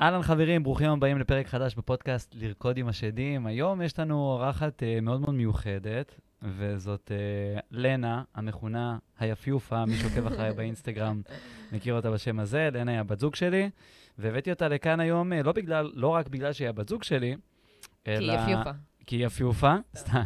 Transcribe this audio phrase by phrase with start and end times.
[0.00, 3.46] אהלן חברים, ברוכים הבאים לפרק חדש בפודקאסט לרקוד עם השדים.
[3.46, 10.26] היום יש לנו אורחת uh, מאוד מאוד מיוחדת, וזאת uh, לנה, המכונה היפיופה, מי שעוקב
[10.26, 11.22] אחריי באינסטגרם
[11.72, 13.70] מכיר אותה בשם הזה, לנה היא הבת זוג שלי,
[14.18, 17.36] והבאתי אותה לכאן היום uh, לא, בגלל, לא רק בגלל שהיא הבת זוג שלי,
[18.06, 18.18] אלא...
[18.18, 18.70] כי היא יפיופה.
[19.06, 20.22] כי היא יפיופה, סתם.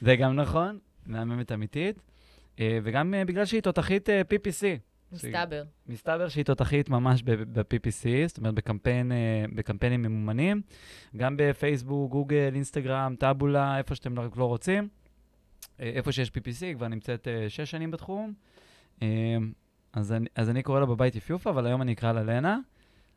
[0.00, 1.98] זה גם נכון, מהממת אמיתית,
[2.56, 4.62] uh, וגם uh, בגלל שהיא תותחית uh, PPC.
[5.16, 5.64] מסתבר.
[5.86, 10.62] מסתבר שהיא תותחית ממש ב-PPC, זאת אומרת בקמפיין, אה, בקמפיינים ממומנים,
[11.16, 14.88] גם בפייסבוק, גוגל, אינסטגרם, טאבולה, איפה שאתם לא, לא רוצים.
[15.80, 18.34] אה, איפה שיש PPC, כבר נמצאת אה, שש שנים בתחום.
[19.92, 22.58] אז אני, אז אני קורא לה בבית יפיופה, אבל היום אני אקרא לה לנה.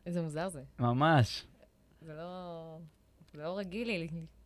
[0.06, 0.62] איזה מוזר זה.
[0.78, 1.46] ממש.
[2.02, 2.78] זה לא,
[3.32, 3.98] זה לא רגיל לי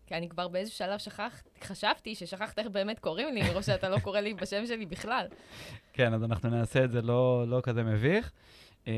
[0.06, 3.98] כי אני כבר באיזשהו שלב שכחת, חשבתי ששכחת איך באמת קוראים לי, מרוב שאתה לא
[3.98, 5.26] קורא לי בשם שלי בכלל.
[5.92, 8.32] כן, אז אנחנו נעשה את זה לא, לא כזה מביך.
[8.88, 8.92] אה,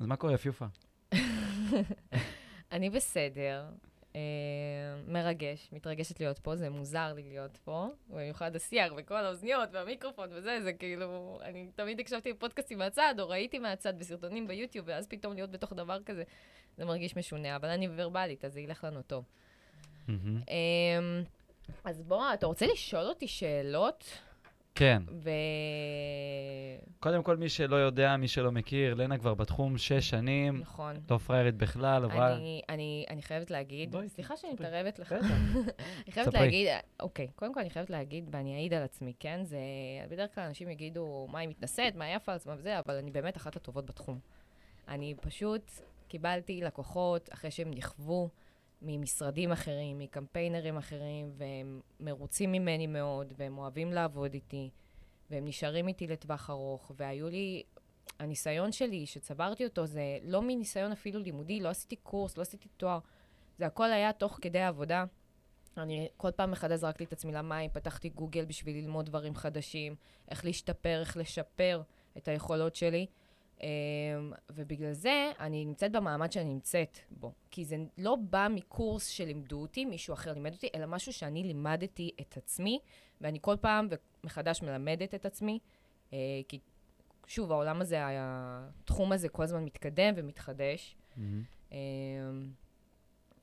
[0.00, 0.66] אז מה קורה, פיופה?
[2.72, 3.64] אני בסדר,
[4.16, 4.20] אה,
[5.08, 10.60] מרגש, מתרגשת להיות פה, זה מוזר לי להיות פה, במיוחד השיח וכל האוזניות והמיקרופון וזה,
[10.62, 15.50] זה כאילו, אני תמיד הקשבתי בפודקאסטים מהצד, או ראיתי מהצד בסרטונים ביוטיוב, ואז פתאום להיות
[15.50, 16.22] בתוך דבר כזה,
[16.76, 19.24] זה מרגיש משונה, אבל אני ורבלית, אז זה ילך לנו טוב.
[20.08, 21.22] אמ,
[21.84, 24.18] אז בוא, אתה רוצה לשאול אותי שאלות?
[24.74, 25.02] כן.
[25.10, 25.30] ו...
[27.00, 30.60] קודם כל, מי שלא יודע, מי שלא מכיר, לנה כבר בתחום שש שנים.
[30.60, 30.96] נכון.
[31.10, 32.34] לא פריירית בכלל, עברה...
[32.34, 35.12] אני, אני, אני חייבת להגיד, בואי, סליחה שאני מתערבת לך.
[36.04, 36.68] אני חייבת להגיד,
[37.00, 39.40] אוקיי, קודם כל אני חייבת להגיד, ואני אעיד על עצמי, כן?
[39.44, 39.58] זה,
[40.10, 43.36] בדרך כלל אנשים יגידו, מה היא מתנשאת, מה יפה על עצמה וזה, אבל אני באמת
[43.36, 44.18] אחת הטובות בתחום.
[44.88, 45.70] אני פשוט
[46.08, 48.28] קיבלתי לקוחות אחרי שהם נכוו.
[48.86, 54.70] ממשרדים אחרים, מקמפיינרים אחרים, והם מרוצים ממני מאוד, והם אוהבים לעבוד איתי,
[55.30, 57.62] והם נשארים איתי לטווח ארוך, והיו לי...
[58.18, 62.98] הניסיון שלי, שצברתי אותו, זה לא מניסיון אפילו לימודי, לא עשיתי קורס, לא עשיתי תואר.
[63.58, 65.04] זה הכל היה תוך כדי העבודה.
[65.76, 69.96] אני כל פעם מחדש זרקתי את עצמי למים, פתחתי גוגל בשביל ללמוד דברים חדשים,
[70.28, 71.82] איך להשתפר, איך לשפר
[72.16, 73.06] את היכולות שלי.
[73.62, 73.68] אמ,
[74.50, 77.32] ובגלל זה אני נמצאת במעמד שאני נמצאת בו.
[77.50, 82.10] כי זה לא בא מקורס שלימדו אותי, מישהו אחר לימד אותי, אלא משהו שאני לימדתי
[82.20, 82.78] את עצמי,
[83.20, 83.88] ואני כל פעם
[84.24, 85.58] מחדש מלמדת את עצמי.
[86.12, 86.58] אה, כי
[87.26, 90.96] שוב, העולם הזה, התחום הזה כל הזמן מתקדם ומתחדש.
[91.16, 91.74] Mm-hmm.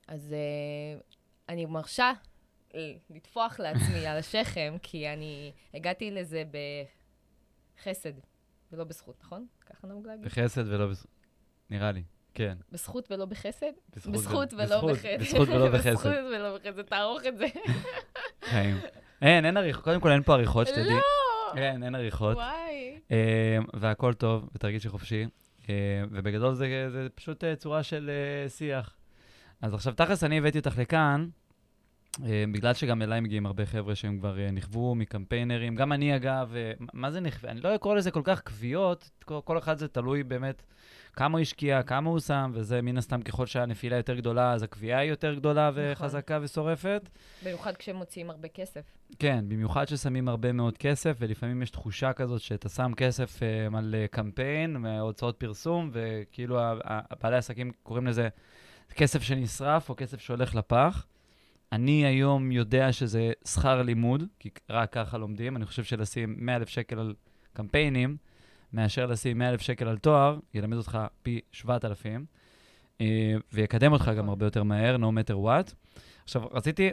[0.08, 1.00] אז אה,
[1.48, 2.12] אני מרשה
[3.10, 6.42] לטפוח לעצמי על השכם, כי אני הגעתי לזה
[7.78, 8.12] בחסד.
[8.72, 9.46] ולא בזכות, נכון?
[9.70, 10.24] ככה נהוג להגיד?
[10.24, 11.10] בחסד ולא בזכות.
[11.70, 12.02] נראה לי,
[12.34, 12.56] כן.
[12.72, 13.72] בזכות ולא בחסד?
[13.96, 15.20] בזכות, ולא בחסד.
[15.20, 15.90] בזכות ולא בחסד.
[15.90, 17.46] בזכות ולא בחסד, תערוך את זה.
[18.50, 18.76] חיים.
[19.22, 20.84] אין, אין עריכות, קודם כל אין פה עריכות, שתדעי.
[20.84, 21.00] לא!
[21.56, 22.36] אין, אין עריכות.
[22.36, 23.00] וואי.
[23.10, 25.26] אה, והכל טוב, ותרגישי חופשי.
[25.68, 25.74] אה,
[26.10, 26.66] ובגדול זה,
[27.14, 28.10] פשוט אה, צורה של
[28.48, 28.96] שיח.
[29.60, 31.30] אז עכשיו, תכלס, אני הבאתי אותך לכאן, אה,
[32.52, 35.74] בגלל שגם אליי מגיעים הרבה חבר'ה שהם כבר אה, נכוו מקמפיינרים.
[35.74, 37.50] גם אני, אגב, אה, מה זה נכווה?
[37.50, 40.62] אני לא אקרוא לזה כל כך קביעות, כל, אחד זה תלוי באמת
[41.12, 45.00] כמה הוא השקיע, כמה הוא שם, וזה מן הסתם ככל שהנפילה יותר גדולה, אז הקביעה
[45.00, 45.82] היא יותר גדולה נכון.
[45.92, 47.08] וחזקה ושורפת.
[47.44, 48.80] במיוחד כשהם מוציאים הרבה כסף.
[49.18, 53.94] כן, במיוחד ששמים הרבה מאוד כסף, ולפעמים יש תחושה כזאת שאתה שם כסף uh, על
[54.10, 56.58] קמפיין, הוצאות פרסום, וכאילו
[57.22, 58.28] בעלי העסקים קוראים לזה
[58.94, 61.06] כסף שנשרף או כסף שהולך לפח.
[61.72, 65.56] אני היום יודע שזה שכר לימוד, כי רק ככה לומדים.
[65.56, 67.14] אני חושב שלשים 100,000 שקל על
[67.52, 68.16] קמפיינים,
[68.72, 72.26] מאשר לשים 100,000 שקל על תואר, ילמד אותך פי 7,000,
[73.00, 75.74] אה, ויקדם אותך גם הרבה יותר מהר, no matter what.
[76.24, 76.90] עכשיו, רציתי,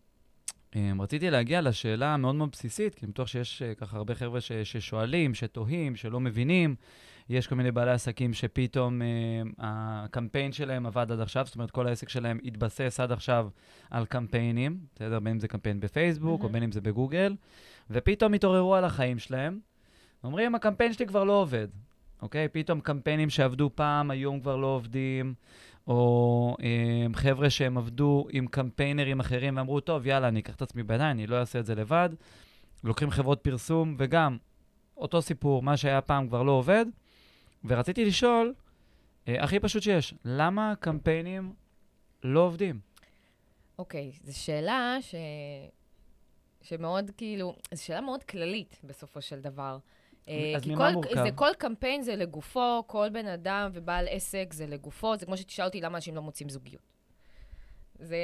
[0.76, 4.40] אה, רציתי להגיע לשאלה המאוד מאוד בסיסית, כי אני בטוח שיש אה, ככה הרבה חבר'ה
[4.40, 6.76] ש, ששואלים, שתוהים, שלא מבינים.
[7.28, 9.06] יש כל מיני בעלי עסקים שפתאום אה,
[9.58, 13.48] הקמפיין שלהם עבד עד עכשיו, זאת אומרת, כל העסק שלהם התבסס עד עכשיו
[13.90, 15.20] על קמפיינים, בסדר?
[15.20, 16.44] בין אם זה קמפיין בפייסבוק mm-hmm.
[16.44, 17.36] או בין אם זה בגוגל,
[17.90, 19.58] ופתאום התעוררו על החיים שלהם,
[20.24, 21.68] אומרים, הקמפיין שלי כבר לא עובד,
[22.22, 22.48] אוקיי?
[22.52, 25.34] פתאום קמפיינים שעבדו פעם, היום כבר לא עובדים,
[25.86, 30.82] או אה, חבר'ה שהם עבדו עם קמפיינרים אחרים ואמרו, טוב, יאללה, אני אקח את עצמי
[30.82, 32.10] בידיים, אני לא אעשה את זה לבד.
[32.84, 34.36] לוקחים חברות פרסום, וגם
[34.96, 36.86] אותו סיפור, מה שהיה פעם כבר לא עובד,
[37.64, 38.54] ורציתי לשאול,
[39.28, 41.52] אה, הכי פשוט שיש, למה קמפיינים
[42.22, 42.80] לא עובדים?
[43.78, 45.14] אוקיי, okay, זו שאלה ש...
[46.62, 49.78] שמאוד כאילו, זו שאלה מאוד כללית בסופו של דבר.
[50.28, 51.24] אה, אז ממה כל, מורכב?
[51.24, 55.16] זה, כל קמפיין זה לגופו, כל בן אדם ובעל עסק זה לגופו.
[55.16, 56.82] זה כמו שתשאל אותי למה אנשים לא מוצאים זוגיות.
[57.98, 58.16] זה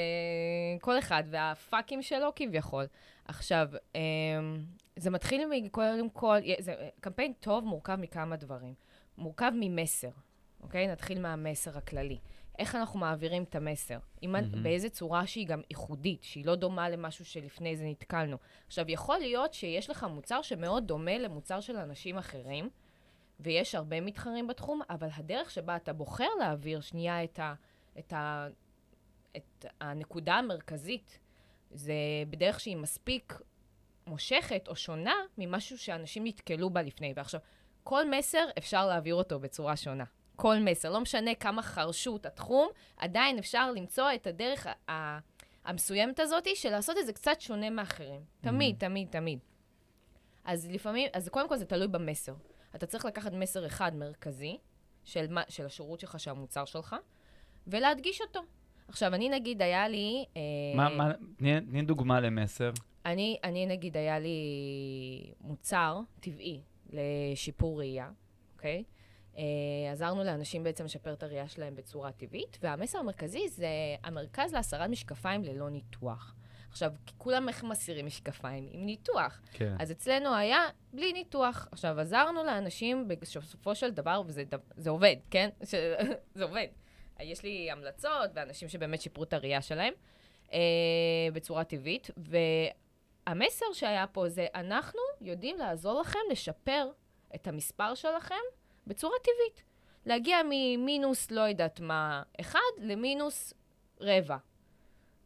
[0.80, 2.86] כל אחד והפאקים שלו כביכול.
[3.24, 4.00] עכשיו, אמ,
[4.96, 8.74] זה מתחיל קודם כל, זה, קמפיין טוב מורכב מכמה דברים.
[9.18, 10.10] מורכב ממסר,
[10.60, 10.86] אוקיי?
[10.86, 12.18] נתחיל מהמסר הכללי.
[12.58, 13.98] איך אנחנו מעבירים את המסר?
[14.22, 14.56] אם, mm-hmm.
[14.62, 18.36] באיזה צורה שהיא גם ייחודית, שהיא לא דומה למשהו שלפני זה נתקלנו.
[18.66, 22.70] עכשיו, יכול להיות שיש לך מוצר שמאוד דומה למוצר של אנשים אחרים,
[23.40, 27.54] ויש הרבה מתחרים בתחום, אבל הדרך שבה אתה בוחר להעביר שנייה את, ה,
[27.98, 28.48] את, ה,
[29.36, 31.18] את הנקודה המרכזית,
[31.70, 31.94] זה
[32.30, 33.40] בדרך שהיא מספיק
[34.06, 37.12] מושכת או שונה ממשהו שאנשים נתקלו בה לפני.
[37.16, 37.40] ועכשיו,
[37.90, 40.04] כל מסר אפשר להעביר אותו בצורה שונה.
[40.36, 40.90] כל מסר.
[40.90, 44.66] לא משנה כמה חרשו את התחום, עדיין אפשר למצוא את הדרך
[45.64, 48.20] המסוימת הזאת של לעשות את זה קצת שונה מאחרים.
[48.40, 48.80] תמיד, mm-hmm.
[48.80, 49.38] תמיד, תמיד.
[50.44, 52.34] אז לפעמים, אז קודם כל זה תלוי במסר.
[52.74, 54.58] אתה צריך לקחת מסר אחד מרכזי
[55.04, 56.96] של, של השירות שלך, של המוצר שלך,
[57.66, 58.40] ולהדגיש אותו.
[58.88, 60.24] עכשיו, אני נגיד, היה לי...
[60.74, 62.70] מה, אה, מה, תני דוגמה למסר.
[63.06, 64.38] אני, אני נגיד, היה לי
[65.40, 66.60] מוצר טבעי
[66.92, 68.10] לשיפור ראייה,
[68.54, 68.84] אוקיי?
[69.36, 73.68] אה, עזרנו לאנשים בעצם לשפר את הראייה שלהם בצורה טבעית, והמסר המרכזי זה
[74.04, 76.34] המרכז להסרת משקפיים ללא ניתוח.
[76.70, 78.68] עכשיו, כולם איך מסירים משקפיים?
[78.70, 79.40] עם ניתוח.
[79.52, 79.74] כן.
[79.78, 80.58] אז אצלנו היה
[80.92, 81.68] בלי ניתוח.
[81.72, 84.42] עכשיו, עזרנו לאנשים בסופו של דבר, וזה
[84.76, 85.48] זה עובד, כן?
[85.64, 85.74] ש...
[86.34, 86.66] זה עובד.
[87.20, 89.94] יש לי המלצות ואנשים שבאמת שיפרו את הראייה שלהם
[90.52, 90.58] אה,
[91.32, 92.10] בצורה טבעית,
[93.26, 96.90] והמסר שהיה פה זה, אנחנו יודעים לעזור לכם לשפר
[97.34, 98.34] את המספר שלכם
[98.86, 99.62] בצורה טבעית.
[100.06, 103.54] להגיע ממינוס, לא יודעת מה, אחד, למינוס
[104.00, 104.36] רבע.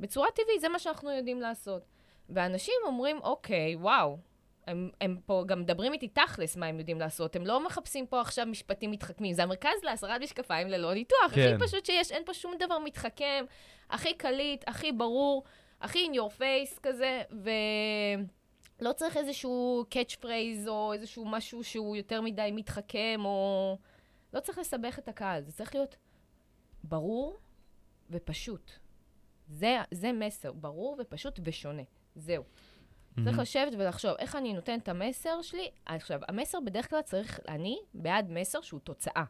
[0.01, 1.83] בצורה טבעית, זה מה שאנחנו יודעים לעשות.
[2.29, 4.19] ואנשים אומרים, אוקיי, וואו,
[4.67, 7.37] הם, הם פה גם מדברים איתי תכלס מה הם יודעים לעשות.
[7.37, 9.35] הם לא מחפשים פה עכשיו משפטים מתחכמים.
[9.35, 11.19] זה המרכז להסרת משקפיים ללא ניתוח.
[11.35, 11.55] כן.
[11.55, 13.45] הכי פשוט שיש, אין פה שום דבר מתחכם,
[13.91, 15.45] הכי קליט, הכי ברור,
[15.85, 17.23] הכי in your face כזה,
[18.81, 23.79] ולא צריך איזשהו catch phrase או איזשהו משהו שהוא יותר מדי מתחכם, או...
[24.33, 25.97] לא צריך לסבך את הקהל, זה צריך להיות
[26.85, 27.37] ברור
[28.11, 28.73] ופשוט.
[29.49, 31.83] זה, זה מסר ברור ופשוט ושונה.
[32.15, 32.45] זהו.
[32.45, 33.25] Mm-hmm.
[33.25, 35.71] צריך לשבת ולחשוב איך אני נותן את המסר שלי.
[35.87, 39.25] עכשיו, המסר בדרך כלל צריך, אני בעד מסר שהוא תוצאה.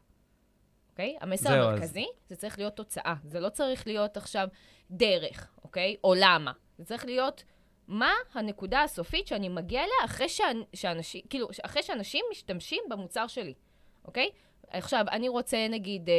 [0.95, 1.17] אוקיי?
[1.21, 2.29] המסר זהו, המרכזי, אז...
[2.29, 3.15] זה צריך להיות תוצאה.
[3.25, 4.49] זה לא צריך להיות עכשיו
[4.91, 5.97] דרך, אוקיי?
[6.05, 6.53] או למה.
[6.79, 7.45] זה צריך להיות
[7.89, 10.27] מה הנקודה הסופית שאני מגיע אליה אחרי,
[10.75, 13.55] שאנשים, כאילו, אחרי שאנשים משתמשים במוצר שלי,
[14.05, 14.31] אוקיי?
[14.69, 16.15] עכשיו, אני רוצה, נגיד, אה,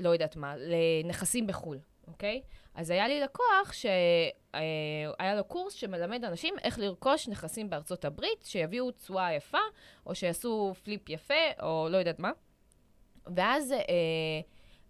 [0.00, 1.78] לא יודעת מה, לנכסים בחו"ל,
[2.08, 2.42] אוקיי?
[2.74, 8.90] אז היה לי לקוח שהיה לו קורס שמלמד אנשים איך לרכוש נכסים בארצות הברית, שיביאו
[8.90, 9.58] תשואה יפה,
[10.06, 12.30] או שיעשו פליפ יפה, או לא יודעת מה.
[13.36, 14.40] ואז, אה,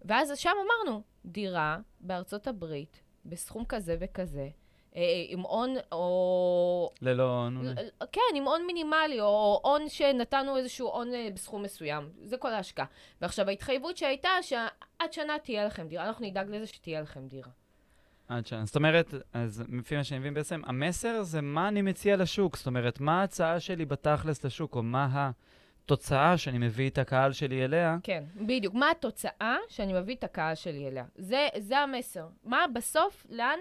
[0.04, 4.48] ואז שם אמרנו, דירה בארצות הברית, בסכום כזה וכזה,
[4.96, 6.90] אה, עם הון או...
[7.02, 7.74] ללא הון.
[8.12, 12.08] כן, עם הון מינימלי, או הון שנתנו איזשהו הון אה, בסכום מסוים.
[12.22, 12.86] זה כל ההשקעה.
[13.20, 17.50] ועכשיו, ההתחייבות שהייתה, שעד שנה תהיה לכם דירה, אנחנו נדאג לזה שתהיה לכם דירה.
[18.28, 18.64] עד שנה.
[18.64, 22.56] זאת אומרת, אז לפי מה שאני מבין בעצם, המסר זה מה אני מציע לשוק.
[22.56, 25.30] זאת אומרת, מה ההצעה שלי בתכלס לשוק, או מה
[25.84, 27.96] התוצאה שאני מביא את הקהל שלי אליה.
[28.02, 28.74] כן, בדיוק.
[28.74, 31.04] מה התוצאה שאני מביא את הקהל שלי אליה.
[31.16, 32.26] זה, זה המסר.
[32.44, 33.58] מה בסוף, לאן...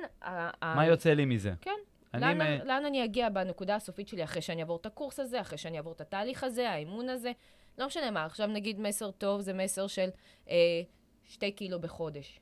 [0.61, 1.53] מה יוצא לי מזה?
[1.61, 1.71] כן.
[2.13, 2.67] לאן, מ...
[2.67, 5.93] לאן אני אגיע בנקודה הסופית שלי אחרי שאני אעבור את הקורס הזה, אחרי שאני אעבור
[5.93, 7.31] את התהליך הזה, האימון הזה.
[7.77, 10.09] לא משנה מה, עכשיו נגיד מסר טוב זה מסר של
[10.49, 10.55] אה,
[11.23, 12.39] שתי קילו בחודש.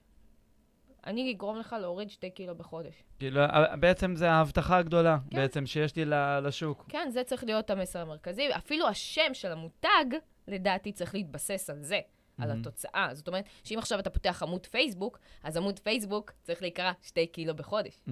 [1.06, 3.04] אני אגרום לך להוריד שתי קילו בחודש.
[3.20, 3.42] כאילו,
[3.80, 5.38] בעצם זה ההבטחה הגדולה, כן.
[5.38, 6.06] בעצם, שיש לי
[6.44, 6.86] לשוק.
[6.90, 8.50] כן, זה צריך להיות המסר המרכזי.
[8.58, 10.06] אפילו השם של המותג,
[10.48, 12.00] לדעתי, צריך להתבסס על זה.
[12.40, 12.44] Mm-hmm.
[12.44, 13.10] על התוצאה.
[13.14, 17.56] זאת אומרת, שאם עכשיו אתה פותח עמוד פייסבוק, אז עמוד פייסבוק צריך להיקרא שתי קילו
[17.56, 18.00] בחודש.
[18.08, 18.12] Mm,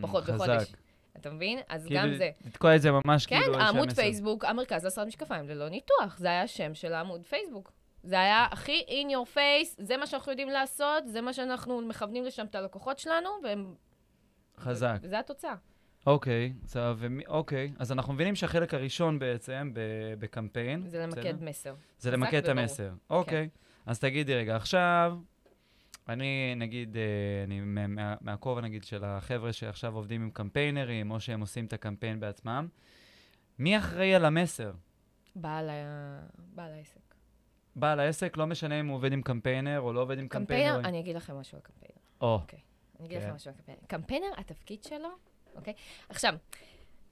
[0.00, 0.34] פחות חזק.
[0.34, 0.72] בחודש.
[1.16, 1.58] אתה מבין?
[1.68, 2.30] אז כאילו, גם זה.
[2.46, 3.54] לתקוע את זה ממש כן, כאילו...
[3.54, 6.18] כן, עמוד פייסבוק, המרכז להסרת משקפיים ללא ניתוח.
[6.18, 7.72] זה היה השם של העמוד פייסבוק.
[8.02, 12.24] זה היה הכי in your face, זה מה שאנחנו יודעים לעשות, זה מה שאנחנו מכוונים
[12.24, 13.74] לשם את הלקוחות שלנו, והם...
[14.58, 14.98] חזק.
[15.02, 15.54] וזה התוצאה.
[16.06, 19.72] אוקיי, okay, ומי, אוקיי, אז אנחנו מבינים שהחלק הראשון בעצם
[20.18, 20.86] בקמפיין...
[20.86, 21.44] זה למקד בסדר?
[21.48, 21.74] מסר.
[21.98, 22.92] זה למקד את המסר.
[23.10, 23.58] אוקיי, okay.
[23.58, 23.90] כן.
[23.90, 25.18] אז תגידי רגע, עכשיו,
[26.08, 27.02] אני נגיד, אה,
[27.44, 27.60] אני
[28.20, 32.68] מהכובע נגיד של החבר'ה שעכשיו עובדים עם קמפיינרים, או שהם עושים את הקמפיין בעצמם,
[33.58, 34.72] מי אחראי על המסר?
[35.36, 36.20] בעל, ה...
[36.36, 37.11] בעל העסק.
[37.76, 40.64] בעל העסק, לא משנה אם הוא עובד עם קמפיינר או לא עובד עם קמפיינר.
[40.64, 41.96] קמפיינר, אני אגיד לכם משהו על קמפיינר.
[42.20, 42.34] או.
[42.34, 42.58] אוקיי.
[42.98, 43.34] אני אגיד לכם כן.
[43.34, 43.80] משהו על קמפיינר.
[43.86, 45.08] קמפיינר, התפקיד שלו,
[45.54, 45.74] אוקיי?
[46.08, 46.34] עכשיו,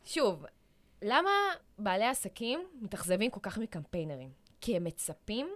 [0.04, 0.44] שוב,
[1.02, 1.30] למה
[1.78, 4.30] בעלי עסקים מתאכזבים כל כך מקמפיינרים?
[4.60, 5.48] כי הם מצפים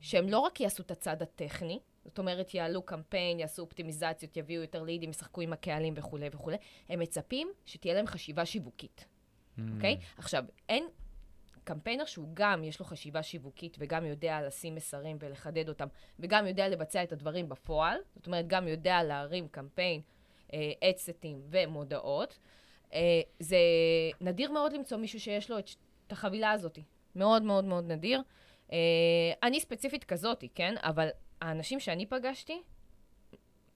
[0.00, 4.82] שהם לא רק יעשו את הצד הטכני, זאת אומרת, יעלו קמפיין, יעשו אופטימיזציות, יביאו יותר
[4.82, 6.56] לידים, ישחקו עם הקהלים וכולי וכולי,
[6.88, 9.60] הם מצפים שתהיה להם חשיבה שיווקית, mm.
[9.74, 9.98] אוקיי?
[10.18, 10.84] עכשיו, אין
[11.64, 15.86] קמפיינר שהוא גם, יש לו חשיבה שיווקית וגם יודע לשים מסרים ולחדד אותם,
[16.18, 20.00] וגם יודע לבצע את הדברים בפועל, זאת אומרת, גם יודע להרים קמפיין,
[20.84, 22.38] אדסטים אה, ומודעות,
[22.92, 23.56] אה, זה
[24.20, 25.70] נדיר מאוד למצוא מישהו שיש לו את,
[26.06, 26.78] את החבילה הזאת.
[27.16, 28.22] מאוד מאוד מאוד נדיר.
[28.72, 28.78] אה,
[29.42, 30.74] אני ספציפית כזאתי, כן?
[30.78, 31.08] אבל
[31.40, 32.62] האנשים שאני פגשתי,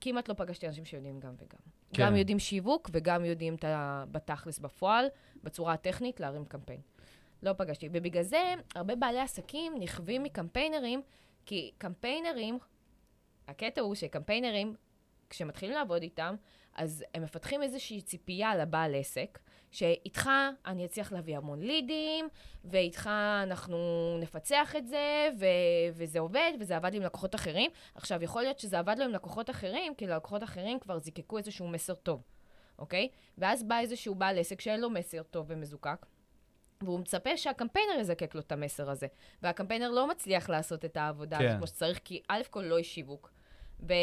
[0.01, 1.59] כמעט לא פגשתי אנשים שיודעים גם וגם.
[1.93, 2.03] כן.
[2.03, 4.03] גם יודעים שיווק וגם יודעים את ה...
[4.11, 5.05] בתכלס בפועל,
[5.43, 6.81] בצורה הטכנית, להרים קמפיין.
[7.43, 7.89] לא פגשתי.
[7.91, 11.01] ובגלל זה, הרבה בעלי עסקים נכווים מקמפיינרים,
[11.45, 12.59] כי קמפיינרים,
[13.47, 14.75] הקטע הוא שקמפיינרים,
[15.29, 16.35] כשמתחילים לעבוד איתם,
[16.75, 19.39] אז הם מפתחים איזושהי ציפייה לבעל עסק,
[19.71, 20.29] שאיתך
[20.65, 22.27] אני אצליח להביא המון לידים,
[22.65, 23.09] ואיתך
[23.43, 23.77] אנחנו
[24.19, 25.45] נפצח את זה, ו-
[25.93, 27.71] וזה עובד, וזה עבד עם לקוחות אחרים.
[27.95, 31.67] עכשיו, יכול להיות שזה עבד לו עם לקוחות אחרים, כי לקוחות אחרים כבר זיקקו איזשהו
[31.67, 32.23] מסר טוב,
[32.79, 33.09] אוקיי?
[33.37, 36.05] ואז בא איזשהו בעל עסק שאין לו מסר טוב ומזוקק.
[36.83, 39.07] והוא מצפה שהקמפיינר יזקק לו את המסר הזה.
[39.41, 41.45] והקמפיינר לא מצליח לעשות את העבודה כן.
[41.45, 43.31] הזאת כמו שצריך, כי א' כל לא יש שיווק.
[43.85, 43.93] ב...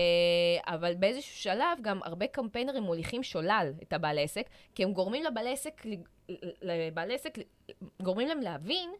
[0.66, 5.46] אבל באיזשהו שלב גם הרבה קמפיינרים מוליכים שולל את הבעל עסק, כי הם גורמים לבעל
[5.46, 5.82] עסק,
[6.62, 7.38] לבעל עסק,
[8.02, 8.90] גורמים להם להבין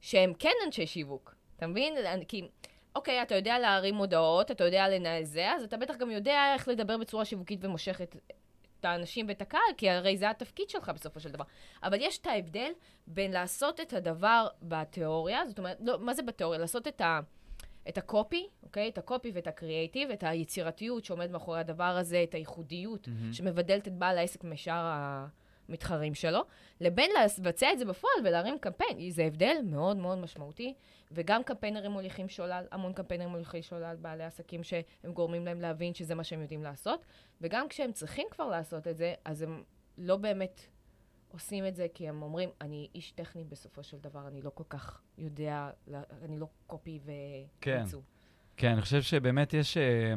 [0.00, 1.34] שהם כן אנשי שיווק.
[1.56, 1.94] אתה מבין?
[2.28, 2.48] כי,
[2.96, 6.68] אוקיי, אתה יודע להרים מודעות, אתה יודע לנהל זה, אז אתה בטח גם יודע איך
[6.68, 8.16] לדבר בצורה שיווקית ומושכת
[8.82, 11.44] את האנשים ואת הקהל, כי הרי זה התפקיד שלך בסופו של דבר.
[11.82, 12.70] אבל יש את ההבדל
[13.06, 16.60] בין לעשות את הדבר בתיאוריה, זאת אומרת, לא, מה זה בתיאוריה?
[16.60, 17.20] לעשות את ה...
[17.88, 18.88] את הקופי, אוקיי?
[18.88, 23.34] את הקופי ואת הקריאייטיב, את היצירתיות שעומד מאחורי הדבר הזה, את הייחודיות mm-hmm.
[23.34, 25.24] שמבדלת את בעל העסק משאר
[25.68, 26.40] המתחרים שלו,
[26.80, 29.10] לבין לבצע את זה בפועל ולהרים קמפיין.
[29.10, 30.74] זה הבדל מאוד מאוד משמעותי,
[31.12, 36.14] וגם קמפיינרים מוליכים שולל, המון קמפיינרים מוליכים שולל בעלי עסקים שהם גורמים להם להבין שזה
[36.14, 37.04] מה שהם יודעים לעשות,
[37.40, 39.62] וגם כשהם צריכים כבר לעשות את זה, אז הם
[39.98, 40.60] לא באמת
[41.28, 44.64] עושים את זה כי הם אומרים, אני איש טכני בסופו של דבר, אני לא כל
[44.68, 45.70] כך יודע,
[46.22, 48.00] אני לא קופי וייצוא.
[48.00, 48.06] כן,
[48.56, 49.76] כן, אני חושב שבאמת יש...
[49.76, 50.14] אה,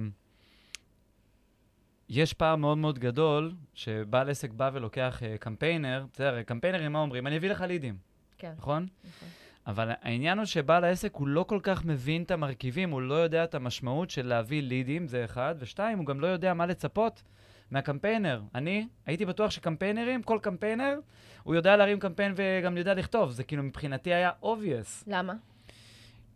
[2.09, 7.27] יש פער מאוד מאוד גדול, שבעל עסק בא ולוקח uh, קמפיינר, בסדר, קמפיינרים מה אומרים?
[7.27, 7.97] אני אביא לך לידים.
[8.37, 8.53] כן.
[8.57, 8.87] נכון?
[9.03, 9.29] נכון.
[9.67, 13.43] אבל העניין הוא שבעל העסק הוא לא כל כך מבין את המרכיבים, הוא לא יודע
[13.43, 17.23] את המשמעות של להביא לידים, זה אחד, ושתיים, הוא גם לא יודע מה לצפות
[17.71, 18.41] מהקמפיינר.
[18.55, 20.99] אני הייתי בטוח שקמפיינרים, כל קמפיינר,
[21.43, 23.31] הוא יודע להרים קמפיין וגם יודע לכתוב.
[23.31, 25.03] זה כאילו מבחינתי היה obvious.
[25.07, 25.33] למה?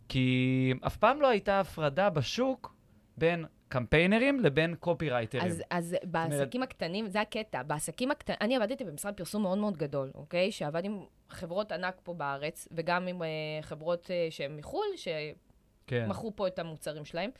[0.08, 2.74] כי אף פעם לא הייתה הפרדה בשוק
[3.16, 5.44] בין קמפיינרים לבין קופירייטרים.
[5.44, 6.62] אז, אז בעסקים אומרת...
[6.62, 10.52] הקטנים, זה הקטע, בעסקים הקטנים, אני עבדתי במשרד פרסום מאוד מאוד גדול, אוקיי?
[10.52, 13.24] שעבד עם חברות ענק פה בארץ, וגם עם uh,
[13.62, 16.36] חברות uh, שהן מחו"ל, שמכרו כן.
[16.36, 17.30] פה את המוצרים שלהם.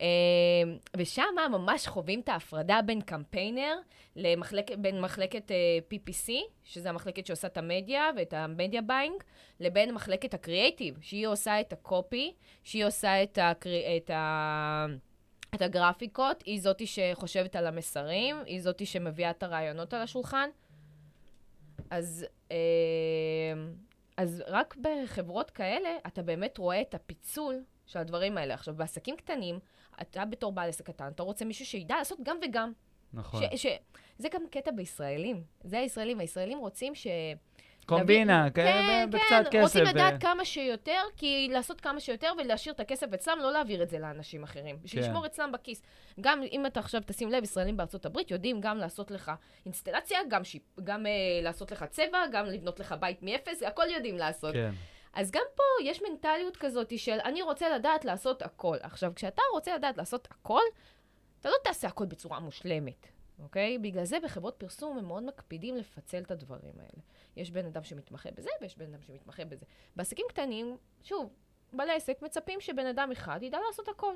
[0.00, 0.06] אמ,
[0.96, 3.74] ושם ממש חווים את ההפרדה בין קמפיינר
[4.16, 6.30] למחלק, בין מחלקת uh, אה, PPC,
[6.64, 9.22] שזה המחלקת שעושה את המדיה ואת ה media buying,
[9.60, 12.32] לבין מחלקת הקריאייטיב, שהיא עושה את הקופי,
[12.64, 14.86] שהיא עושה את, הקרי, את, ה,
[15.54, 20.50] את הגרפיקות, היא זאתי שחושבת על המסרים, היא זאתי שמביאה את הרעיונות על השולחן.
[21.90, 22.52] אז, uh,
[24.16, 28.54] אז רק בחברות כאלה אתה באמת רואה את הפיצול של הדברים האלה.
[28.54, 29.58] עכשיו, בעסקים קטנים,
[30.00, 32.72] אתה בתור בעל עסק קטן, אתה רוצה מישהו שידע לעשות גם וגם.
[33.12, 33.42] נכון.
[33.56, 33.66] ש, ש,
[34.18, 35.42] זה גם קטע בישראלים.
[35.64, 36.20] זה הישראלים.
[36.20, 37.06] הישראלים רוצים ש...
[37.98, 38.54] קומבינה, להביא...
[38.54, 40.20] כן, כן, קצת כן, רוצים לדעת.
[40.20, 44.42] כמה שיותר, כי לעשות כמה שיותר ולהשאיר את הכסף אצלם, לא להעביר את זה לאנשים
[44.42, 45.08] אחרים, בשביל כן.
[45.08, 45.82] לשמור אצלם בכיס.
[46.20, 49.32] גם אם אתה עכשיו תשים לב, ישראלים בארצות הברית יודעים גם לעשות לך
[49.66, 50.62] אינסטלציה, גם, שיפ...
[50.84, 54.52] גם אה, לעשות לך צבע, גם לבנות לך בית מאפס, הכל יודעים לעשות.
[54.54, 54.70] כן.
[55.12, 58.76] אז גם פה יש מנטליות כזאת של אני רוצה לדעת לעשות הכל.
[58.80, 60.62] עכשיו, כשאתה רוצה לדעת לעשות הכל,
[61.40, 63.06] אתה לא תעשה הכל בצורה מושלמת,
[63.42, 63.78] אוקיי?
[63.78, 67.02] בגלל זה בחברות פרסום הם מאוד מקפידים לפצל את הדברים האלה.
[67.36, 69.66] יש בן אדם שמתמחה בזה ויש בן אדם שמתמחה בזה.
[69.96, 71.32] בעסקים קטנים, שוב,
[71.72, 74.14] בעלי עסק מצפים שבן אדם אחד ידע לעשות הכל.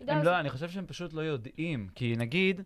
[0.00, 0.32] ידע הם לעשות...
[0.32, 1.88] לא, אני חושב שהם פשוט לא יודעים.
[1.94, 2.60] כי נגיד,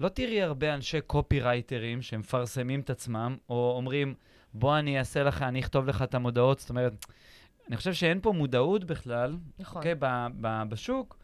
[0.00, 4.14] לא תראי הרבה אנשי קופי רייטרים שמפרסמים את עצמם, או אומרים,
[4.54, 6.58] בוא אני אעשה לך, אני אכתוב לך את המודעות.
[6.58, 6.92] זאת אומרת,
[7.68, 9.82] אני חושב שאין פה מודעות בכלל, נכון.
[9.82, 11.16] okay, אוקיי, ב- ב- בשוק,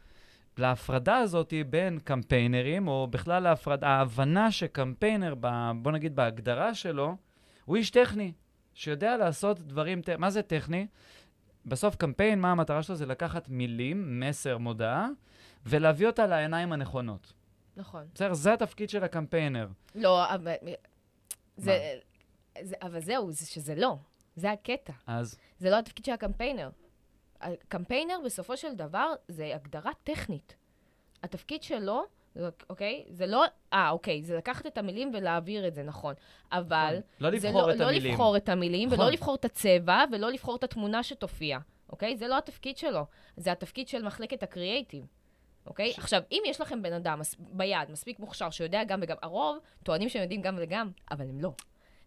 [0.61, 7.17] להפרדה הזאת בין קמפיינרים, או בכלל להפרדה, ההבנה שקמפיינר, ב- בוא נגיד בהגדרה שלו,
[7.65, 8.33] הוא איש טכני,
[8.75, 10.87] שיודע לעשות דברים, מה זה טכני?
[11.67, 12.97] בסוף קמפיין, מה המטרה שלו?
[12.97, 15.09] זה לקחת מילים, מסר, מודעה,
[15.67, 17.33] ולהביא אותה לעיניים הנכונות.
[17.77, 18.07] נכון.
[18.15, 18.35] בסדר?
[18.35, 19.69] זה התפקיד של הקמפיינר.
[19.95, 20.55] לא, אבל...
[21.57, 21.99] זה,
[22.63, 23.97] זה, אבל זהו, זה שזה לא.
[24.37, 24.93] זה הקטע.
[25.07, 25.39] אז?
[25.59, 26.71] זה לא התפקיד של הקמפיינר.
[27.41, 30.57] הקמפיינר, בסופו של דבר, זה הגדרה טכנית.
[31.23, 32.05] התפקיד שלו
[32.71, 33.05] אוקיי?
[33.09, 36.15] זה לא, אה, אוקיי, זה לקחת את המילים ולהעביר את זה, נכון.
[36.53, 36.99] אבל...
[37.21, 38.13] לא לבחור לא, את לא המילים.
[38.13, 39.01] לבחור את המילים, נכון.
[39.01, 42.17] ולא לבחור את הצבע, ולא לבחור את התמונה שתופיע, אוקיי?
[42.17, 43.07] זה לא התפקיד שלו.
[43.37, 45.05] זה התפקיד של מחלקת הקריאייטיב.
[45.67, 45.93] אוקיי?
[45.93, 47.37] ש- עכשיו, אם יש לכם בן אדם מס...
[47.39, 51.53] ביד מספיק מוכשר שיודע גם וגם, הרוב טוענים שהם יודעים גם וגם, אבל הם לא.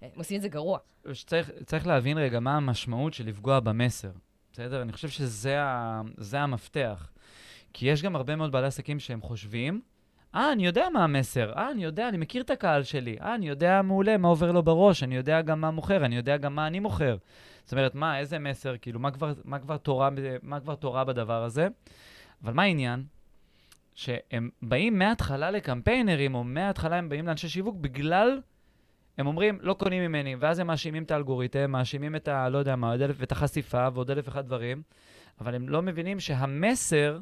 [0.01, 0.79] הם עושים את זה גרוע.
[1.13, 4.11] שצריך צריך להבין רגע מה המשמעות של לפגוע במסר,
[4.53, 4.81] בסדר?
[4.81, 7.12] אני חושב שזה ה, זה המפתח.
[7.74, 9.81] כי יש גם הרבה מאוד בעלי עסקים שהם חושבים,
[10.36, 13.50] אה, אני יודע מה המסר, אה, אני יודע, אני מכיר את הקהל שלי, אה, אני
[13.50, 16.67] יודע מעולה מה עובר לו בראש, אני יודע גם מה מוכר, אני יודע גם מה
[16.67, 17.17] אני מוכר.
[17.63, 20.10] זאת אומרת, מה, איזה מסר, כאילו, מה כבר, מה כבר, תורה,
[20.41, 21.67] מה כבר תורה בדבר הזה?
[22.43, 23.03] אבל מה העניין?
[23.95, 28.41] שהם באים מההתחלה לקמפיינרים, או מההתחלה הם באים לאנשי שיווק בגלל
[29.17, 32.50] הם אומרים, לא קונים ממני, ואז הם מאשימים את האלגוריתם, מאשימים את ה...
[32.50, 34.82] לא יודע מה, את החשיפה ועוד אלף אחד דברים,
[35.41, 37.20] אבל הם לא מבינים שהמסר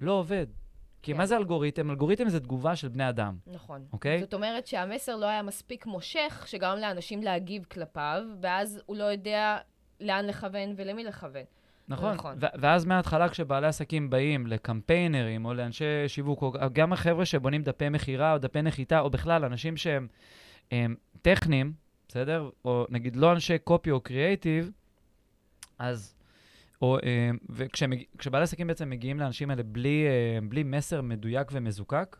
[0.00, 0.46] לא עובד.
[1.02, 1.18] כי כן.
[1.18, 1.90] מה זה אלגוריתם?
[1.90, 3.84] אלגוריתם זה תגובה של בני אדם, נכון.
[3.92, 4.20] אוקיי?
[4.20, 9.58] זאת אומרת שהמסר לא היה מספיק מושך, שגרם לאנשים להגיב כלפיו, ואז הוא לא יודע
[10.00, 11.42] לאן לכוון ולמי לכוון.
[11.88, 12.14] נכון.
[12.14, 12.36] נכון.
[12.40, 17.88] ו- ואז מההתחלה כשבעלי עסקים באים לקמפיינרים או לאנשי שיווק, או גם החבר'ה שבונים דפי
[17.88, 20.08] מכירה או דפי נחיתה, או בכלל אנשים שהם הם,
[21.22, 21.72] טכניים,
[22.08, 22.50] בסדר?
[22.64, 24.70] או נגיד לא אנשי קופי או קריאייטיב,
[25.78, 26.14] אז...
[26.82, 32.16] או, אה, וכשבעלי עסקים בעצם מגיעים לאנשים האלה בלי, אה, בלי מסר מדויק ומזוקק,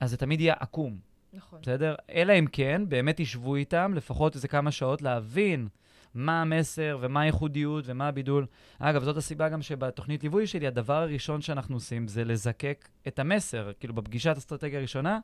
[0.00, 0.98] אז זה תמיד יהיה עקום,
[1.32, 1.60] נכון.
[1.62, 1.94] בסדר?
[2.10, 5.68] אלא אם כן, באמת ישבו איתם לפחות איזה כמה שעות להבין
[6.16, 8.46] מה המסר ומה הייחודיות ומה הבידול.
[8.78, 13.72] אגב, זאת הסיבה גם שבתוכנית ליווי שלי, הדבר הראשון שאנחנו עושים זה לזקק את המסר.
[13.80, 15.18] כאילו, בפגישת אסטרטגיה הראשונה,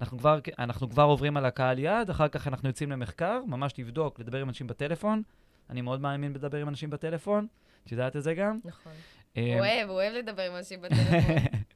[0.00, 4.20] אנחנו כבר, אנחנו כבר עוברים על הקהל יעד, אחר כך אנחנו יוצאים למחקר, ממש לבדוק,
[4.20, 5.22] לדבר עם אנשים בטלפון.
[5.70, 7.46] אני מאוד מאמין בלדבר עם אנשים בטלפון,
[7.84, 8.58] את יודעת את זה גם?
[8.64, 8.92] נכון.
[9.36, 11.18] אה, הוא אוהב, הוא אוהב לדבר עם אנשים בטלפון.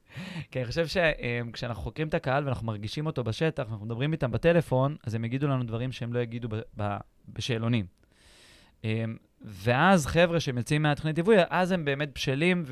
[0.51, 4.95] כי אני חושב שכשאנחנו חוקרים את הקהל ואנחנו מרגישים אותו בשטח, ואנחנו מדברים איתם בטלפון,
[5.03, 6.47] אז הם יגידו לנו דברים שהם לא יגידו
[7.27, 7.85] בשאלונים.
[8.83, 12.63] אמ, ואז חבר'ה שהם יוצאים מהתוכנית ליווי, אז הם באמת בשלים,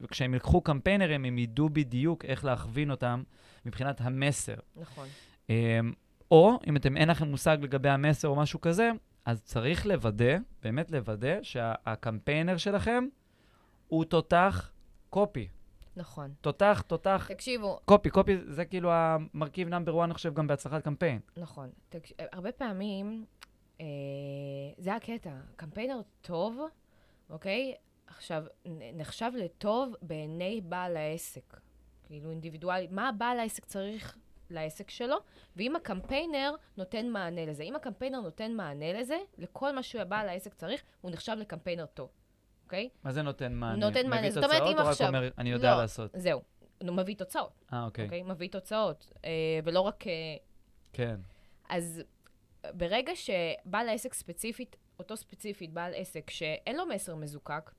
[0.00, 3.22] וכשהם יקחו קמפיינרים, הם ידעו בדיוק איך להכווין אותם
[3.66, 4.54] מבחינת המסר.
[4.76, 5.08] נכון.
[5.50, 5.92] אמ,
[6.30, 8.90] או, אם אתם, אין לכם מושג לגבי המסר או משהו כזה,
[9.24, 13.04] אז צריך לוודא, באמת לוודא, שהקמפיינר שלכם
[13.88, 14.72] הוא תותח
[15.10, 15.48] קופי.
[15.96, 16.30] נכון.
[16.40, 21.20] תותח, תותח, תקשיבו, קופי, קופי זה כאילו המרכיב נאמבר 1, אני חושב, גם בהצלחת קמפיין.
[21.36, 21.70] נכון.
[21.88, 22.12] תקש...
[22.32, 23.24] הרבה פעמים,
[23.80, 23.86] אה,
[24.78, 26.60] זה הקטע, קמפיינר טוב,
[27.30, 27.74] אוקיי?
[28.06, 28.44] עכשיו,
[28.94, 31.56] נחשב לטוב בעיני בעל העסק.
[32.04, 34.16] כאילו אינדיבידואלי, מה בעל העסק צריך
[34.50, 35.16] לעסק שלו,
[35.56, 37.62] ואם הקמפיינר נותן מענה לזה.
[37.62, 42.08] אם הקמפיינר נותן מענה לזה, לכל מה שבעל העסק צריך, הוא נחשב לקמפיינר טוב,
[42.64, 42.88] אוקיי?
[43.04, 43.86] מה זה נותן מענה?
[43.86, 45.80] נותן מענה, מביא זאת אומרת, תוצאות אם או רק עכשיו- אומר, אני יודע לא.
[45.80, 46.10] לעשות?
[46.16, 46.42] זהו.
[46.82, 48.04] מביא תוצאות, אה, אוקיי.
[48.04, 48.22] אוקיי?
[48.22, 49.30] מביא תוצאות, אה,
[49.64, 50.06] ולא רק...
[50.06, 50.12] אה,
[50.92, 51.16] כן.
[51.68, 52.02] אז
[52.74, 57.70] ברגע שבעל העסק ספציפית, אותו ספציפית, בעל עסק שאין לו מסר מזוקק,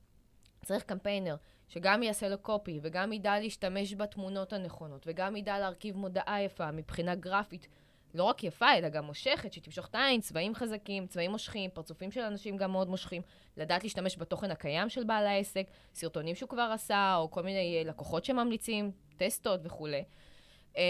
[0.65, 1.36] צריך קמפיינר
[1.67, 7.15] שגם יעשה לו קופי, וגם ידע להשתמש בתמונות הנכונות, וגם ידע להרכיב מודעה יפה מבחינה
[7.15, 7.67] גרפית,
[8.13, 12.21] לא רק יפה, אלא גם מושכת, שתמשוך את העין, צבעים חזקים, צבעים מושכים, פרצופים של
[12.21, 13.21] אנשים גם מאוד מושכים,
[13.58, 17.89] לדעת להשתמש בתוכן הקיים של בעל העסק, סרטונים שהוא כבר עשה, או כל מיני אה,
[17.89, 20.04] לקוחות שממליצים, טסטות וכולי.
[20.77, 20.83] אה,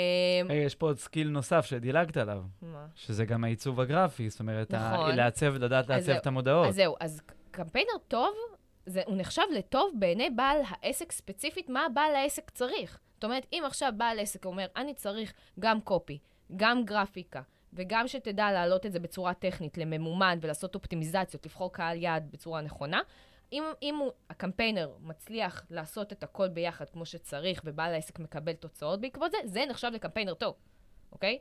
[0.50, 2.86] היי, יש פה עוד skill נוסף שדילגת עליו, מה?
[2.96, 5.16] שזה גם העיצוב הגרפי, זאת אומרת, ה- נכון.
[5.16, 6.18] לעצב, לדעת לעצב זהו.
[6.18, 6.68] את המודעות.
[6.68, 7.22] אז זהו, אז
[7.52, 8.36] קמפיינר טוב,
[8.86, 13.00] זה, הוא נחשב לטוב בעיני בעל העסק ספציפית, מה בעל העסק צריך.
[13.14, 16.18] זאת אומרת, אם עכשיו בעל עסק אומר, אני צריך גם קופי,
[16.56, 17.42] גם גרפיקה,
[17.74, 23.02] וגם שתדע להעלות את זה בצורה טכנית לממומן ולעשות אופטימיזציות, לבחור קהל יעד בצורה נכונה,
[23.52, 29.02] אם, אם הוא, הקמפיינר מצליח לעשות את הכל ביחד כמו שצריך, ובעל העסק מקבל תוצאות
[29.02, 30.56] בעקבות זה, זה נחשב לקמפיינר טוב,
[31.12, 31.40] אוקיי?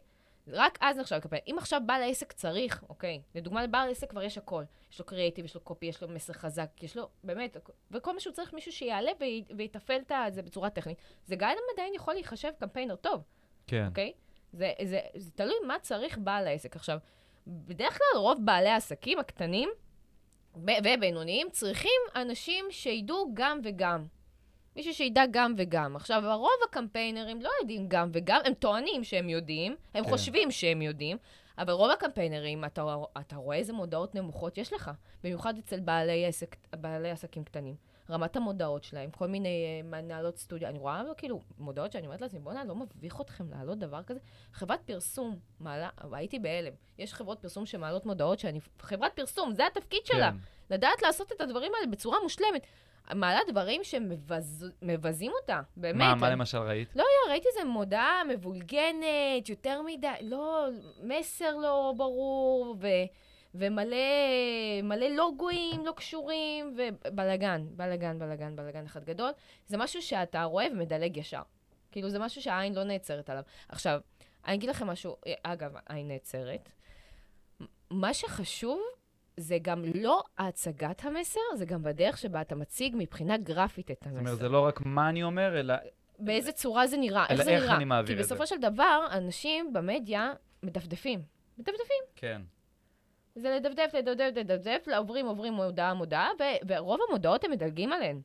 [0.49, 1.43] רק אז נחשב לקמפיין.
[1.47, 4.65] אם עכשיו בעל העסק צריך, אוקיי, לדוגמה לבעל העסק כבר יש הכל.
[4.93, 7.57] יש לו קריאיטיב, יש לו קופי, יש לו מסר חזק, יש לו, באמת,
[7.91, 10.99] וכל מה שהוא צריך מישהו שיעלה וי- ויתפעל את זה בצורה טכנית.
[11.27, 13.23] זה גם עדיין יכול להיחשב קמפיינר טוב,
[13.67, 13.87] כן.
[13.89, 14.13] אוקיי?
[14.53, 16.77] זה, זה, זה תלוי מה צריך בעל העסק.
[16.77, 16.99] עכשיו,
[17.47, 19.69] בדרך כלל רוב בעלי העסקים הקטנים
[20.57, 24.07] ובינוניים צריכים אנשים שידעו גם וגם.
[24.77, 25.97] מישהו שידע גם וגם.
[25.97, 30.11] עכשיו, הרוב הקמפיינרים לא יודעים גם וגם, הם טוענים שהם יודעים, הם כן.
[30.11, 31.17] חושבים שהם יודעים,
[31.59, 34.91] אבל רוב הקמפיינרים, אתה, אתה רואה איזה מודעות נמוכות יש לך,
[35.25, 37.75] במיוחד אצל בעלי, עסק, בעלי עסקים קטנים.
[38.11, 42.41] רמת המודעות שלהם, כל מיני uh, מנהלות סטודיו, אני רואה כאילו מודעות שאני אומרת לעצמי,
[42.41, 44.21] בואנה, לא מביך אתכם להעלות דבר כזה?
[44.53, 46.73] חברת פרסום מעלה, הייתי בהלם.
[46.99, 50.31] יש חברות פרסום שמעלות מודעות שאני, חברת פרסום, זה התפקיד שלה.
[50.31, 50.37] כן.
[50.75, 52.67] לדעת לעשות את הדברים האלה בצורה מושלמת.
[53.15, 55.97] מעלה דברים שמבזים אותה, באמת.
[55.99, 56.97] מה, מה למשל ראית?
[56.97, 60.67] לא, לא, ראיתי איזה מודעה מבולגנת, יותר מדי, לא,
[61.03, 62.87] מסר לא ברור, ו...
[63.59, 69.31] ומלא לוגויים לא קשורים, ובלאגן, בלאגן, בלאגן, בלאגן אחד גדול.
[69.67, 71.43] זה משהו שאתה רואה ומדלג ישר.
[71.93, 73.43] כאילו, זה משהו שהעין לא נעצרת עליו.
[73.69, 74.01] עכשיו,
[74.47, 76.69] אני אגיד לכם משהו, אגב, העין נעצרת.
[77.91, 78.81] מה שחשוב
[79.37, 84.19] זה גם לא הצגת המסר, זה גם בדרך שבה אתה מציג מבחינה גרפית את המסר.
[84.19, 85.75] זאת אומרת, זה לא רק מה אני אומר, אלא...
[86.19, 87.59] באיזה צורה זה נראה, איך זה נראה.
[87.59, 88.29] אלא איך אני מעביר את זה.
[88.29, 91.23] כי בסופו של דבר, אנשים במדיה מדפדפים.
[91.59, 92.03] מדפדפים.
[92.17, 92.43] כן.
[93.37, 96.29] זה לדפדף, לדפדף, לדפדף, עוברים, עוברים מודעה, מודעה,
[96.69, 98.21] ורוב המודעות הם מדלגים עליהן.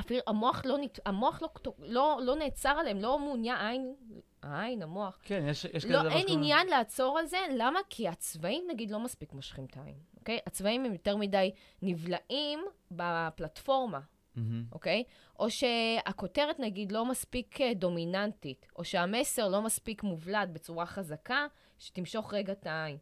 [0.00, 0.98] אפילו המוח לא, נת...
[1.06, 1.48] המוח לא,
[1.78, 3.94] לא, לא נעצר עליהם, לא מעוניין, עין,
[4.42, 5.18] העין, המוח.
[5.22, 6.38] כן, יש, יש לא, כזה דבר אין שכמו...
[6.38, 7.80] עניין לעצור על זה, למה?
[7.90, 10.38] כי הצבעים, נגיד, לא מספיק מושכים את העין, אוקיי?
[10.46, 11.50] הצבעים הם יותר מדי
[11.82, 14.40] נבלעים בפלטפורמה, mm-hmm.
[14.72, 15.04] אוקיי?
[15.38, 21.46] או שהכותרת, נגיד, לא מספיק אה, דומיננטית, או שהמסר לא מספיק מובלט בצורה חזקה,
[21.78, 22.98] שתמשוך רגע את העין.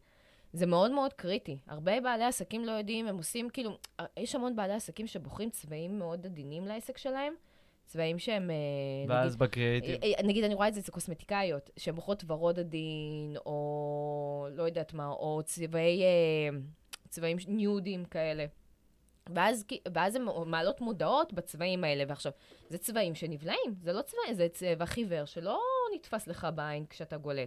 [0.52, 1.58] זה מאוד מאוד קריטי.
[1.66, 3.78] הרבה בעלי עסקים לא יודעים, הם עושים כאילו,
[4.16, 7.34] יש המון בעלי עסקים שבוחרים צבעים מאוד עדינים לעסק שלהם.
[7.86, 8.50] צבעים שהם...
[8.50, 8.56] אה,
[9.08, 10.02] ואז נגיד, בקריאיטיב.
[10.02, 14.62] אה, אה, נגיד, אני רואה את זה אצל קוסמטיקאיות, שהן בוחרות ורוד עדין, או לא
[14.62, 16.02] יודעת מה, או צבעי,
[17.08, 18.46] צבעים ניודים כאלה.
[19.34, 22.32] ואז, ואז הן מעלות מודעות בצבעים האלה, ועכשיו,
[22.68, 25.60] זה צבעים שנבלעים, זה לא צבעים, זה צבע חיוור שלא
[25.94, 27.46] נתפס לך בעין כשאתה גולל.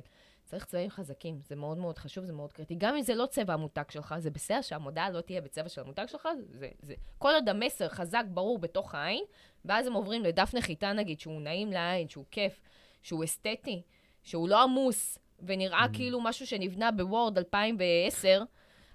[0.52, 2.76] צריך צבעים חזקים, זה מאוד מאוד חשוב, זה מאוד קריטי.
[2.78, 6.06] גם אם זה לא צבע המותג שלך, זה בסדר שהמודעה לא תהיה בצבע של המותג
[6.08, 6.94] שלך, זה, זה...
[7.18, 9.24] כל עוד המסר חזק, ברור, בתוך העין,
[9.66, 12.62] ואז הם עוברים לדף נחיתה, נגיד, שהוא נעים לעין, שהוא כיף,
[13.02, 13.82] שהוא אסתטי,
[14.24, 15.94] שהוא לא עמוס, ונראה mm-hmm.
[15.94, 18.44] כאילו משהו שנבנה בוורד 2010,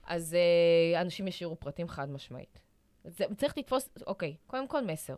[0.06, 2.60] אז uh, אנשים ישאירו פרטים חד משמעית.
[3.04, 5.14] זה, צריך לתפוס, אוקיי, קודם כל מסר.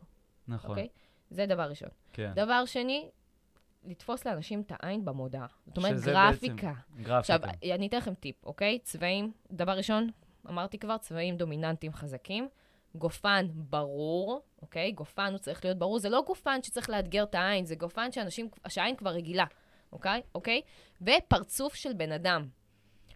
[0.49, 0.71] נכון.
[0.71, 0.89] אוקיי?
[1.31, 1.89] זה דבר ראשון.
[2.13, 2.33] כן.
[2.35, 3.09] דבר שני,
[3.89, 5.47] לתפוס לאנשים את העין במודעה.
[5.67, 6.73] זאת אומרת, גרפיקה.
[6.97, 7.19] גרפיקה.
[7.19, 7.41] עכשיו,
[7.75, 8.79] אני אתן לכם טיפ, אוקיי?
[8.79, 10.11] צבעים, דבר ראשון,
[10.49, 12.49] אמרתי כבר, צבעים דומיננטיים חזקים.
[12.95, 14.93] גופן ברור, אוקיי?
[14.93, 15.99] גופן הוא צריך להיות ברור.
[15.99, 19.45] זה לא גופן שצריך לאתגר את העין, זה גופן שאנשים, שהעין כבר רגילה,
[19.93, 20.23] אוקיי?
[20.35, 20.63] אוקיי?
[21.03, 22.49] ופרצוף של בן אדם.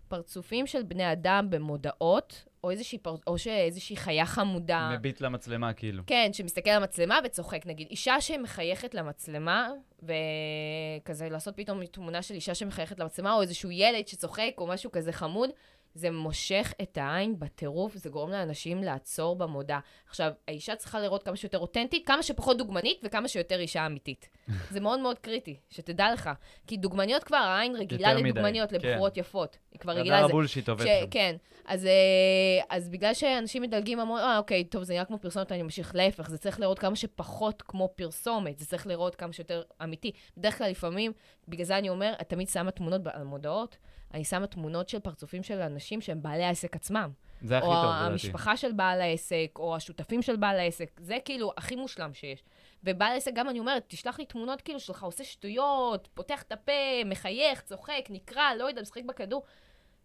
[0.08, 3.16] פרצופים של בני אדם במודעות, או איזושהי, פר...
[3.26, 4.90] או שאיזושהי חיה חמודה.
[4.98, 6.02] מביט למצלמה, כאילו.
[6.06, 7.66] כן, שמסתכל על המצלמה וצוחק.
[7.66, 9.68] נגיד, אישה שמחייכת למצלמה,
[10.02, 15.12] וכזה לעשות פתאום תמונה של אישה שמחייכת למצלמה, או איזשהו ילד שצוחק, או משהו כזה
[15.12, 15.50] חמוד,
[15.94, 19.78] זה מושך את העין בטירוף, זה גורם לאנשים לעצור במודע.
[20.08, 24.28] עכשיו, האישה צריכה לראות כמה שיותר אותנטית, כמה שפחות דוגמנית וכמה שיותר אישה אמיתית.
[24.70, 26.30] זה מאוד מאוד קריטי, שתדע לך.
[26.66, 28.76] כי דוגמניות כבר, העין רגילה לדוגמניות, כן.
[28.76, 29.58] לבחורות יפות.
[29.72, 30.26] היא כבר רגילה לזה.
[30.26, 31.06] הבולשיט עובד שם.
[31.10, 31.36] כן.
[31.64, 35.62] אז, אה, אז בגלל שאנשים מדלגים המון, אה, אוקיי, טוב, זה נראה כמו פרסומת, אני
[35.62, 40.12] ממשיך להפך, זה צריך לראות כמה שפחות כמו פרסומת, זה צריך לראות כמה שיותר אמיתי.
[40.36, 41.12] בדרך כלל, לפעמים,
[41.48, 43.76] בגלל זה אני אומר, את תמיד שמה תמונות על מודעות,
[44.14, 47.10] אני שמה תמונות של פרצופים של אנשים שהם בעלי העסק עצמם.
[47.42, 48.04] זה הכי טוב, לדעתי.
[48.04, 50.90] או המשפחה של בעל העסק, או השותפים של בעל העסק.
[51.00, 52.42] זה כאילו הכי מושלם שיש.
[52.84, 56.72] ובעל העסק, גם אני אומרת, תשלח לי תמונות כאילו שלך עושה שטויות, פותח את הפה,
[57.06, 59.42] מחייך, צוחק, נקרע, לא יודע, משחק בכדור.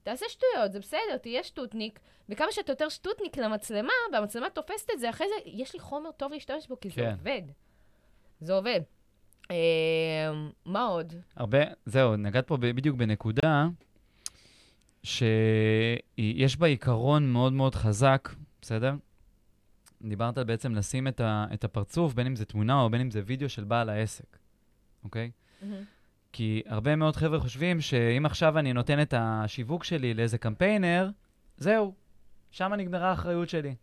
[0.04, 5.10] תעשה שטויות, זה בסדר, תהיה שטוטניק, וכמה שאתה יותר שטוטניק למצלמה, והמצלמה תופסת את זה,
[5.10, 6.96] אחרי זה יש לי חומר טוב להשתמש בו, כי כן.
[6.96, 7.42] זה עובד.
[8.42, 8.82] זה עובד.
[9.52, 9.56] אה,
[10.66, 11.14] מה עוד?
[11.36, 13.68] הרבה, זהו, נגעת פה בדיוק בנקודה
[15.08, 18.30] שיש בה עיקרון מאוד מאוד חזק,
[18.62, 18.96] בסדר?
[20.02, 23.22] דיברת בעצם לשים את, ה, את הפרצוף, בין אם זה תמונה או בין אם זה
[23.26, 24.38] וידאו של בעל העסק,
[25.04, 25.32] אוקיי?
[25.32, 25.66] Mm-hmm.
[26.34, 31.10] כי הרבה מאוד חבר'ה חושבים שאם עכשיו אני נותן את השיווק שלי לאיזה קמפיינר,
[31.58, 31.94] זהו,
[32.52, 33.76] שם נגמרה האחריות שלי.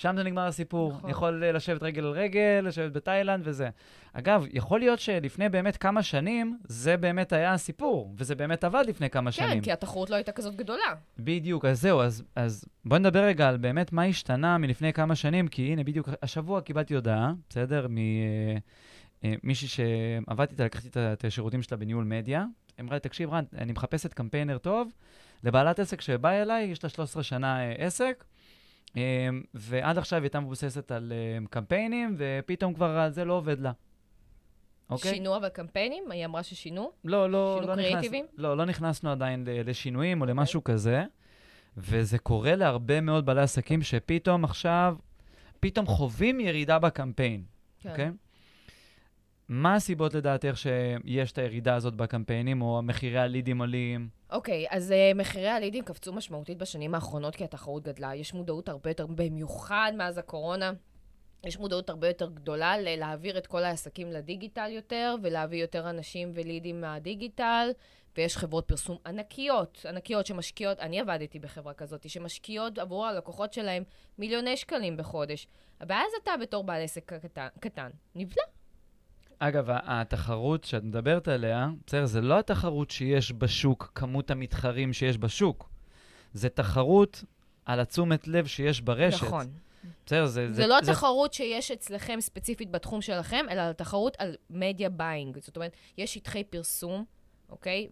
[0.00, 0.92] שם זה נגמר הסיפור.
[0.92, 1.10] נכון.
[1.10, 3.68] יכול לשבת רגל על רגל, לשבת בתאילנד וזה.
[4.12, 9.10] אגב, יכול להיות שלפני באמת כמה שנים, זה באמת היה הסיפור, וזה באמת עבד לפני
[9.10, 9.50] כמה כן, שנים.
[9.50, 10.94] כן, כי התחרות לא הייתה כזאת גדולה.
[11.18, 15.48] בדיוק, אז זהו, אז, אז בוא נדבר רגע על באמת מה השתנה מלפני כמה שנים,
[15.48, 17.86] כי הנה, בדיוק השבוע קיבלתי הודעה, בסדר?
[17.88, 22.44] ממישהי אה, אה, שעבדתי איתה, לקחתי את השירותים שלה בניהול מדיה.
[22.80, 24.92] אמרה לי, תקשיב, רן, אני מחפשת קמפיינר טוב
[25.44, 28.24] לבעלת עסק שבאה אליי, יש לה 13 שנה אה, עסק.
[28.96, 29.00] אמ,
[29.54, 33.72] ועד עכשיו היא הייתה מבוססת על אמ, קמפיינים, ופתאום כבר זה לא עובד לה.
[34.90, 35.14] אוקיי?
[35.14, 36.10] שינו אבל קמפיינים?
[36.10, 36.90] היא אמרה ששינו?
[37.04, 38.24] לא, לא, שינו לא קריאיטיבים?
[38.24, 40.34] נכנס, לא, לא נכנסנו עדיין לשינויים או אוקיי.
[40.34, 41.04] למשהו כזה,
[41.76, 44.96] וזה קורה להרבה מאוד בעלי עסקים שפתאום עכשיו,
[45.60, 47.42] פתאום חווים ירידה בקמפיין,
[47.80, 47.90] כן.
[47.90, 48.10] אוקיי?
[49.52, 54.08] מה הסיבות לדעתך שיש את הירידה הזאת בקמפיינים, או מחירי הלידים עולים?
[54.30, 58.14] אוקיי, okay, אז uh, מחירי הלידים קפצו משמעותית בשנים האחרונות כי התחרות גדלה.
[58.14, 60.72] יש מודעות הרבה יותר, במיוחד מאז הקורונה.
[61.44, 66.80] יש מודעות הרבה יותר גדולה להעביר את כל העסקים לדיגיטל יותר, ולהביא יותר אנשים ולידים
[66.80, 67.70] מהדיגיטל,
[68.16, 73.82] ויש חברות פרסום ענקיות, ענקיות שמשקיעות, אני עבדתי בחברה כזאת, שמשקיעות עבור הלקוחות שלהם
[74.18, 75.46] מיליוני שקלים בחודש.
[75.80, 77.90] הבעיה זה אתה בתור בעל עסק קטן, קטן.
[78.14, 78.59] נבלע.
[79.42, 85.70] אגב, התחרות שאת מדברת עליה, בסדר, זה לא התחרות שיש בשוק, כמות המתחרים שיש בשוק.
[86.34, 87.24] זה תחרות
[87.64, 89.22] על התשומת לב שיש ברשת.
[89.22, 89.46] נכון.
[90.06, 90.48] בסדר, זה...
[90.48, 90.92] זה, זה לא זה...
[90.92, 95.38] תחרות שיש אצלכם ספציפית בתחום שלכם, אלא תחרות על media buying.
[95.38, 97.04] זאת אומרת, יש שטחי פרסום,
[97.48, 97.88] אוקיי?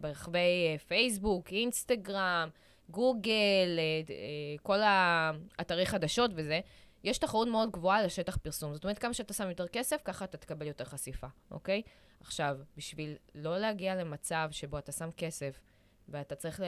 [0.00, 2.48] ברחבי אה, פייסבוק, אינסטגרם,
[2.88, 4.14] גוגל, אה, אה,
[4.62, 6.60] כל האתרי חדשות וזה.
[7.04, 8.74] יש תחרות מאוד גבוהה על השטח פרסום.
[8.74, 11.82] זאת אומרת, כמה שאתה שם יותר כסף, ככה אתה תקבל יותר חשיפה, אוקיי?
[12.20, 15.60] עכשיו, בשביל לא להגיע למצב שבו אתה שם כסף
[16.08, 16.64] ואתה צריך ל...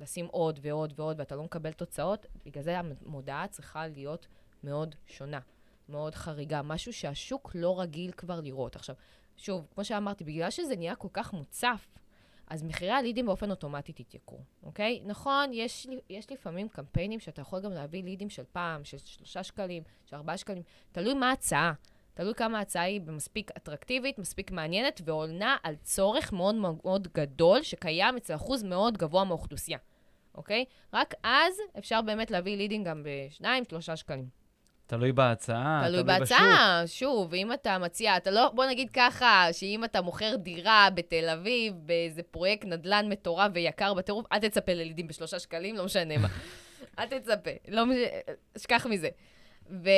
[0.00, 4.26] לשים עוד ועוד ועוד ואתה לא מקבל תוצאות, בגלל זה המודעה צריכה להיות
[4.64, 5.40] מאוד שונה,
[5.88, 8.76] מאוד חריגה, משהו שהשוק לא רגיל כבר לראות.
[8.76, 8.94] עכשיו,
[9.36, 11.86] שוב, כמו שאמרתי, בגלל שזה נהיה כל כך מוצף,
[12.50, 15.00] אז מחירי הלידים באופן אוטומטי תתייקרו, אוקיי?
[15.04, 19.82] נכון, יש, יש לפעמים קמפיינים שאתה יכול גם להביא לידים של פעם, של שלושה שקלים,
[20.04, 21.72] של ארבעה שקלים, תלוי מה ההצעה.
[22.14, 28.16] תלוי כמה ההצעה היא מספיק אטרקטיבית, מספיק מעניינת, ועונה על צורך מאוד מאוד גדול שקיים
[28.16, 29.78] אצל אחוז מאוד גבוה מהאוכלוסייה,
[30.34, 30.64] אוקיי?
[30.92, 34.28] רק אז אפשר באמת להביא לידים גם בשניים, שלושה שקלים.
[34.88, 36.98] תלוי בהצעה, תלוי, תלוי בהצעה, בשוק.
[36.98, 41.74] שוב, אם אתה מציע, אתה לא, בוא נגיד ככה, שאם אתה מוכר דירה בתל אביב,
[41.76, 46.28] באיזה פרויקט נדל"ן מטורף ויקר בטירוף, אל תצפה ללידים בשלושה שקלים, לא משנה מה.
[46.98, 48.02] אל תצפה, לא משנה,
[48.56, 49.08] אשכח מזה.
[49.70, 49.90] ו...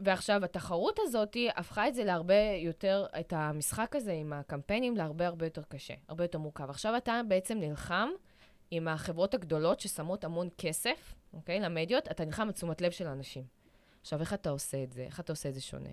[0.00, 5.46] ועכשיו, התחרות הזאת הפכה את זה להרבה יותר, את המשחק הזה עם הקמפיינים להרבה הרבה
[5.46, 6.70] יותר קשה, הרבה יותר מורכב.
[6.70, 8.08] עכשיו אתה בעצם נלחם
[8.70, 11.60] עם החברות הגדולות ששמות המון כסף, אוקיי?
[11.60, 13.44] למדיות, אתה נלחם על תשומת לב של אנשים.
[14.00, 15.02] עכשיו, איך אתה עושה את זה?
[15.02, 15.90] איך אתה עושה את זה שונה?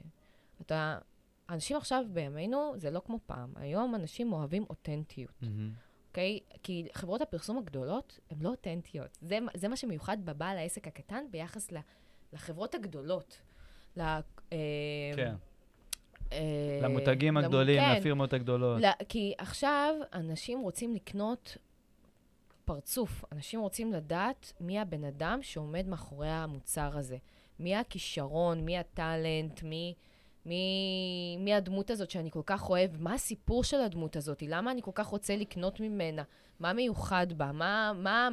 [0.61, 0.97] אתה...
[1.49, 3.53] אנשים עכשיו בימינו, זה לא כמו פעם.
[3.55, 5.41] היום אנשים אוהבים אותנטיות.
[5.41, 5.47] Mm-hmm.
[6.09, 6.39] אוקיי?
[6.63, 9.17] כי חברות הפרסום הגדולות הן לא אותנטיות.
[9.21, 11.69] זה, זה מה שמיוחד בבעל העסק הקטן ביחס
[12.33, 13.41] לחברות הגדולות.
[13.97, 14.21] ל, אה,
[15.15, 15.33] כן.
[16.31, 17.97] אה, למותגים הגדולים, כן.
[17.97, 18.81] לפירמות הגדולות.
[18.81, 21.57] لا, כי עכשיו אנשים רוצים לקנות
[22.69, 23.25] פרצוף.
[23.31, 27.17] אנשים רוצים לדעת מי הבן אדם שעומד מאחורי המוצר הזה.
[27.59, 29.93] מי הכישרון, מי הטאלנט, מי,
[30.45, 34.81] מי, מי הדמות הזאת שאני כל כך אוהב, מה הסיפור של הדמות הזאת, למה אני
[34.81, 36.23] כל כך רוצה לקנות ממנה,
[36.59, 38.29] מה מיוחד בה, מה, מה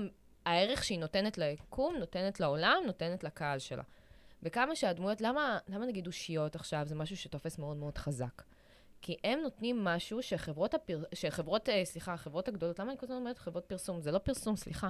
[0.47, 3.83] הערך שהיא נותנת ליקום, נותנת לעולם, נותנת לקהל שלה.
[4.43, 8.43] וכמה שהדמויות, למה, למה נגיד אושיות עכשיו, זה משהו שתופס מאוד מאוד חזק.
[9.03, 11.03] כי הם נותנים משהו שחברות, הפר...
[11.15, 14.01] שחברות, אה, סליחה, החברות הגדולות, למה אני כל הזמן אומרת חברות פרסום?
[14.01, 14.89] זה לא פרסום, סליחה.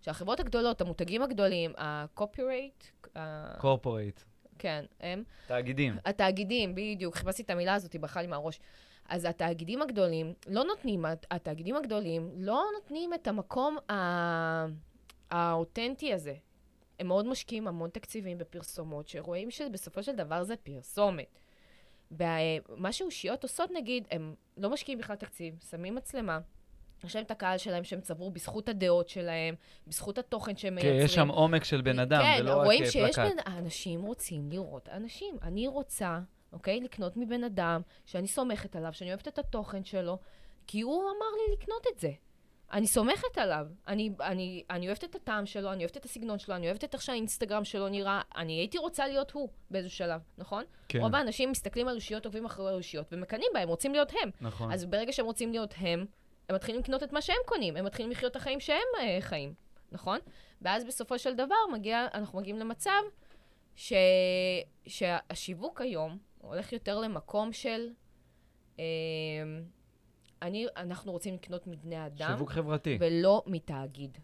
[0.00, 3.16] שהחברות הגדולות, המותגים הגדולים, ה-copyright...
[3.60, 4.24] corporate.
[4.58, 5.24] כן, הם...
[5.46, 5.96] תאגידים.
[6.04, 8.60] התאגידים, בדיוק, חיפשתי את המילה הזאת, היא ברחה לי מהראש.
[9.08, 13.76] אז התאגידים הגדולים לא נותנים, התאגידים הגדולים לא נותנים את המקום
[15.30, 16.34] האותנטי הזה.
[16.98, 21.38] הם מאוד משקיעים המון תקציבים בפרסומות, שרואים שבסופו של דבר זה פרסומת.
[22.10, 26.38] ומה שאושיות עושות, נגיד, הם לא משקיעים בכלל תקציב, שמים מצלמה,
[27.04, 29.54] יש להם את הקהל שלהם שהם צברו בזכות הדעות שלהם,
[29.86, 30.98] בזכות התוכן שהם מייצרים.
[30.98, 32.92] כן, יש שם עומק של בן אדם, כן, ולא רק פלקט.
[32.92, 33.52] כן, רואים שיש בן...
[33.58, 35.36] אנשים רוצים לראות אנשים.
[35.42, 36.18] אני רוצה,
[36.52, 40.18] אוקיי, לקנות מבן אדם שאני סומכת עליו, שאני אוהבת את התוכן שלו,
[40.66, 42.10] כי הוא אמר לי לקנות את זה.
[42.72, 43.66] אני סומכת עליו.
[43.88, 46.94] אני, אני, אני אוהבת את הטעם שלו, אני אוהבת את הסגנון שלו, אני אוהבת את
[46.94, 48.20] איך שהאינסטגרם שלו נראה.
[48.36, 50.64] אני הייתי רוצה להיות הוא באיזשהו שלב, נכון?
[50.88, 51.00] כן.
[51.00, 54.30] רוב האנשים מסתכלים על אושיות, עוקבים אחרי אושיות, ומקנאים בהם, רוצים להיות הם.
[54.40, 54.72] נכון.
[54.72, 56.06] אז ברגע שהם רוצים להיות הם,
[56.48, 59.54] הם מתחילים לקנות את מה שהם קונים, הם מתחילים לחיות את החיים שהם uh, חיים,
[59.92, 60.18] נכון?
[60.62, 63.02] ואז בסופו של דבר מגיע, אנחנו מגיעים למצב
[63.76, 63.92] ש,
[64.86, 67.88] שהשיווק היום הולך יותר למקום של...
[68.76, 68.80] Uh,
[70.42, 72.28] אני, אנחנו רוצים לקנות מבני אדם.
[72.28, 72.98] שיווק חברתי.
[73.00, 74.18] ולא מתאגיד,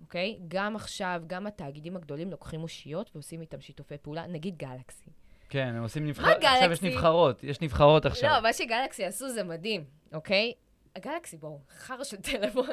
[0.00, 0.38] אוקיי?
[0.48, 5.10] גם עכשיו, גם התאגידים הגדולים לוקחים אושיות ועושים איתם שיתופי פעולה, נגיד גלקסי.
[5.48, 6.36] כן, הם עושים נבחרות.
[6.44, 8.30] עכשיו יש נבחרות, יש נבחרות עכשיו.
[8.30, 10.52] לא, מה שגלקסי עשו זה מדהים, אוקיי?
[10.96, 12.66] הגלקסי, בואו, חרא של טלפון.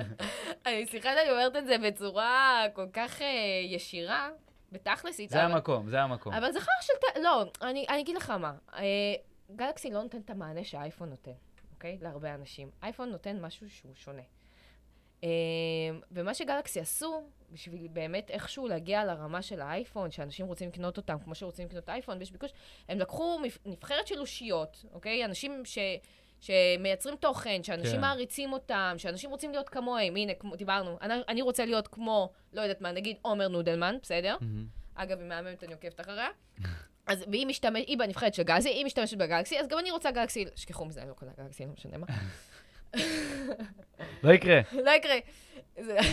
[0.66, 3.22] אני סליחה שאני אומרת את זה בצורה כל כך uh,
[3.68, 4.30] ישירה,
[4.72, 5.16] בתכלס.
[5.16, 5.52] זה אבל...
[5.52, 6.32] המקום, זה המקום.
[6.32, 8.52] אבל זה חרא של טלפון, לא, אני, אני אגיד לך מה.
[8.68, 8.80] Uh,
[9.56, 11.32] גלקסי לא נותן את המענה שהאייפון נותן.
[11.82, 11.98] אוקיי?
[12.00, 12.70] להרבה אנשים.
[12.82, 14.22] אייפון נותן משהו שהוא שונה.
[15.20, 15.24] Um,
[16.12, 21.34] ומה שגלקסי עשו, בשביל באמת איכשהו להגיע לרמה של האייפון, שאנשים רוצים לקנות אותם כמו
[21.34, 22.50] שרוצים לקנות אייפון, ויש ביקוש,
[22.88, 25.24] הם לקחו נבחרת של אושיות, אוקיי?
[25.24, 25.78] אנשים ש...
[26.40, 28.00] שמייצרים תוכן, שאנשים כן.
[28.00, 30.16] מעריצים אותם, שאנשים רוצים להיות כמוהם.
[30.16, 34.36] הנה, כמו, דיברנו, אני, אני רוצה להיות כמו, לא יודעת מה, נגיד עומר נודלמן, בסדר?
[34.40, 34.80] Mm-hmm.
[34.94, 36.28] אגב, היא מהממת, אני עוקבת אחריה.
[37.06, 40.44] אז, והיא משתמשת, היא בנבחרת של גלקסי, היא משתמשת בגלקסי, אז גם אני רוצה גלקסי,
[40.56, 42.06] שכחו מזה, אני לא קונה גלקסי, לא משנה מה.
[44.24, 44.60] לא יקרה.
[44.72, 45.14] לא יקרה.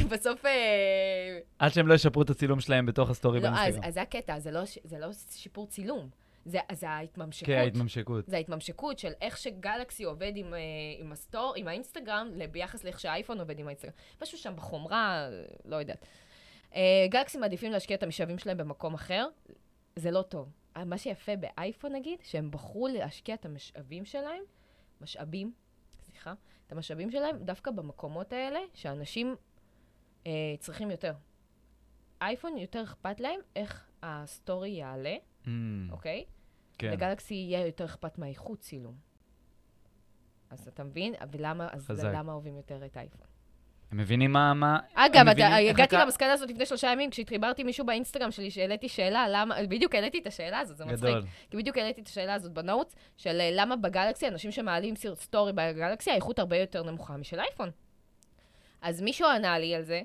[0.10, 0.46] בסוף...
[0.46, 3.84] אה, עד שהם לא ישפרו את הצילום שלהם בתוך הסטורי לא, באינסטגרם.
[3.84, 6.10] אז זה הקטע, זה לא, זה לא שיפור צילום.
[6.46, 7.48] זה, זה ההתממשקות.
[7.48, 8.26] כן, ההתממשקות.
[8.28, 10.60] זה ההתממשקות של איך שגלקסי עובד עם, אה,
[11.00, 13.94] עם הסטור, עם האינסטגרם, ביחס לאיך שהאייפון עובד עם האינסטגרם.
[14.22, 15.30] משהו שם בחומרה,
[15.66, 16.06] לא יודעת.
[16.76, 19.28] אה, גלקסי מעדיפים להשקיע את המשאבים שלהם במקום אחר,
[19.96, 20.50] זה לא טוב.
[20.86, 24.44] מה שיפה באייפון, נגיד, שהם בחרו להשקיע את המשאבים שלהם,
[25.02, 25.54] משאבים,
[26.00, 26.34] סליחה,
[26.68, 29.36] את המשאבים שלהם דווקא במקומות האלה שאנשים
[30.28, 31.14] אה, צריכים יותר.
[32.22, 35.48] אייפון יותר אכפת להם איך הסטורי יעלה, mm.
[35.92, 36.26] אוקיי?
[36.78, 36.92] כן.
[36.92, 38.96] לגלקסי יהיה יותר אכפת מהאיכות צילום.
[40.50, 41.14] אז אתה מבין?
[41.32, 43.28] ולמה, אז למה אוהבים יותר את האייפון?
[43.92, 44.54] הם מבינים מה...
[44.54, 46.06] מה אגב, אתה, הגעתי אתה...
[46.06, 50.28] למסקנה הזאת לפני שלושה ימים, כשהתחיברתי מישהו באינסטגרם שלי, שהעליתי שאלה, למה, בדיוק העליתי את
[50.28, 51.00] השאלה הזאת, זה מצחיק.
[51.00, 51.22] גדול.
[51.50, 56.12] כי בדיוק העליתי את השאלה הזאת בנוטס, של אה, למה בגלקסי, אנשים שמעלים סטורי בגלקסי,
[56.12, 57.70] האיכות הרבה יותר נמוכה משל אייפון.
[58.82, 60.02] אז מישהו ענה לי על זה,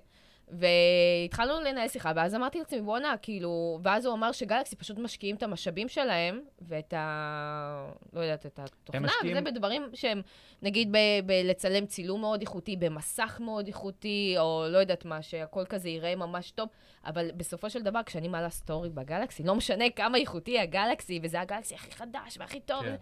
[0.48, 5.42] והתחלנו לנהל שיחה, ואז אמרתי לעצמי, בואנה, כאילו, ואז הוא אמר שגלקסי פשוט משקיעים את
[5.42, 7.90] המשאבים שלהם, ואת ה...
[8.12, 9.36] לא יודעת, את התוכנה, משקיעים...
[9.36, 10.22] וזה בדברים שהם,
[10.62, 15.88] נגיד, ב- בלצלם צילום מאוד איכותי, במסך מאוד איכותי, או לא יודעת מה, שהכל כזה
[15.88, 16.68] ייראה ממש טוב,
[17.04, 21.74] אבל בסופו של דבר, כשאני מעלה סטורי בגלקסי, לא משנה כמה איכותי הגלקסי, וזה הגלקסי
[21.74, 22.96] הכי חדש והכי טוב, כן.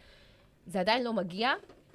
[0.67, 1.53] זה עדיין לא מגיע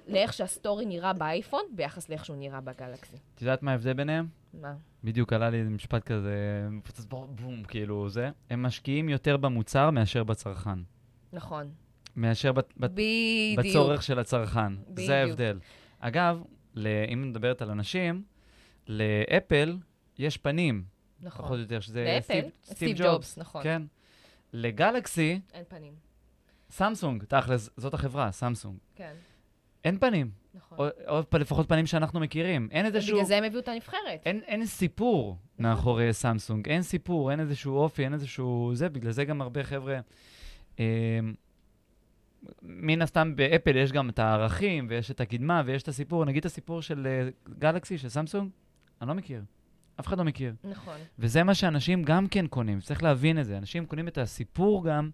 [0.08, 3.16] לאיך שהסטורי נראה באייפון, ביחס לאיך שהוא נראה בגלקסי.
[3.36, 4.28] את יודעת מה ההבדל ביניהם?
[4.54, 4.74] מה?
[5.08, 8.30] בדיוק עלה לי משפט כזה, מפוצץ בום, כאילו זה.
[8.50, 10.80] הם משקיעים יותר במוצר מאשר בצרכן.
[11.34, 11.72] נכון.
[12.16, 12.88] מאשר ב, ב,
[13.58, 14.76] בצורך של הצרכן.
[14.76, 15.08] בדיוק.
[15.08, 15.60] זה ההבדל.
[16.00, 16.44] אגב,
[17.14, 18.24] אם מדברת על אנשים,
[18.88, 19.78] לאפל
[20.18, 20.84] יש פנים.
[21.22, 21.46] נכון.
[21.46, 23.64] פחות או יותר, שזה לאפל, סטיב, סטיב, סטיב ג'ובס, ג'ובס, נכון.
[23.64, 23.82] כן.
[24.54, 25.40] לגלקסי...
[25.54, 25.94] אין פנים.
[26.70, 28.78] סמסונג, תכל'ס, זאת החברה, סמסונג.
[28.96, 29.14] כן.
[29.84, 30.32] אין פנים.
[30.58, 30.78] נכון.
[31.08, 32.70] או, או לפחות פנים שאנחנו מכירים.
[32.72, 33.16] אין איזשהו...
[33.16, 34.22] בגלל זה הם הביאו את הנבחרת.
[34.26, 35.38] אין, אין סיפור.
[35.60, 36.70] מאחורי סמסונג.
[36.70, 38.72] אין סיפור, אין איזשהו אופי, אין איזשהו...
[38.74, 40.00] זה, בגלל זה גם הרבה חבר'ה...
[40.80, 41.20] אה,
[42.62, 46.26] מן הסתם באפל יש גם את הערכים, ויש את הקדמה, ויש את הסיפור.
[46.26, 48.50] נגיד את הסיפור של uh, גלקסי, של סמסונג,
[49.02, 49.42] אני לא מכיר.
[50.00, 50.54] אף אחד לא מכיר.
[50.64, 50.98] נכון.
[51.20, 53.58] וזה מה שאנשים גם כן קונים, צריך להבין את זה.
[53.58, 55.10] אנשים קונים את הסיפור גם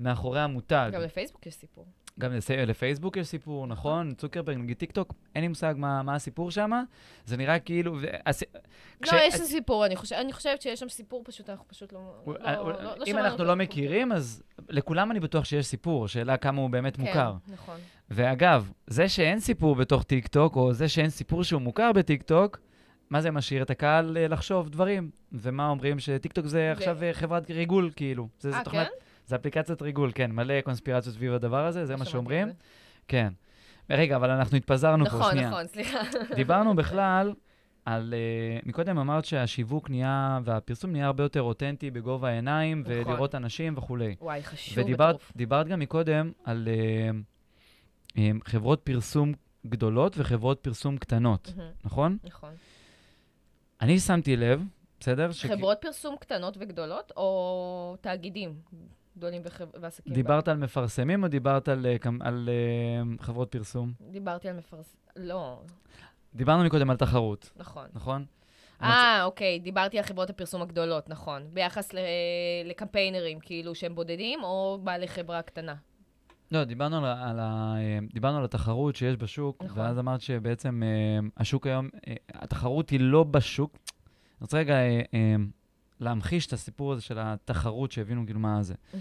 [0.00, 0.90] מאחורי המותג.
[0.92, 1.86] גם לפייסבוק יש סיפור.
[2.20, 2.32] גם
[2.66, 4.14] לפייסבוק יש סיפור, נכון?
[4.14, 6.70] צוקרברג, נגיד טיק טוק, אין לי מושג מה, מה הסיפור שם.
[7.24, 7.96] זה נראה כאילו...
[8.26, 8.42] הס...
[8.42, 9.12] לא, כש...
[9.12, 12.00] יש סיפור, אני, חושב, אני חושבת שיש שם סיפור, פשוט אנחנו פשוט לא...
[12.26, 16.60] לא, לא, לא אם אנחנו לא מכירים, אז לכולם אני בטוח שיש סיפור, השאלה כמה
[16.60, 17.34] הוא באמת כן, מוכר.
[17.46, 17.76] כן, נכון.
[18.10, 22.58] ואגב, זה שאין סיפור בתוך טיק טוק, או זה שאין סיפור שהוא מוכר בטיק טוק,
[23.10, 25.10] מה זה משאיר את הקהל אה, לחשוב דברים?
[25.32, 26.72] ומה אומרים שטיק טוק זה.
[26.72, 28.28] עכשיו אה, חברת ריגול, כאילו.
[28.44, 28.84] אה, כן?
[29.32, 32.48] זה אפליקציית ריגול, כן, מלא קונספירציות סביב הדבר הזה, זה מה שאומרים.
[33.08, 33.32] כן.
[33.90, 35.48] רגע, אבל אנחנו התפזרנו נכון, פה, שנייה.
[35.48, 35.98] נכון, נכון, סליחה.
[36.34, 37.34] דיברנו בכלל
[37.84, 38.14] על...
[38.62, 42.92] Uh, מקודם אמרת שהשיווק נהיה, והפרסום נהיה הרבה יותר אותנטי בגובה העיניים, נכון.
[42.92, 44.14] ולראות אנשים וכולי.
[44.20, 49.32] וואי, חשוב ודיברת, ודיברת גם מקודם על uh, um, חברות פרסום
[49.66, 51.84] גדולות וחברות פרסום קטנות, mm-hmm.
[51.84, 52.18] נכון?
[52.24, 52.50] נכון.
[53.80, 54.62] אני שמתי לב,
[55.00, 55.32] בסדר?
[55.32, 55.86] חברות ש...
[55.86, 58.54] פרסום קטנות וגדולות, או תאגידים?
[59.16, 59.42] גדולים
[59.80, 60.12] ועסקים.
[60.12, 62.48] דיברת על מפרסמים או דיברת על, אה, על, על
[63.18, 63.92] uh, חברות פרסום?
[64.10, 65.62] דיברתי על מפרסמים, לא.
[66.34, 67.52] דיברנו מקודם על תחרות.
[67.56, 67.86] נכון.
[67.92, 68.24] נכון?
[68.82, 69.24] אה.
[69.24, 71.42] אוקיי, דיברתי על חברות הפרסום הגדולות, נכון.
[71.52, 71.98] ביחס ל...
[72.64, 75.74] לקמפיינרים, כאילו, שהם בודדים, או בעלי חברה קטנה.
[76.50, 79.82] לא, דיברנו על, על, ה, אה, דיברנו על התחרות שיש בשוק, נכון.
[79.82, 80.82] ואז אמרת שבעצם
[81.36, 81.88] השוק היום,
[82.34, 83.72] התחרות היא לא בשוק.
[83.72, 84.74] אני רוצה רגע
[86.02, 88.74] להמחיש את הסיפור הזה של התחרות, שהבינו כאילו מה זה.
[88.74, 88.96] Mm-hmm.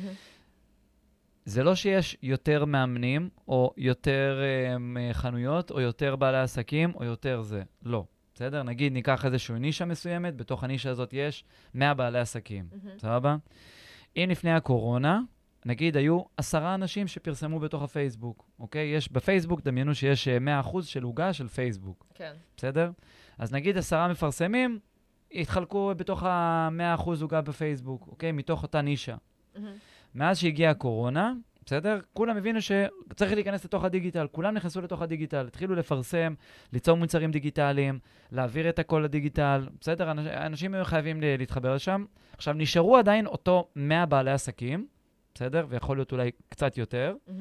[1.45, 4.39] זה לא שיש יותר מאמנים, או יותר
[4.75, 7.63] um, חנויות, או יותר בעלי עסקים, או יותר זה.
[7.83, 8.05] לא.
[8.33, 8.63] בסדר?
[8.63, 12.65] נגיד ניקח איזושהי נישה מסוימת, בתוך הנישה הזאת יש 100 בעלי עסקים.
[12.71, 12.99] Mm-hmm.
[12.99, 13.35] סבבה?
[14.17, 15.19] אם לפני הקורונה,
[15.65, 18.87] נגיד היו עשרה אנשים שפרסמו בתוך הפייסבוק, אוקיי?
[18.87, 22.07] יש בפייסבוק, דמיינו שיש 100% אה, של עוגה של פייסבוק.
[22.13, 22.33] כן.
[22.57, 22.91] בסדר?
[23.37, 24.79] אז נגיד עשרה מפרסמים,
[25.33, 28.31] התחלקו בתוך ה-100% עוגה בפייסבוק, אוקיי?
[28.31, 29.15] מתוך אותה נישה.
[29.15, 29.59] Mm-hmm.
[30.15, 31.33] מאז שהגיעה הקורונה,
[31.65, 31.99] בסדר?
[32.13, 34.27] כולם הבינו שצריך להיכנס לתוך הדיגיטל.
[34.31, 36.33] כולם נכנסו לתוך הדיגיטל, התחילו לפרסם,
[36.73, 37.99] ליצור מוצרים דיגיטליים,
[38.31, 40.11] להעביר את הכל לדיגיטל, בסדר?
[40.45, 42.05] אנשים היו חייבים להתחבר לשם.
[42.37, 44.87] עכשיו, נשארו עדיין אותו 100 בעלי עסקים,
[45.35, 45.65] בסדר?
[45.69, 47.31] ויכול להיות אולי קצת יותר, mm-hmm.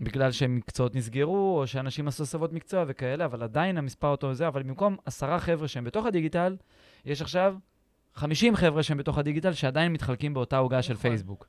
[0.00, 4.62] בגלל שמקצועות נסגרו, או שאנשים עשו הסבות מקצוע וכאלה, אבל עדיין המספר אותו זה, אבל
[4.62, 6.56] במקום עשרה חבר'ה שהם בתוך הדיגיטל,
[7.04, 7.56] יש עכשיו
[8.14, 10.82] 50 חבר'ה שהם בתוך הדיגיטל שעדיין מתחלקים באותה עוגה נכון.
[10.82, 11.48] של פייסבוק.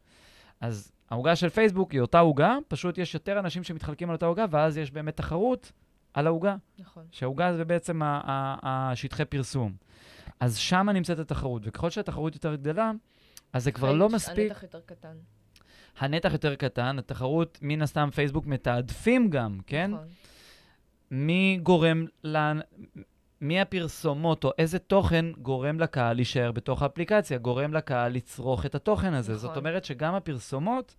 [0.62, 4.46] אז העוגה של פייסבוק היא אותה עוגה, פשוט יש יותר אנשים שמתחלקים על אותה עוגה,
[4.50, 5.72] ואז יש באמת תחרות
[6.14, 6.56] על העוגה.
[6.80, 7.04] נכון.
[7.12, 9.74] שהעוגה זה בעצם השטחי פרסום.
[10.40, 12.92] אז שם נמצאת התחרות, וככל שהתחרות יותר גדלה,
[13.54, 14.52] אז זה כבר לא מספיק...
[14.52, 15.16] הנתח יותר קטן.
[16.00, 19.92] הנתח יותר קטן, התחרות, מן הסתם פייסבוק מתעדפים גם, כן?
[19.92, 20.08] נכון.
[21.12, 22.54] מי גורם, לה,
[23.42, 29.14] מי הפרסומות או איזה תוכן גורם לקהל להישאר בתוך האפליקציה, גורם לקהל לצרוך את התוכן
[29.14, 29.34] הזה.
[29.34, 29.48] נכון.
[29.48, 30.96] זאת אומרת שגם הפרסומות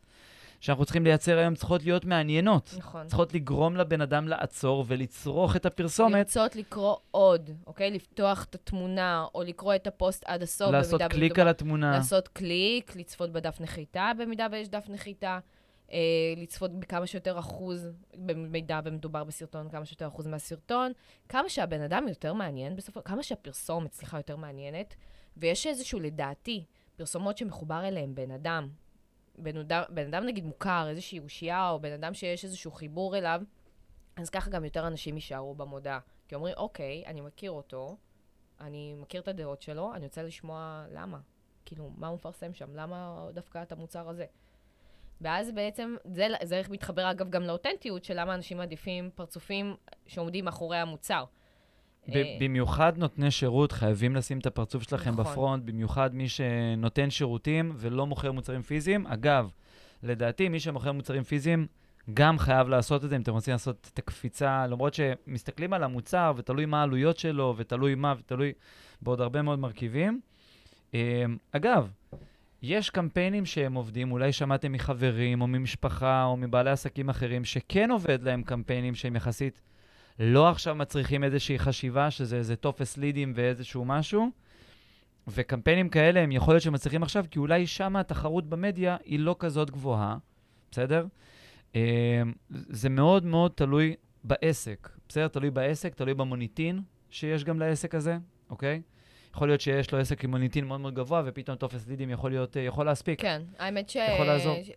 [0.62, 2.74] שאנחנו צריכים לייצר היום צריכות להיות מעניינות.
[2.78, 3.06] נכון.
[3.06, 6.12] צריכות לגרום לבן אדם לעצור ולצרוך את הפרסומת.
[6.12, 7.90] לרצות לקרוא עוד, אוקיי?
[7.90, 10.70] לפתוח את התמונה, או לקרוא את הפוסט עד הסוף.
[10.72, 11.92] לעשות קליק על התמונה.
[11.92, 15.38] לעשות קליק, לצפות בדף נחיתה במידה ויש דף נחיתה.
[15.92, 15.98] אה,
[16.36, 20.92] לצפות בכמה שיותר אחוז, במידה ומדובר בסרטון, כמה שיותר אחוז מהסרטון.
[21.28, 24.94] כמה שהבן אדם יותר מעניין, בסופו, כמה שהפרסומת, סליחה, יותר מעניינת.
[25.36, 26.64] ויש איזשהו, לדעתי,
[26.96, 28.68] פרסומות שמחובר אליהם בן אדם,
[29.38, 33.42] בן אדם, בן אדם נגיד מוכר, איזושהי אושייה, או בן אדם שיש איזשהו חיבור אליו,
[34.16, 35.98] אז ככה גם יותר אנשים יישארו במודעה.
[36.28, 37.96] כי אומרים, אוקיי, אני מכיר אותו,
[38.60, 41.18] אני מכיר את הדעות שלו, אני רוצה לשמוע למה.
[41.64, 42.74] כאילו, מה הוא מפרסם שם?
[42.74, 44.26] למה דווקא את המוצר הזה?
[45.20, 49.76] ואז בעצם, זה, זה מתחבר אגב גם לאותנטיות של למה אנשים מעדיפים פרצופים
[50.06, 51.24] שעומדים מאחורי המוצר.
[52.08, 55.24] אה, במיוחד נותני שירות חייבים לשים את הפרצוף שלכם נכון.
[55.24, 59.06] בפרונט, במיוחד מי שנותן שירותים ולא מוכר מוצרים פיזיים.
[59.06, 59.50] אגב,
[60.02, 61.66] לדעתי, מי שמוכר מוצרים פיזיים
[62.14, 66.32] גם חייב לעשות את זה, אם אתם רוצים לעשות את הקפיצה, למרות שמסתכלים על המוצר
[66.36, 68.52] ותלוי מה העלויות שלו, ותלוי מה, ותלוי
[69.02, 70.20] בעוד הרבה מאוד מרכיבים.
[70.94, 71.90] אה, אגב,
[72.62, 78.22] יש קמפיינים שהם עובדים, אולי שמעתם מחברים או ממשפחה או מבעלי עסקים אחרים, שכן עובד
[78.22, 79.60] להם קמפיינים שהם יחסית
[80.24, 84.30] לא עכשיו מצריכים איזושהי חשיבה, שזה איזה טופס לידים ואיזשהו משהו.
[85.28, 89.70] וקמפיינים כאלה, הם יכול להיות שמצליחים עכשיו, כי אולי שם התחרות במדיה היא לא כזאת
[89.70, 90.16] גבוהה,
[90.70, 91.06] בסדר?
[91.74, 91.80] אמ,
[92.50, 93.94] זה מאוד מאוד תלוי
[94.24, 95.28] בעסק, בסדר?
[95.28, 98.18] תלוי בעסק, תלוי במוניטין שיש גם לעסק הזה,
[98.50, 98.82] אוקיי?
[99.34, 102.56] יכול להיות שיש לו עסק עם מוניטין מאוד מאוד גבוה, ופתאום טופס לידים יכול להיות,
[102.56, 103.20] אה, יכול להספיק.
[103.20, 103.90] כן, האמת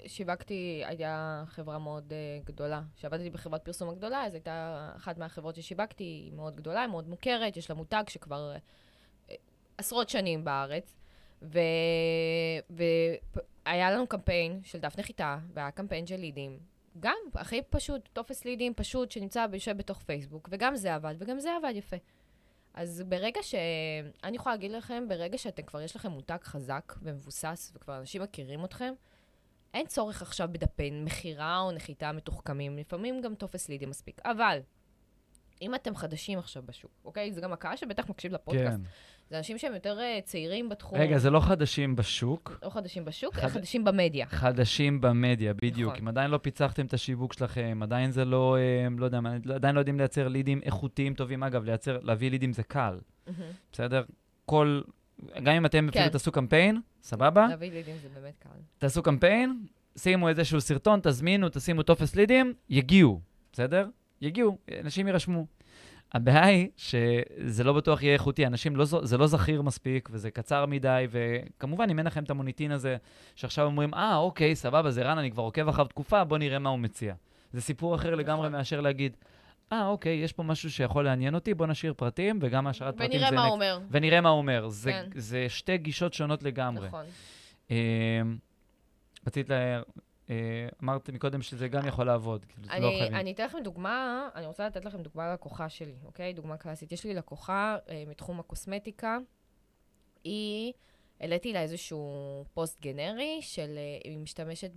[0.05, 2.81] ששיווקתי, הייתה חברה מאוד uh, גדולה.
[2.95, 7.57] כשעבדתי בחברת פרסום הגדולה, אז הייתה אחת מהחברות ששיווקתי, היא מאוד גדולה, היא מאוד מוכרת,
[7.57, 9.33] יש לה מותג שכבר uh,
[9.77, 10.95] עשרות שנים בארץ.
[11.41, 11.59] ו...
[12.69, 16.59] והיה לנו קמפיין של דף נחיתה, והיה קמפיין של לידים.
[16.99, 21.55] גם, הכי פשוט, טופס לידים פשוט שנמצא, יושב בתוך פייסבוק, וגם זה עבד, וגם זה
[21.55, 21.97] עבד יפה.
[22.75, 23.55] אז ברגע ש...
[24.23, 28.65] אני יכולה להגיד לכם, ברגע שאתם כבר, יש לכם מותג חזק ומבוסס, וכבר אנשים מכירים
[28.65, 28.93] אתכם,
[29.73, 34.21] אין צורך עכשיו בדפי מכירה או נחיתה מתוחכמים, לפעמים גם טופס לידי מספיק.
[34.25, 34.59] אבל,
[35.61, 37.33] אם אתם חדשים עכשיו בשוק, אוקיי?
[37.33, 38.77] זה גם הקהל שבטח מקשיב לפודקאסט.
[38.77, 38.81] כן.
[39.29, 40.99] זה אנשים שהם יותר uh, צעירים בתחום.
[40.99, 42.59] רגע, זה לא חדשים בשוק.
[42.63, 43.47] לא חדשים בשוק, חד...
[43.47, 44.25] חדשים במדיה.
[44.25, 45.91] חדשים במדיה, בדיוק.
[45.91, 46.01] נכון.
[46.03, 49.19] אם עדיין לא פיצחתם את השיווק שלכם, עדיין זה לא, אה, לא יודע,
[49.55, 51.43] עדיין לא יודעים לייצר לידים איכותיים טובים.
[51.43, 53.31] אגב, לייצר, להביא לידים זה קל, mm-hmm.
[53.71, 54.03] בסדר?
[54.45, 54.81] כל,
[55.43, 55.99] גם אם אתם כן.
[55.99, 57.47] אפילו תעשו קמפיין, סבבה?
[57.47, 58.59] להביא לידים זה באמת קל.
[58.77, 59.65] תעשו קמפיין,
[59.97, 63.21] שימו איזשהו סרטון, תזמינו, תשימו טופס לידים, יגיעו,
[63.53, 63.87] בסדר?
[64.21, 65.45] יגיעו, אנשים יירשמו.
[66.13, 70.65] הבעיה היא שזה לא בטוח יהיה איכותי, אנשים, לא, זה לא זכיר מספיק, וזה קצר
[70.65, 72.97] מדי, וכמובן, אם אין לכם את המוניטין הזה,
[73.35, 76.69] שעכשיו אומרים, אה, אוקיי, סבבה, זה רן, אני כבר עוקב אחריו תקופה, בוא נראה מה
[76.69, 77.13] הוא מציע.
[77.53, 78.51] זה סיפור אחר לגמרי נכון.
[78.51, 79.17] מאשר להגיד,
[79.71, 83.25] אה, אוקיי, יש פה משהו שיכול לעניין אותי, בוא נשאיר פרטים, וגם השארת פרטים זה...
[83.25, 83.79] ונראה מה הוא אומר.
[83.91, 84.67] ונראה מה הוא אומר.
[84.69, 85.09] זה, כן.
[85.15, 86.87] זה שתי גישות שונות לגמרי.
[86.87, 87.05] נכון.
[87.71, 87.75] אמ,
[89.27, 89.81] רצית לה...
[90.29, 93.15] אה, אמרת מקודם שזה גם יכול לעבוד, כאילו, זה לא חייבים.
[93.15, 96.33] אני אתן לכם דוגמה, אני רוצה לתת לכם דוגמה ללקוחה שלי, אוקיי?
[96.33, 96.91] דוגמה קלאסית.
[96.91, 99.17] יש לי לקוחה אה, מתחום הקוסמטיקה,
[100.23, 100.73] היא,
[101.19, 104.71] העליתי לה איזשהו פוסט גנרי של, אה, היא משתמשת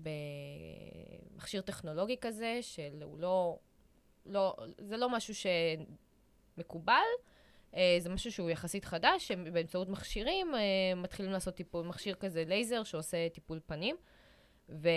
[1.37, 3.59] במכשיר טכנולוגי כזה, של הוא לא,
[4.27, 5.35] לא, זה לא משהו
[6.57, 6.95] שמקובל,
[7.77, 10.61] אה, זה משהו שהוא יחסית חדש, שבאמצעות מכשירים אה,
[10.97, 13.97] מתחילים לעשות טיפול, מכשיר כזה לייזר שעושה טיפול פנים.
[14.69, 14.89] ו...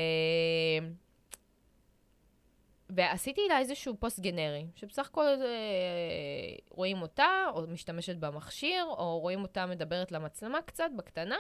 [2.95, 9.41] ועשיתי לה איזשהו פוסט גנרי, שבסך הכל אה, רואים אותה, או משתמשת במכשיר, או רואים
[9.41, 11.37] אותה מדברת למצלמה קצת, בקטנה,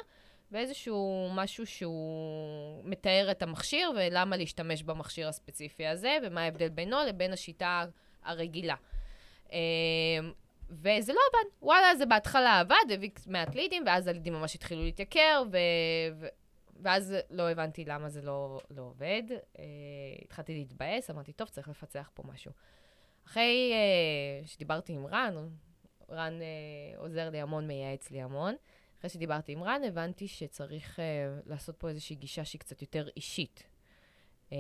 [0.51, 7.33] ואיזשהו משהו שהוא מתאר את המכשיר, ולמה להשתמש במכשיר הספציפי הזה, ומה ההבדל בינו לבין
[7.33, 7.85] השיטה
[8.23, 8.75] הרגילה.
[9.53, 9.59] אה,
[10.69, 11.49] וזה לא עבד.
[11.61, 15.57] וואלה, זה בהתחלה עבד, הביא מעט לידים, ואז הלידים ממש התחילו להתייקר, ו...
[16.81, 19.23] ואז לא הבנתי למה זה לא, לא עובד.
[19.29, 19.59] Uh,
[20.21, 22.51] התחלתי להתבאס, אמרתי, טוב, צריך לפצח פה משהו.
[23.27, 23.73] אחרי
[24.43, 25.35] uh, שדיברתי עם רן,
[26.09, 28.55] רן uh, עוזר לי המון, מייעץ לי המון,
[28.99, 31.01] אחרי שדיברתי עם רן, הבנתי שצריך uh,
[31.49, 33.63] לעשות פה איזושהי גישה שהיא קצת יותר אישית.
[34.49, 34.53] Uh,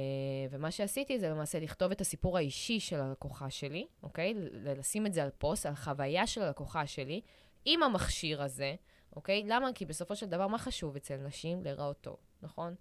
[0.51, 4.33] ומה שעשיתי זה למעשה לכתוב את הסיפור האישי של הלקוחה שלי, אוקיי?
[4.51, 7.21] לשים את זה על פוסט, על חוויה של הלקוחה שלי,
[7.65, 8.75] עם המכשיר הזה,
[9.15, 9.43] אוקיי?
[9.47, 9.73] למה?
[9.73, 11.63] כי בסופו של דבר, מה חשוב אצל נשים?
[11.63, 12.75] להיראות טוב, נכון?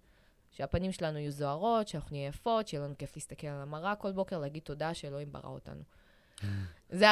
[0.51, 4.39] שהפנים שלנו יהיו זוהרות, שאנחנו נהיה יפות, שיהיה לנו כיף להסתכל על המראה כל בוקר,
[4.39, 5.81] להגיד תודה שאלוהים ברא אותנו.
[6.89, 7.05] זה,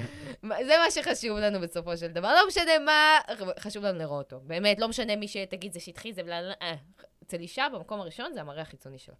[0.68, 2.34] זה מה שחשוב לנו בסופו של דבר.
[2.34, 3.18] לא משנה מה,
[3.58, 4.44] חשוב לנו לראות אותו.
[4.46, 6.52] באמת, לא משנה מי שתגיד זה שטחי, זה בלה...
[6.62, 6.74] אה,
[7.22, 9.14] אצל אישה, במקום הראשון, זה המראה החיצוני שלה.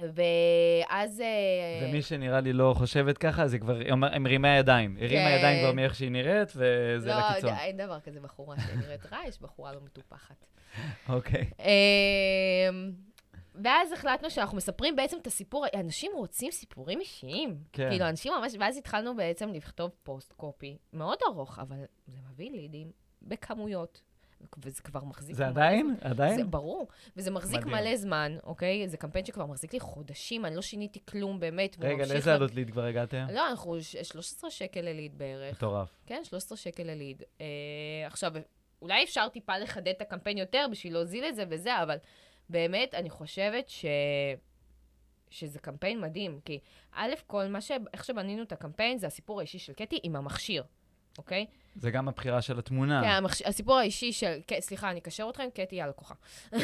[0.00, 1.20] ואז...
[1.20, 4.96] אה, ומי שנראה לי לא חושבת ככה, זה כבר, היא מרימה ידיים.
[5.00, 5.36] הרימה כן.
[5.38, 7.50] ידיים כבר מאיך שהיא נראית, וזה לא, לקיצון.
[7.50, 10.46] לא, אין דבר כזה בחורה שנראית רע, יש בחורה לא מטופחת.
[11.08, 11.50] אוקיי.
[11.58, 12.92] אמ,
[13.54, 17.58] ואז החלטנו שאנחנו מספרים בעצם את הסיפור, אנשים רוצים סיפורים אישיים.
[17.72, 17.90] כן.
[17.90, 22.92] כאילו, אנשים ממש, ואז התחלנו בעצם לכתוב פוסט קופי מאוד ארוך, אבל זה מביא לידים
[23.22, 24.02] בכמויות.
[24.58, 25.36] וזה כבר מחזיק...
[25.36, 25.86] זה עדיין?
[25.86, 26.10] זמן.
[26.10, 26.36] עדיין?
[26.36, 26.88] זה ברור.
[27.16, 27.84] וזה מחזיק מדהים.
[27.84, 28.88] מלא זמן, אוקיי?
[28.88, 31.76] זה קמפיין שכבר מחזיק לי חודשים, אני לא שיניתי כלום, באמת.
[31.80, 33.26] רגע, לאיזה עלות ליד כבר הגעתם?
[33.32, 35.56] לא, אנחנו 13 שקל לליד בערך.
[35.56, 35.88] מטורף.
[36.06, 37.22] כן, 13 שקל לליד.
[37.40, 37.46] אה,
[38.06, 38.32] עכשיו,
[38.82, 41.96] אולי אפשר טיפה לחדד את הקמפיין יותר בשביל להוזיל את זה וזה, אבל
[42.48, 43.84] באמת, אני חושבת ש...
[45.30, 46.58] שזה קמפיין מדהים, כי
[46.92, 47.70] א' כל, מה ש...
[47.92, 50.64] איך שבנינו את הקמפיין זה הסיפור האישי של קטי עם המכשיר,
[51.18, 51.46] אוקיי?
[51.74, 53.02] זה גם הבחירה של התמונה.
[53.02, 53.42] כן, המחש...
[53.42, 54.40] הסיפור האישי של...
[54.60, 56.14] סליחה, אני אקשר אתכם, קטי היא הלקוחה.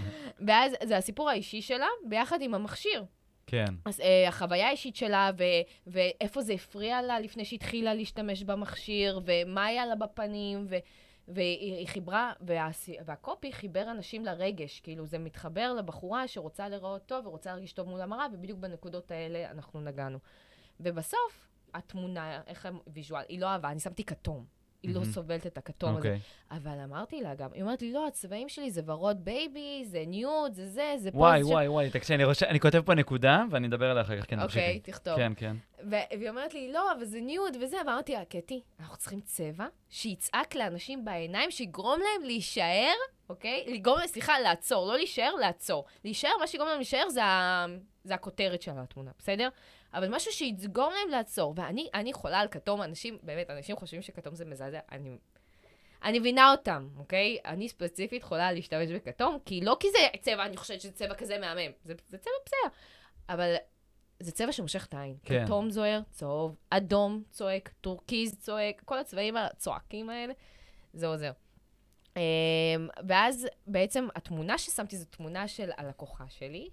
[0.46, 3.04] ואז זה הסיפור האישי שלה ביחד עם המכשיר.
[3.46, 3.74] כן.
[3.84, 5.44] אז אה, החוויה האישית שלה, ו...
[5.86, 10.76] ואיפה זה הפריע לה לפני שהתחילה להשתמש במכשיר, ומה היה לה בפנים, ו...
[11.28, 12.68] והיא חיברה, וה,
[13.04, 18.00] והקופי חיבר אנשים לרגש, כאילו זה מתחבר לבחורה שרוצה לראות טוב ורוצה להרגיש טוב מול
[18.00, 20.18] המראה, ובדיוק בנקודות האלה אנחנו נגענו.
[20.80, 24.44] ובסוף, התמונה, איך ה visual, היא לא אהבה, אני שמתי כתום.
[24.82, 25.98] היא לא סובלת את הכתום okay.
[25.98, 26.08] הזה.
[26.08, 26.20] אוקיי.
[26.50, 30.54] אבל אמרתי לה גם, היא אומרת לי, לא, הצבעים שלי זה ורוד בייבי, זה nude,
[30.54, 31.18] זה זה, זה פה.
[31.18, 32.42] וואי, וואי, וואי, תקשיבי, אני, רוש...
[32.42, 34.58] אני כותב פה נקודה, ואני אדבר עליה אחר כך, כן, תמשיכי.
[34.58, 35.16] אוקיי, תכתוב.
[35.16, 35.56] כן, כן.
[35.90, 40.54] והיא אומרת לי, לא, אבל זה nude וזה, ואמרתי לה, קטי, אנחנו צריכים צבע שיצעק
[40.54, 42.94] לאנשים בעיניים, שיגרום להם להישאר,
[43.28, 43.64] אוקיי?
[43.68, 45.84] לגרום להם, סליחה, לעצור, לא להישאר, לעצור.
[46.04, 47.66] להישאר, מה שיגרום להם להישאר זה, ה...
[48.04, 49.48] זה הכותרת של התמונה, בסדר?
[49.94, 51.54] אבל משהו שיגרום להם לעצור.
[51.56, 55.16] ואני חולה על כתום, אנשים, באמת, אנשים חושבים שכתום זה מזעזע, אני...
[56.04, 57.38] אני מבינה אותם, אוקיי?
[57.44, 61.38] אני ספציפית יכולה להשתמש בכתום, כי לא כי זה צבע, אני חושבת שזה צבע כזה
[61.38, 61.72] מהמם.
[61.84, 62.76] זה, זה צבע בסדר.
[63.28, 63.54] אבל
[64.20, 65.16] זה צבע שמושך את העין.
[65.24, 65.44] כן.
[65.44, 70.32] כתום זוהר, צהוב, אדום צועק, טורקיז צועק, כל הצבעים הצועקים האלה,
[70.92, 71.32] זה עוזר.
[72.14, 72.18] Um,
[73.08, 76.70] ואז בעצם התמונה ששמתי זו תמונה של הלקוחה שלי,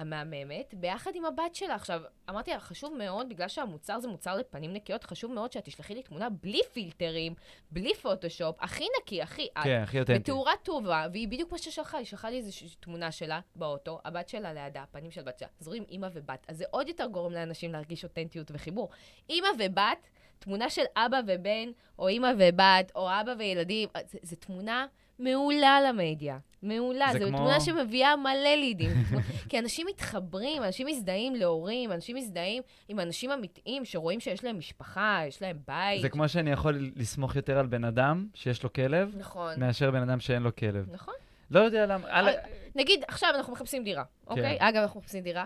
[0.00, 1.74] המהממת, ביחד עם הבת שלה.
[1.74, 5.94] עכשיו, אמרתי לה, חשוב מאוד, בגלל שהמוצר זה מוצר לפנים נקיות, חשוב מאוד שאת תשלחי
[5.94, 7.34] לי תמונה בלי פילטרים,
[7.70, 9.64] בלי פוטושופ, הכי נקי, הכי את.
[9.64, 10.18] כן, הכי אותנטי.
[10.18, 14.52] בתאורה טובה, והיא בדיוק מה ששלחה, היא שלחה לי איזושהי תמונה שלה באוטו, הבת שלה
[14.52, 15.48] לידה, הפנים של בת שלה.
[15.60, 16.46] אז רואים אימא ובת.
[16.48, 18.88] אז זה עוד יותר גורם לאנשים להרגיש אותנטיות וחיבור.
[19.30, 24.86] אימא ובת, תמונה של אבא ובן, או אימא ובת, או אבא וילדים, זה, זה תמונה
[25.20, 26.38] מעולה למדיה.
[26.62, 27.38] מעולה, זו כמו...
[27.38, 28.90] תמונה שמביאה מלא לידים.
[29.48, 35.20] כי אנשים מתחברים, אנשים מזדהים להורים, אנשים מזדהים עם אנשים אמיתיים שרואים שיש להם משפחה,
[35.28, 36.02] יש להם בית.
[36.02, 39.60] זה כמו שאני יכול לסמוך יותר על בן אדם שיש לו כלב, נכון.
[39.60, 40.86] מאשר בן אדם שאין לו כלב.
[40.92, 41.14] נכון.
[41.50, 42.06] לא יודע למה.
[42.10, 42.28] על...
[42.74, 44.30] נגיד, עכשיו אנחנו מחפשים דירה, כן.
[44.30, 44.56] אוקיי?
[44.60, 45.44] אגב, אנחנו מחפשים דירה.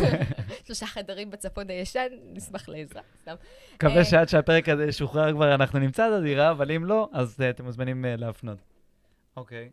[0.66, 3.34] שלושה חדרים בצפון הישן, נשמח לעזרה, סתם.
[3.74, 7.40] מקווה אה, שעד שהפרק הזה ישוחרר כבר אנחנו נמצא את הדירה, אבל אם לא, אז
[7.40, 8.75] אה, אתם מוזמנים אה, להפנות.
[9.36, 9.70] אוקיי.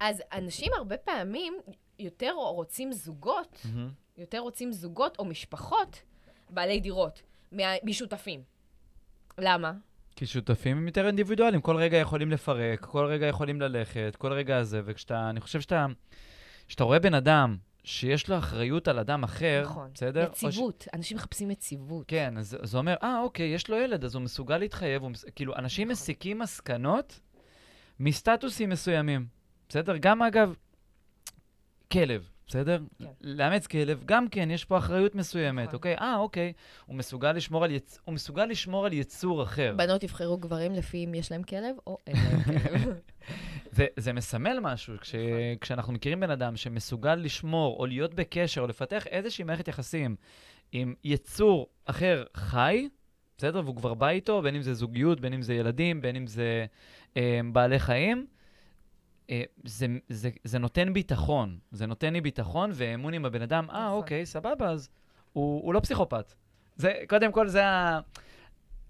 [0.00, 1.54] אז אנשים הרבה פעמים
[1.98, 4.18] יותר רוצים זוגות, mm-hmm.
[4.18, 6.02] יותר רוצים זוגות או משפחות
[6.50, 7.22] בעלי דירות
[7.84, 8.42] משותפים.
[9.38, 9.72] למה?
[10.16, 14.56] כי שותפים הם יותר אינדיבידואלים, כל רגע יכולים לפרק, כל רגע יכולים ללכת, כל רגע
[14.56, 15.86] הזה, וכשאתה, אני חושב שאתה,
[16.68, 19.90] כשאתה רואה בן אדם שיש לו אחריות על אדם אחר, נכון.
[19.94, 20.28] בסדר?
[20.30, 20.88] יציבות, ש...
[20.94, 22.04] אנשים מחפשים יציבות.
[22.08, 25.24] כן, אז זה אומר, אה, אוקיי, יש לו ילד, אז הוא מסוגל להתחייב, הוא מס...
[25.34, 25.92] כאילו, אנשים נכון.
[25.92, 27.20] מסיקים מסקנות
[28.02, 29.26] מסטטוסים מסוימים,
[29.68, 29.96] בסדר?
[29.96, 30.54] גם, אגב,
[31.92, 32.78] כלב, בסדר?
[32.98, 33.04] כן.
[33.20, 35.74] לאמץ כלב, גם כן, יש פה אחריות מסוימת, נכון.
[35.74, 35.96] אוקיי?
[35.96, 36.52] אה, אוקיי.
[36.86, 37.98] הוא מסוגל, לשמור על יצ...
[38.04, 39.74] הוא מסוגל לשמור על יצור אחר.
[39.76, 42.94] בנות יבחרו גברים לפי אם יש להם כלב או אין להם כלב.
[43.70, 45.58] זה, זה מסמל משהו, כש, נכון.
[45.60, 50.16] כשאנחנו מכירים בן אדם שמסוגל לשמור או להיות בקשר או לפתח איזושהי מערכת יחסים
[50.72, 52.88] עם יצור אחר חי,
[53.38, 53.60] בסדר?
[53.64, 56.66] והוא כבר בא איתו, בין אם זה זוגיות, בין אם זה ילדים, בין אם זה
[57.52, 58.26] בעלי חיים,
[59.30, 61.58] אה, זה, זה, זה נותן ביטחון.
[61.70, 63.98] זה נותן לי ביטחון ואמון עם הבן אדם, אה, נכון.
[63.98, 64.88] אוקיי, סבבה, אז
[65.32, 66.32] הוא, הוא לא פסיכופת.
[66.76, 68.00] זה, קודם כל, זה ה...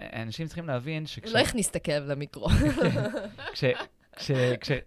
[0.00, 1.28] אנשים צריכים להבין שכש...
[1.28, 2.48] הוא לא הכניס את הכלב למיקרו.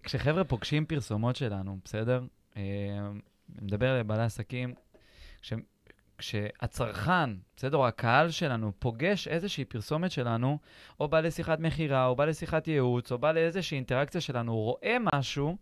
[0.04, 2.24] כשחבר'ה פוגשים פרסומות שלנו, בסדר?
[2.56, 2.62] אני
[3.62, 4.74] מדבר לבעלי עסקים,
[6.18, 10.58] כשהצרכן, בסדר, או הקהל שלנו, פוגש איזושהי פרסומת שלנו,
[11.00, 14.98] או בא לשיחת מכירה, או בא לשיחת ייעוץ, או בא לאיזושהי אינטראקציה שלנו, הוא רואה
[15.14, 15.58] משהו,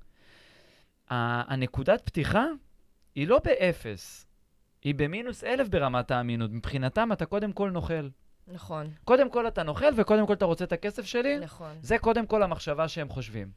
[1.09, 2.45] הנקודת פתיחה
[3.15, 4.27] היא לא באפס,
[4.83, 6.51] היא במינוס אלף ברמת האמינות.
[6.51, 8.09] מבחינתם אתה קודם כל נוכל.
[8.47, 8.89] נכון.
[9.05, 11.39] קודם כל אתה נוכל, וקודם כל אתה רוצה את הכסף שלי.
[11.39, 11.77] נכון.
[11.81, 13.51] זה קודם כל המחשבה שהם חושבים.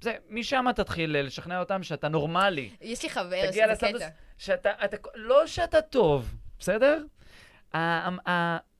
[0.00, 2.70] זה, משם תתחיל לשכנע אותם שאתה נורמלי.
[2.80, 4.08] יש לי חבר שזה קטע.
[4.38, 7.04] שאתה, אתה, לא שאתה טוב, בסדר?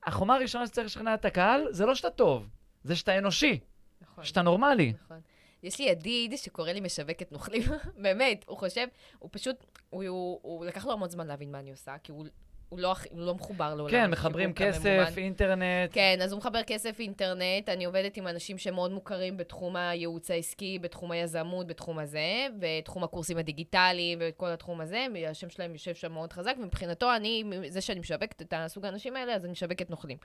[0.05, 2.49] החומה הראשונה שצריך לשכנע את הקהל, זה לא שאתה טוב,
[2.83, 3.59] זה שאתה אנושי.
[4.01, 4.23] נכון.
[4.23, 4.93] שאתה נורמלי.
[5.05, 5.19] נכון.
[5.63, 7.61] יש לי ידיד שקורא לי משווקת נוכלים,
[8.03, 8.87] באמת, הוא חושב,
[9.19, 9.55] הוא פשוט,
[9.89, 12.25] הוא, הוא, הוא לקח לו המון זמן להבין מה אני עושה, כי הוא,
[12.73, 15.17] הוא, לא, הוא לא מחובר לעולם כן, מחברים כסף, הממומן.
[15.17, 15.89] אינטרנט.
[15.91, 17.69] כן, אז הוא מחבר כסף, אינטרנט.
[17.69, 23.37] אני עובדת עם אנשים שמאוד מוכרים בתחום הייעוץ העסקי, בתחום היזמות, בתחום הזה, בתחום הקורסים
[23.37, 25.05] הדיגיטליים וכל התחום הזה.
[25.29, 29.35] השם שלהם יושב שם מאוד חזק, ומבחינתו, אני, זה שאני משווקת את הסוג האנשים האלה,
[29.35, 30.17] אז אני משווקת נוכלים.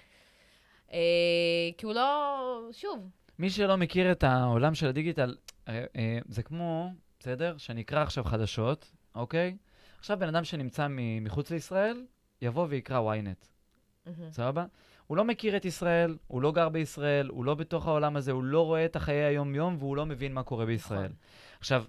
[0.92, 0.98] אה,
[1.78, 5.36] כי הוא לא, שוב, מי שלא מכיר את העולם של הדיגיטל,
[5.68, 7.56] אה, אה, זה כמו, בסדר?
[7.56, 9.56] שאני אקרא עכשיו חדשות, אוקיי?
[9.98, 10.86] עכשיו בן אדם שנמצא
[11.20, 12.04] מחוץ לישראל,
[12.42, 13.48] יבוא ויקרא ynet.
[14.30, 14.64] סבבה?
[15.06, 18.44] הוא לא מכיר את ישראל, הוא לא גר בישראל, הוא לא בתוך העולם הזה, הוא
[18.44, 20.98] לא רואה את החיי היום-יום והוא לא מבין מה קורה בישראל.
[20.98, 21.12] נכון.
[21.58, 21.84] עכשיו,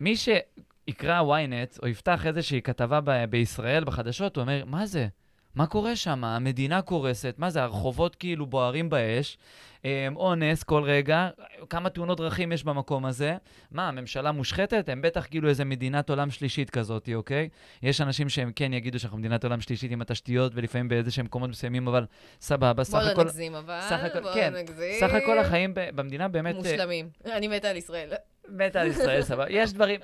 [0.00, 5.08] מי שיקרא ynet או יפתח איזושהי כתבה ב- בישראל בחדשות, הוא אומר, מה זה?
[5.54, 6.24] מה קורה שם?
[6.24, 9.38] המדינה קורסת, מה זה, הרחובות כאילו בוערים באש,
[9.84, 11.28] אמ, אונס כל רגע,
[11.70, 13.36] כמה תאונות דרכים יש במקום הזה.
[13.70, 14.88] מה, הממשלה מושחתת?
[14.88, 17.48] הם בטח כאילו איזה מדינת עולם שלישית כזאת, אוקיי?
[17.82, 21.50] יש אנשים שהם כן יגידו שאנחנו מדינת עולם שלישית עם התשתיות, ולפעמים באיזה שהם מקומות
[21.50, 22.06] מסוימים, אבל
[22.40, 23.14] סבבה, סך הכל...
[23.14, 23.80] בוא לא נגזים, אבל,
[24.22, 25.00] בוא כן, נגזים.
[25.00, 26.54] סך הכל החיים במדינה באמת...
[26.54, 27.08] מושלמים.
[27.24, 28.12] אני מתה על ישראל.
[28.48, 29.46] מתה על ישראל, סבבה.
[29.50, 30.00] יש דברים...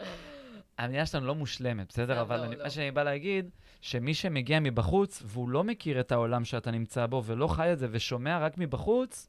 [0.78, 2.20] המדינה שלנו לא מושלמת, בסדר?
[2.20, 2.62] אבל לא, אני, לא.
[2.62, 3.51] מה שאני בא להגיד,
[3.81, 7.87] שמי שמגיע מבחוץ, והוא לא מכיר את העולם שאתה נמצא בו, ולא חי את זה,
[7.91, 9.29] ושומע רק מבחוץ,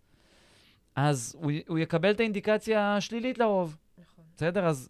[0.96, 3.78] אז הוא, הוא יקבל את האינדיקציה השלילית לרוב.
[3.98, 4.26] נכון.
[4.36, 4.66] בסדר?
[4.66, 4.90] אז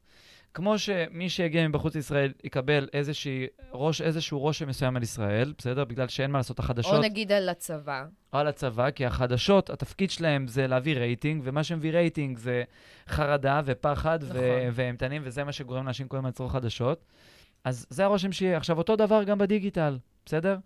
[0.54, 5.84] כמו שמי שיגיע מבחוץ לישראל יקבל איזושהי ראש, איזשהו רושם מסוים על ישראל, בסדר?
[5.84, 6.94] בגלל שאין מה לעשות החדשות.
[6.94, 8.06] או נגיד על הצבא.
[8.34, 12.64] או על הצבא, כי החדשות, התפקיד שלהם זה להביא רייטינג, ומה שמביא רייטינג זה
[13.08, 14.38] חרדה ופחד נכון.
[14.74, 17.06] ומתח, וזה מה שגורם לאנשים כל הזמן לצרוך חדשות.
[17.64, 18.58] אז זה הרושם שיהיה.
[18.58, 20.58] עכשיו, אותו דבר גם בדיגיטל, בסדר?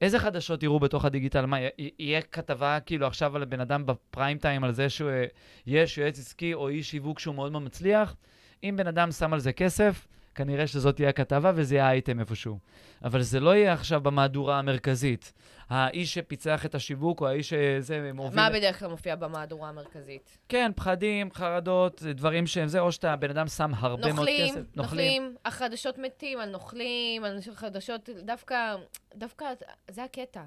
[0.00, 1.46] איזה חדשות יראו בתוך הדיגיטל?
[1.46, 1.56] מה,
[1.98, 6.68] יהיה כתבה כאילו עכשיו על בן אדם בפריים טיים על זה שיש יועץ עסקי או
[6.68, 8.16] איש שיווק שהוא מאוד מאוד מצליח?
[8.64, 10.06] אם בן אדם שם על זה כסף,
[10.40, 12.58] כנראה שזאת תהיה הכתבה וזה יהיה האייטם איפשהו.
[13.04, 15.32] אבל זה לא יהיה עכשיו במהדורה המרכזית.
[15.68, 18.36] האיש שפיצח את השיווק, או האיש שזה מוביל...
[18.36, 20.38] מה בדרך כלל מופיע במהדורה המרכזית?
[20.48, 24.76] כן, פחדים, חרדות, דברים שהם זה, או שאתה, בן אדם שם הרבה נוכלים, מאוד כסף.
[24.76, 25.36] נוכלים, נוכלים.
[25.44, 28.76] החדשות מתים על נוכלים, על חדשות, דווקא,
[29.14, 29.46] דווקא,
[29.90, 30.42] זה הקטע.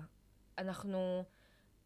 [0.58, 1.24] אנחנו,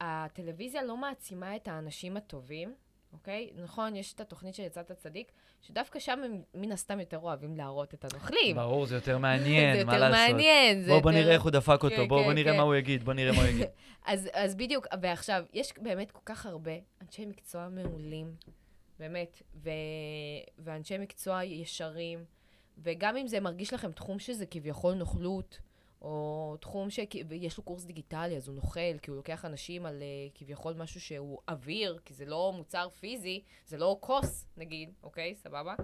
[0.02, 2.74] הטלוויזיה לא מעצימה את האנשים הטובים.
[3.14, 3.50] אוקיי?
[3.56, 5.32] נכון, יש את התוכנית של יצאת הצדיק,
[5.62, 8.56] שדווקא שם הם מן הסתם יותר אוהבים להראות את הנוכלים.
[8.56, 10.16] ברור, זה יותר מעניין, מה לעשות.
[10.16, 10.86] זה יותר מעניין.
[10.86, 12.58] בואו בוא נראה איך הוא דפק אותו, כן, בואו בוא כן, נראה כן.
[12.58, 13.68] מה הוא יגיד, בואו נראה מה הוא יגיד.
[14.06, 18.36] אז, אז בדיוק, ועכשיו, יש באמת כל כך הרבה אנשי מקצוע מעולים,
[19.00, 19.70] באמת, ו,
[20.60, 22.26] ואנשי מקצוע ישרים,
[22.78, 25.60] וגם אם זה מרגיש לכם תחום שזה כביכול נוכלות,
[26.02, 30.38] או תחום שיש לו קורס דיגיטלי, אז הוא נוכל, כי הוא לוקח אנשים על uh,
[30.38, 35.36] כביכול משהו שהוא אוויר, כי זה לא מוצר פיזי, זה לא כוס, נגיד, אוקיי?
[35.36, 35.76] סבבה?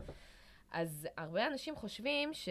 [0.72, 2.50] אז הרבה אנשים חושבים ש...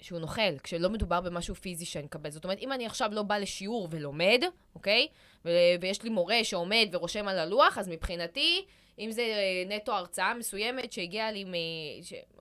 [0.00, 2.30] שהוא נוכל, כשלא מדובר במשהו פיזי שאני אקבל.
[2.30, 4.42] זאת אומרת, אם אני עכשיו לא בא לשיעור ולומד,
[4.74, 5.08] אוקיי?
[5.44, 8.64] ו- ויש לי מורה שעומד ורושם על הלוח, אז מבחינתי,
[8.98, 11.44] אם זה אה, נטו הרצאה מסוימת שהגיעה לי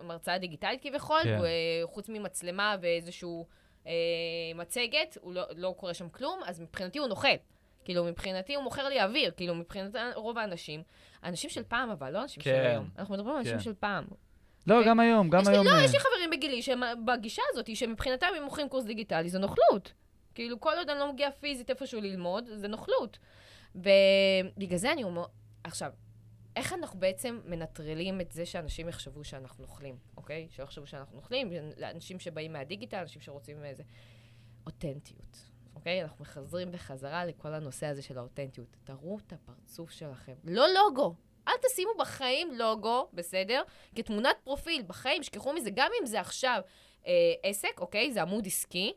[0.02, 1.40] מהרצאה דיגיטלית כביכול, כן.
[1.84, 3.46] וחוץ ממצלמה ואיזשהו
[3.88, 3.92] אה,
[4.56, 7.28] מצגת, הוא לא, לא קורה שם כלום, אז מבחינתי הוא נוכל.
[7.86, 10.84] כאילו, מבחינתי הוא מוכר לי אוויר, כאילו, מבחינת רוב האנשים.
[11.24, 12.52] אנשים של פעם, אבל לא אנשים כן.
[12.52, 12.90] של היום.
[13.00, 13.64] אנחנו מדברים על אנשים כן.
[13.64, 14.06] של פעם.
[14.68, 14.88] לא, okay?
[14.88, 15.66] גם היום, גם יש היום.
[15.66, 15.84] לי, לא, אה.
[15.84, 19.94] יש לי חברים בגילי שבגישה הזאת, שמבחינתם הם מוכרים קורס דיגיטלי, זה נוכלות.
[20.36, 23.20] כאילו, כל עוד אני לא מגיעה פיזית איפשהו ללמוד, זה נוכלות.
[23.76, 25.26] ובגלל זה אני אומר,
[25.64, 25.92] עכשיו,
[26.56, 30.48] איך אנחנו בעצם מנטרלים את זה שאנשים יחשבו שאנחנו נוכלים, אוקיי?
[30.50, 31.50] שלא יחשבו שאנחנו נוכלים,
[31.84, 33.84] אנשים שבאים מהדיגיטל, אנשים שרוצים איזה...
[34.66, 35.38] אותנטיות,
[35.76, 36.04] אוקיי?
[36.04, 38.78] אנחנו מחזרים בחזרה לכל הנושא הזה של האותנטיות.
[38.84, 40.34] תראו את הפרצוף שלכם.
[40.44, 41.16] לא לוגו.
[41.48, 43.64] אל תשימו בחיים לוגו, בסדר?
[43.96, 46.62] כתמונת פרופיל, בחיים, שכחו מזה, גם אם זה עכשיו
[47.08, 47.12] אה,
[47.44, 48.14] עסק, אוקיי?
[48.14, 48.94] זה עמוד עסקי,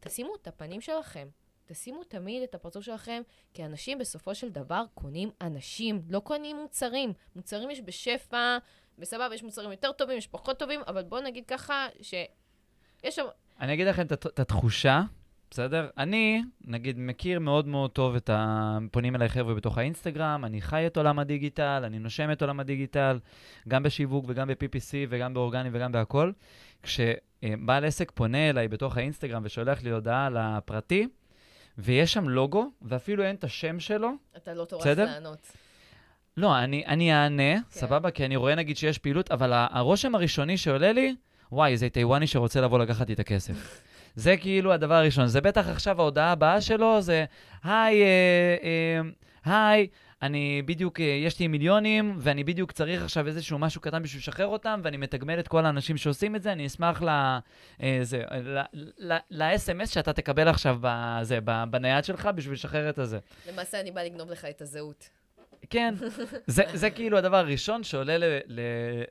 [0.00, 1.28] תשימו את הפנים שלכם.
[1.72, 3.22] תשימו תמיד את הפרצוף שלכם,
[3.54, 7.12] כי אנשים בסופו של דבר קונים אנשים, לא קונים מוצרים.
[7.36, 8.58] מוצרים יש בשפע,
[8.98, 13.24] וסבבה, יש מוצרים יותר טובים, יש פחות טובים, אבל בואו נגיד ככה, שיש שם...
[13.60, 15.02] אני אגיד לכם את התחושה,
[15.50, 15.88] בסדר?
[15.98, 18.78] אני, נגיד, מכיר מאוד מאוד טוב את ה...
[18.90, 23.18] פונים אליי חבר'ה בתוך האינסטגרם, אני חי את עולם הדיגיטל, אני נושם את עולם הדיגיטל,
[23.68, 26.32] גם בשיווק וגם ב-PPC וגם באורגני וגם בהכול.
[26.82, 31.06] כשבעל עסק פונה אליי בתוך האינסטגרם ושולח לי הודעה לפרטי,
[31.78, 35.52] ויש שם לוגו, ואפילו אין את השם שלו, אתה לא טורף לענות.
[36.36, 37.60] לא, אני, אני אענה, כן.
[37.70, 38.10] סבבה?
[38.10, 41.14] כי אני רואה נגיד שיש פעילות, אבל הרושם הראשוני שעולה לי,
[41.52, 43.82] וואי, זה טיוואני שרוצה לבוא לקחת לי את הכסף.
[44.14, 45.26] זה כאילו הדבר הראשון.
[45.26, 47.24] זה בטח עכשיו ההודעה הבאה שלו, זה,
[47.64, 49.00] היי, אה,
[49.46, 49.86] אה, היי,
[50.22, 54.46] אני בדיוק, אה, יש לי מיליונים, ואני בדיוק צריך עכשיו איזשהו משהו קטן בשביל לשחרר
[54.46, 57.02] אותם, ואני מתגמל את כל האנשים שעושים את זה, אני אשמח
[59.30, 61.38] ל-SMS שאתה תקבל עכשיו בזה,
[61.70, 63.18] בנייד שלך בשביל לשחרר את הזה.
[63.52, 65.10] למעשה אני באה לגנוב לך את הזהות.
[65.70, 65.94] כן,
[66.46, 68.60] זה, זה כאילו הדבר הראשון שעולה ל, ל,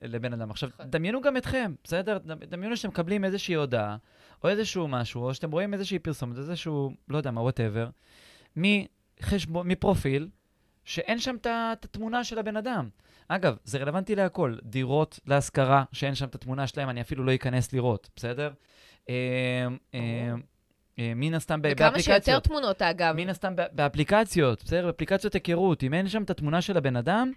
[0.01, 0.51] לבן אדם.
[0.51, 0.85] עכשיו, נכון.
[0.89, 2.17] דמיינו גם אתכם, בסדר?
[2.25, 3.97] דמיינו שאתם מקבלים איזושהי הודעה,
[4.43, 7.89] או איזשהו משהו, או שאתם רואים איזושהי פרסומת, איזשהו, לא יודע מה, whatever,
[9.49, 10.27] מפרופיל,
[10.91, 12.89] שאין שם את התמונה של הבן אדם.
[13.27, 14.55] אגב, זה רלוונטי להכל.
[14.63, 18.51] דירות להשכרה, שאין שם את התמונה שלהם, אני אפילו לא אכנס לראות, בסדר?
[19.09, 19.99] אה, אה,
[20.99, 21.91] אה, מן הסתם באפליקציות.
[21.91, 23.15] וכמה שיותר תמונות, אגב.
[23.15, 24.85] מן הסתם באפליקציות, בסדר?
[24.85, 25.83] באפליקציות היכרות.
[25.83, 27.31] אם אין שם את התמונה של הבן אדם,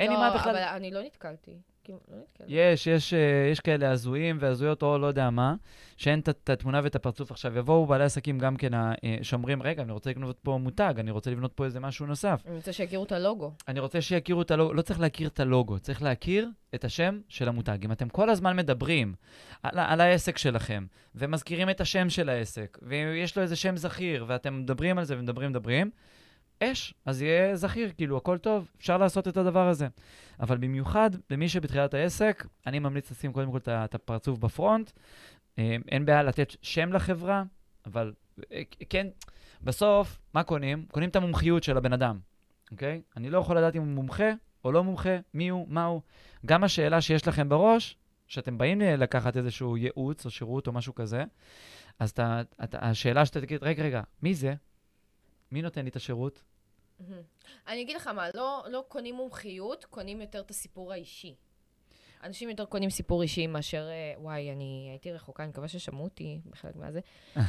[0.00, 0.52] אין לי מה בכלל...
[0.52, 1.56] לא, אבל אני לא נתקלתי.
[1.88, 1.96] לא
[2.48, 5.54] יש, יש, אה, יש כאלה הזויים והזויות או לא יודע מה,
[5.96, 7.30] שאין את התמונה ואת הפרצוף.
[7.30, 11.10] עכשיו, יבואו בעלי עסקים גם כן, אה, שאומרים, רגע, אני רוצה לקנות פה מותג, אני
[11.10, 12.42] רוצה לבנות פה איזה משהו נוסף.
[12.46, 13.52] אני רוצה שיכירו את הלוגו.
[13.68, 17.48] אני רוצה שיכירו את הלוגו, לא צריך להכיר את הלוגו, צריך להכיר את השם של
[17.48, 17.78] המותג.
[17.84, 19.14] אם אתם כל הזמן מדברים
[19.62, 24.60] על, על העסק שלכם, ומזכירים את השם של העסק, ויש לו איזה שם זכיר, ואתם
[24.60, 25.90] מדברים על זה ומדברים, מדברים,
[26.62, 29.88] אש, אז יהיה זכיר, כאילו, הכל טוב, אפשר לעשות את הדבר הזה.
[30.40, 34.90] אבל במיוחד למי שבתחילת העסק, אני ממליץ לשים קודם כל את הפרצוף בפרונט.
[35.58, 37.42] אה, אין בעיה לתת שם לחברה,
[37.86, 38.12] אבל
[38.52, 39.06] אה, כן,
[39.62, 40.86] בסוף, מה קונים?
[40.90, 42.18] קונים את המומחיות של הבן אדם,
[42.72, 43.02] אוקיי?
[43.16, 44.32] אני לא יכול לדעת אם הוא מומחה
[44.64, 46.00] או לא מומחה, מי הוא, מה הוא.
[46.46, 47.96] גם השאלה שיש לכם בראש,
[48.26, 51.24] שאתם באים לקחת איזשהו ייעוץ או שירות או משהו כזה,
[51.98, 54.54] אז אתה, אתה, השאלה שאתה תגיד, רגע, רגע, מי זה?
[55.52, 56.42] מי נותן לי את השירות?
[57.68, 61.34] אני אגיד לך מה, לא, לא קונים מומחיות, קונים יותר את הסיפור האישי.
[62.24, 66.40] אנשים יותר קונים סיפור אישי מאשר, אה, וואי, אני הייתי רחוקה, אני מקווה ששמעו אותי
[66.50, 67.00] בחלק מהזה.
[67.36, 67.42] אמ,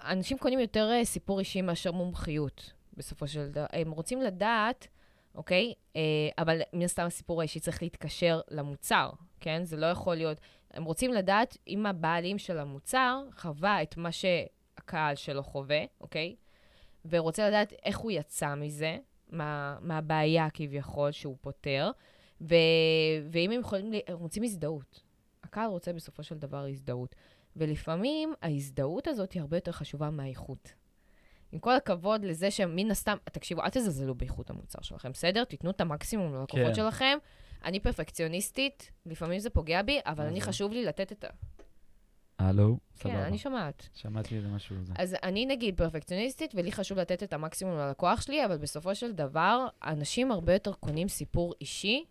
[0.00, 3.66] אנשים קונים יותר אה, סיפור אישי מאשר מומחיות, בסופו של דבר.
[3.72, 4.88] הם רוצים לדעת,
[5.34, 5.74] אוקיי?
[5.96, 6.00] אה,
[6.38, 9.10] אבל מן הסתם הסיפור האישי צריך להתקשר למוצר,
[9.40, 9.64] כן?
[9.64, 10.38] זה לא יכול להיות...
[10.70, 16.36] הם רוצים לדעת אם הבעלים של המוצר חווה את מה שהקהל שלו חווה, אוקיי?
[17.04, 18.98] ורוצה לדעת איך הוא יצא מזה,
[19.28, 21.90] מה, מהבעיה כביכול שהוא פותר,
[22.40, 22.54] ו,
[23.30, 25.02] ואם הם יכולים, הם רוצים הזדהות.
[25.42, 27.14] הקהל רוצה בסופו של דבר הזדהות.
[27.56, 30.72] ולפעמים ההזדהות הזאת היא הרבה יותר חשובה מהאיכות.
[31.52, 35.44] עם כל הכבוד לזה שמן הסתם, תקשיבו, אל תזלזלו באיכות המוצר שלכם, בסדר?
[35.44, 36.74] תיתנו את המקסימום ללקוחות כן.
[36.74, 37.18] שלכם.
[37.64, 41.28] אני פרפקציוניסטית, לפעמים זה פוגע בי, אבל אני חשוב לי לתת את ה...
[42.48, 43.14] הלו, סבבה.
[43.14, 43.88] כן, אני שומעת.
[43.94, 44.76] שמעתי איזה משהו.
[44.82, 44.92] זה.
[44.98, 49.66] אז אני נגיד פרפקציוניסטית, ולי חשוב לתת את המקסימום ללקוח שלי, אבל בסופו של דבר,
[49.84, 52.04] אנשים הרבה יותר קונים סיפור אישי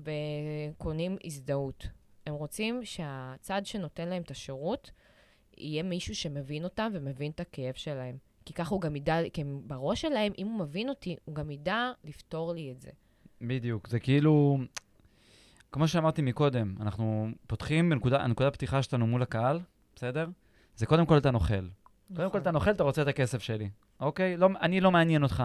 [0.00, 1.86] וקונים הזדהות.
[2.26, 4.90] הם רוצים שהצד שנותן להם את השירות,
[5.56, 8.16] יהיה מישהו שמבין אותם ומבין את הכאב שלהם.
[8.44, 11.92] כי ככה הוא גם ידע, כי בראש שלהם, אם הוא מבין אותי, הוא גם ידע
[12.04, 12.90] לפתור לי את זה.
[13.40, 14.58] בדיוק, זה כאילו,
[15.74, 19.60] כמו שאמרתי מקודם, אנחנו פותחים בנקודה, הנקודה הפתיחה שלנו מול הקהל,
[19.96, 20.28] בסדר?
[20.76, 21.54] זה קודם כל אתה נוכל.
[21.54, 22.16] נכון.
[22.16, 23.68] קודם כל אתה נוכל, אתה רוצה את הכסף שלי,
[24.00, 24.36] אוקיי?
[24.36, 25.44] לא, אני לא מעניין אותך.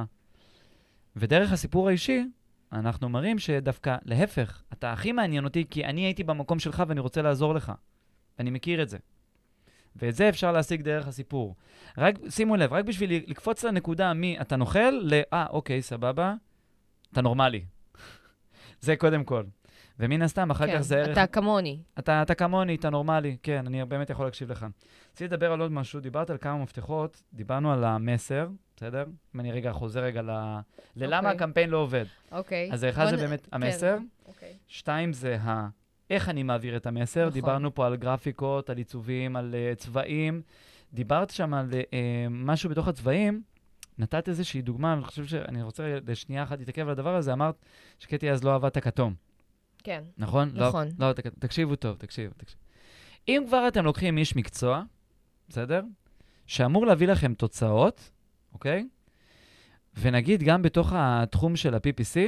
[1.16, 2.26] ודרך הסיפור האישי,
[2.72, 7.22] אנחנו מראים שדווקא להפך, אתה הכי מעניין אותי כי אני הייתי במקום שלך ואני רוצה
[7.22, 7.72] לעזור לך.
[8.40, 8.98] אני מכיר את זה.
[9.96, 11.56] ואת זה אפשר להשיג דרך הסיפור.
[11.98, 16.34] רק, שימו לב, רק בשביל לקפוץ לנקודה מי אתה נוכל, ל, אה, אוקיי, סבבה,
[17.12, 17.66] אתה נורמלי.
[18.82, 19.44] זה קודם כל.
[20.00, 21.10] ומן הסתם, אחר כן, כך זה ערך...
[21.10, 21.80] אתה כמוני.
[22.00, 24.66] אתה, אתה כמוני, אתה נורמלי, כן, אני באמת יכול להקשיב לך.
[25.12, 29.04] רציתי לדבר על עוד משהו, דיברת על כמה מפתחות, דיברנו על המסר, בסדר?
[29.36, 30.30] אם אני רגע חוזר רגע ל...
[30.96, 31.32] ללמה okay.
[31.32, 31.36] אוקיי.
[31.36, 32.06] הקמפיין לא עובד.
[32.32, 32.70] אוקיי.
[32.72, 33.20] אז אחד זה נ...
[33.20, 33.64] באמת כן.
[33.64, 34.28] המסר, okay.
[34.28, 34.54] אוקיי.
[34.68, 35.68] שתיים זה ה...
[36.10, 37.22] איך אני מעביר את המסר.
[37.22, 37.34] נכון.
[37.34, 40.42] דיברנו פה על גרפיקות, על עיצובים, על uh, צבעים.
[40.94, 41.76] דיברת שם על uh,
[42.30, 43.42] משהו בתוך הצבעים,
[43.98, 47.56] נתת איזושהי דוגמה, אני חושב שאני רוצה לשנייה אחת להתעכב על הדבר הזה, אמרת
[48.00, 49.29] שקטי אז לא אהבה את הכתום.
[49.84, 50.04] כן.
[50.18, 50.52] נכון?
[50.54, 50.88] לא, נכון.
[51.00, 52.62] לא, לא, תקשיבו טוב, תקשיבו, תקשיבו.
[53.28, 54.84] אם כבר אתם לוקחים איש מקצוע,
[55.50, 55.82] בסדר?
[56.48, 58.12] שאמור להביא לכם תוצאות,
[58.54, 58.88] אוקיי?
[60.00, 62.20] ונגיד גם בתוך התחום של ה-PPC,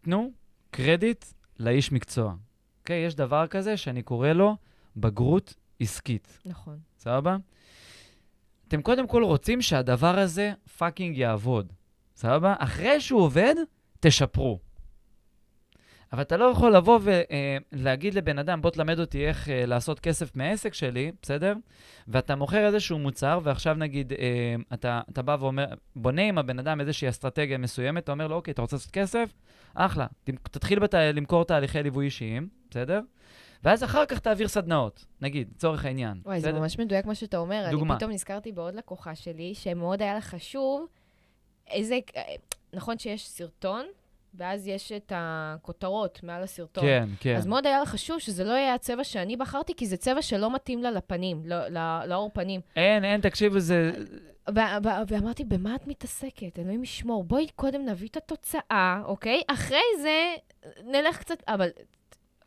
[0.00, 0.32] תנו
[0.70, 1.24] קרדיט
[1.58, 2.34] לאיש מקצוע.
[2.80, 3.06] אוקיי?
[3.06, 4.56] יש דבר כזה שאני קורא לו
[4.96, 6.38] בגרות עסקית.
[6.46, 6.78] נכון.
[6.98, 7.36] סבבה?
[8.68, 11.72] אתם קודם כל רוצים שהדבר הזה fucking יעבוד.
[12.16, 12.54] סבבה?
[12.58, 13.54] אחרי שהוא עובד,
[14.00, 14.60] תשפרו.
[16.12, 17.00] אבל אתה לא יכול לבוא
[17.72, 21.54] ולהגיד לבן אדם, בוא תלמד אותי איך uh, לעשות כסף מהעסק שלי, בסדר?
[22.08, 24.16] ואתה מוכר איזשהו מוצר, ועכשיו נגיד, uh,
[24.74, 28.52] אתה, אתה בא ואומר, בונה עם הבן אדם איזושהי אסטרטגיה מסוימת, אתה אומר לו, אוקיי,
[28.52, 29.32] אתה רוצה לעשות כסף?
[29.74, 30.06] אחלה.
[30.42, 30.94] תתחיל בת...
[30.94, 33.00] למכור תהליכי ליווי אישיים, בסדר?
[33.64, 36.20] ואז אחר כך תעביר סדנאות, נגיד, לצורך העניין.
[36.24, 36.52] וואי, בסדר?
[36.52, 37.66] זה ממש מדויק מה שאתה אומר.
[37.70, 37.94] דוגמה.
[37.94, 40.86] אני פתאום נזכרתי בעוד לקוחה שלי, שמאוד היה לה חשוב
[41.70, 41.98] איזה...
[42.16, 42.22] אה,
[42.72, 43.86] נכון שיש סרטון,
[44.36, 46.84] ואז יש את הכותרות מעל הסרטון.
[46.84, 47.36] כן, כן.
[47.36, 50.54] אז מאוד היה לה חשוב שזה לא יהיה הצבע שאני בחרתי, כי זה צבע שלא
[50.54, 52.60] מתאים לה לפנים, לא, לא, לאור פנים.
[52.76, 53.92] אין, אין, תקשיבו, זה...
[55.08, 56.58] ואמרתי, במה את מתעסקת?
[56.58, 59.42] אלוהים ישמור, בואי קודם נביא את התוצאה, אוקיי?
[59.48, 60.34] אחרי זה
[60.84, 61.42] נלך קצת...
[61.48, 61.68] אבל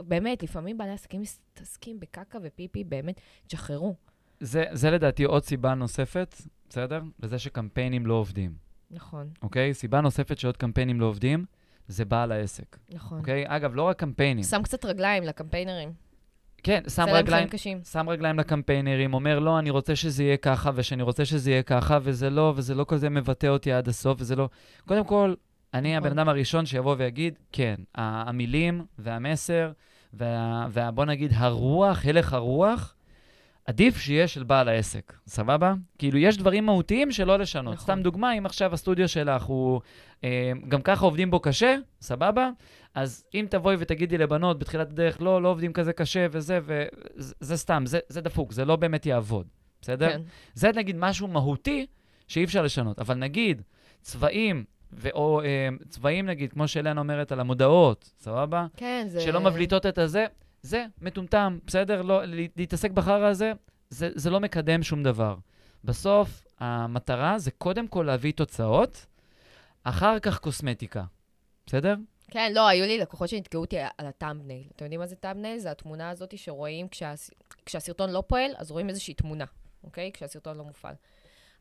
[0.02, 3.96] באמת, לפעמים בעלי עסקים מתעסקים בקקה ופיפי, באמת, תשחררו.
[4.40, 6.36] זה, זה לדעתי עוד סיבה נוספת,
[6.70, 7.02] בסדר?
[7.24, 8.54] לזה שקמפיינים לא עובדים.
[8.92, 9.30] נכון.
[9.42, 9.74] אוקיי?
[9.74, 11.46] סיבה נוספת שעוד קמפיינים לא עובדים,
[11.90, 12.78] זה בעל העסק.
[12.90, 13.20] נכון.
[13.20, 13.44] אוקיי?
[13.48, 14.44] אגב, לא רק קמפיינים.
[14.44, 15.94] שם קצת רגליים לקמפיינרים.
[16.64, 17.48] כן, שם רגליים,
[17.92, 22.00] שם רגליים לקמפיינרים, אומר, לא, אני רוצה שזה יהיה ככה, ושאני רוצה שזה יהיה ככה,
[22.02, 24.50] וזה לא, וזה לא כזה מבטא אותי עד הסוף, וזה לא...
[24.88, 25.34] קודם כל,
[25.74, 26.08] אני נכון.
[26.08, 29.72] הבן אדם הראשון שיבוא ויגיד, כן, המילים והמסר,
[30.14, 32.96] וה, וה, בוא נגיד, הרוח, הלך הרוח,
[33.70, 35.74] עדיף שיהיה של בעל העסק, סבבה?
[35.98, 37.74] כאילו, יש דברים מהותיים שלא לשנות.
[37.74, 37.84] נכון.
[37.84, 39.82] סתם דוגמה, אם עכשיו הסטודיו שלך הוא...
[40.24, 42.50] אה, גם ככה עובדים בו קשה, סבבה?
[42.96, 47.84] אז אם תבואי ותגידי לבנות בתחילת הדרך, לא, לא עובדים כזה קשה וזה, וזה סתם,
[47.86, 49.48] זה, זה דפוק, זה לא באמת יעבוד,
[49.82, 50.10] בסדר?
[50.10, 50.22] כן.
[50.54, 51.86] זה נגיד משהו מהותי
[52.28, 53.00] שאי אפשר לשנות.
[53.00, 53.62] אבל נגיד,
[54.02, 54.64] צבעים,
[54.94, 58.68] ו- או אה, צבעים נגיד, כמו שאלן אומרת על המודעות, סבבה?
[58.78, 59.22] כן, זה...
[59.22, 60.26] שלא מבליטות את הזה.
[60.62, 62.02] זה מטומטם, בסדר?
[62.02, 62.22] לא,
[62.56, 63.52] להתעסק בחרא הזה,
[63.90, 65.36] זה, זה לא מקדם שום דבר.
[65.84, 69.06] בסוף, המטרה זה קודם כל להביא תוצאות,
[69.84, 71.04] אחר כך קוסמטיקה,
[71.66, 71.96] בסדר?
[72.32, 74.64] כן, לא, היו לי לקוחות שנתקעו אותי על הטאמבנייל.
[74.76, 75.60] אתם יודעים מה זה טאמבנייל?
[75.60, 77.14] זה התמונה הזאת שרואים כשה,
[77.66, 79.46] כשהסרטון לא פועל, אז רואים איזושהי תמונה,
[79.84, 80.12] אוקיי?
[80.14, 80.96] כשהסרטון לא מופעל.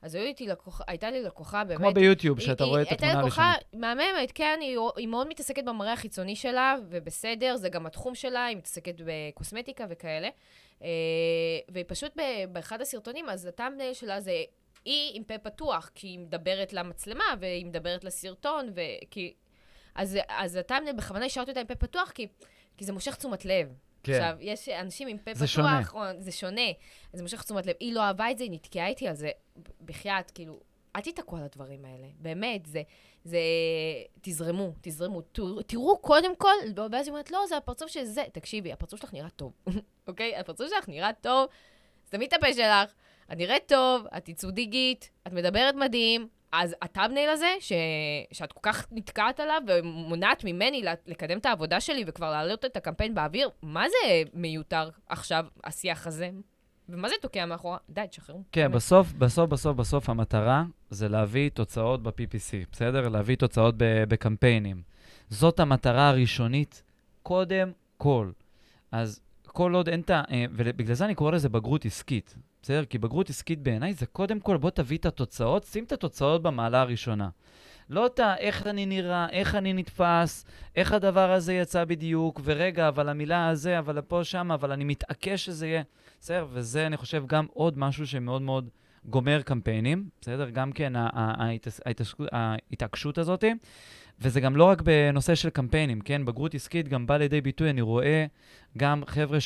[0.03, 1.81] אז לקוח, הייתה לי לקוחה באמת...
[1.81, 3.53] כמו ביוטיוב, שאתה רואה את התמונה הראשונה.
[3.53, 8.15] הייתה לקוחה מהממת, כן, היא, היא מאוד מתעסקת במראה החיצוני שלה, ובסדר, זה גם התחום
[8.15, 10.29] שלה, היא מתעסקת בקוסמטיקה וכאלה.
[10.83, 10.89] אה,
[11.69, 12.13] והיא פשוט
[12.53, 14.33] באחד הסרטונים, אז הטאמפנייל שלה זה
[14.85, 19.35] היא עם פה פתוח, כי היא מדברת למצלמה, והיא מדברת לסרטון, וכי...
[19.95, 22.27] אז, אז הטאמפנייל, בכוונה השארתי אותה עם פה פתוח, כי,
[22.77, 23.73] כי זה מושך תשומת לב.
[24.09, 24.23] כן.
[24.23, 25.83] עכשיו, יש אנשים עם פה פתוח, שונה.
[25.93, 26.71] או, זה שונה,
[27.13, 27.75] זה מושך תשומת לב.
[27.81, 29.31] היא לא אהבה את זה, היא נתקעה איתי על זה,
[29.85, 30.61] בחייאת, כאילו,
[30.97, 32.83] אל תתקעו על הדברים האלה, באמת, זה,
[33.25, 33.39] זה,
[34.21, 36.55] תזרמו, תזרמו, תראו, תראו קודם כל,
[36.93, 39.53] ואז היא אומרת, לא, זה הפרצוף של זה, תקשיבי, הפרצוף שלך נראה טוב,
[40.09, 40.37] אוקיי?
[40.37, 41.47] הפרצוף שלך נראה טוב,
[42.07, 42.93] שתמי את הפה שלך,
[43.33, 47.73] את נראית טוב, את ייצודיגית, את מדברת מדהים, אז הטאבנייל הזה, ש...
[48.33, 53.15] שאת כל כך נתקעת עליו ומונעת ממני לקדם את העבודה שלי וכבר להעלות את הקמפיין
[53.15, 56.31] באוויר, מה זה מיותר עכשיו, השיח הזה?
[56.89, 57.79] ומה זה תוקע מאחורה?
[57.91, 58.43] די, תשחררו.
[58.53, 58.75] כן, באמת.
[58.75, 63.09] בסוף, בסוף, בסוף, בסוף המטרה זה להביא תוצאות ב-PPC, בסדר?
[63.09, 64.83] להביא תוצאות בקמפיינים.
[65.29, 66.83] זאת המטרה הראשונית,
[67.23, 68.31] קודם כל.
[68.93, 70.23] אז כל עוד אין את ה...
[70.31, 72.37] אה, ובגלל זה אני קורא לזה בגרות עסקית.
[72.63, 72.85] בסדר?
[72.85, 76.81] כי בגרות עסקית בעיניי זה קודם כל, בוא תביא את התוצאות, שים את התוצאות במעלה
[76.81, 77.29] הראשונה.
[77.91, 78.21] לא את.
[78.39, 80.45] איך אני נראה, איך אני נתפס,
[80.77, 85.45] איך הדבר הזה יצא בדיוק, ורגע, אבל המילה הזה, אבל פה, שם, אבל אני מתעקש
[85.45, 85.83] שזה יהיה.
[86.21, 86.47] בסדר?
[86.51, 88.69] וזה, אני חושב, גם עוד משהו שמאוד מאוד
[89.05, 90.51] גומר קמפיינים, בסדר?
[90.51, 90.93] גם כן
[92.33, 93.45] ההתעקשות הזאת.
[94.21, 96.25] וזה גם לא רק בנושא של קמפיינים, כן?
[96.25, 98.27] בגרות עסקית גם בא לידי ביטוי, אני רואה
[98.79, 99.39] גם חבר'ה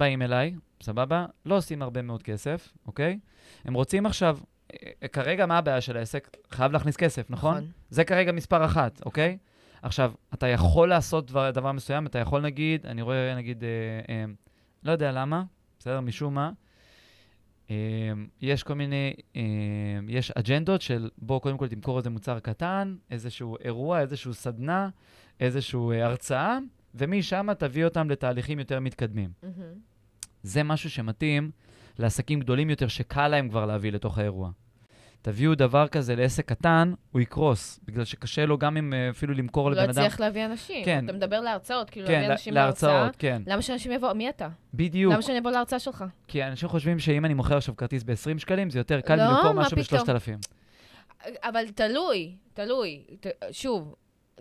[0.00, 1.26] שבאים אליי, סבבה?
[1.46, 3.18] לא עושים הרבה מאוד כסף, אוקיי?
[3.64, 4.38] הם רוצים עכשיו,
[4.72, 6.36] אה, כרגע מה הבעיה של העסק?
[6.50, 7.56] חייב להכניס כסף, נכון?
[7.56, 7.70] נכון.
[7.90, 9.38] זה כרגע מספר אחת, אוקיי?
[9.82, 13.68] עכשיו, אתה יכול לעשות דבר, דבר מסוים, אתה יכול נגיד, אני רואה נגיד, אה,
[14.08, 14.24] אה,
[14.82, 15.42] לא יודע למה,
[15.78, 16.00] בסדר?
[16.00, 16.50] משום מה,
[17.70, 17.76] אה,
[18.40, 19.42] יש כל מיני, אה,
[20.08, 24.88] יש אג'נדות של בוא קודם כל תמכור איזה מוצר קטן, איזשהו אירוע, איזשהו סדנה,
[25.40, 26.58] איזשהו אה, הרצאה,
[26.94, 29.30] ומשם תביא אותם לתהליכים יותר מתקדמים.
[29.42, 29.89] Mm-hmm.
[30.42, 31.50] זה משהו שמתאים
[31.98, 34.50] לעסקים גדולים יותר, שקל להם כבר להביא לתוך האירוע.
[35.22, 39.70] תביאו דבר כזה לעסק קטן, הוא יקרוס, בגלל שקשה לו גם אם אה, אפילו למכור
[39.70, 39.86] לבן אדם.
[39.88, 40.84] לא יצליח להביא אנשים.
[40.84, 41.04] כן.
[41.04, 42.92] אתה מדבר להרצאות, כאילו כן, להביא אנשים להרצאה.
[42.92, 43.42] להרצאות, כן.
[43.46, 44.14] למה שאנשים יבואו?
[44.14, 44.48] מי אתה?
[44.74, 45.12] בדיוק.
[45.12, 46.04] למה שאני אבוא להרצאה שלך?
[46.28, 49.52] כי אנשים חושבים שאם אני מוכר עכשיו כרטיס ב-20 שקלים, זה יותר קל לא, מלמכור
[49.52, 50.00] מה משהו פתאום?
[50.06, 51.30] ב-3,000.
[51.42, 53.04] אבל תלוי, תלוי.
[53.20, 53.94] ת- שוב,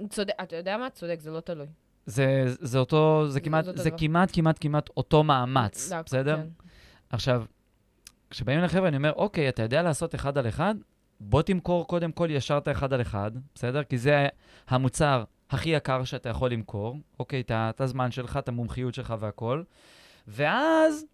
[0.10, 0.89] צודק, אתה יודע מה?
[0.89, 1.68] צודק, זה לא תלוי.
[2.10, 3.97] זה, זה אותו, זה זה כמעט, זה דבר.
[3.97, 6.36] כמעט, כמעט, כמעט אותו מאמץ, לא, בסדר?
[6.38, 6.47] כן.
[7.10, 7.43] עכשיו,
[8.30, 10.76] כשבאים לחבר'ה, אני אומר, אוקיי, אתה יודע לעשות אחד על אחד?
[11.20, 13.84] בוא תמכור קודם כל ישר את האחד על אחד, בסדר?
[13.84, 14.28] כי זה
[14.68, 19.64] המוצר הכי יקר שאתה יכול למכור, אוקיי, את הזמן שלך, את המומחיות שלך והכול,
[20.28, 21.05] ואז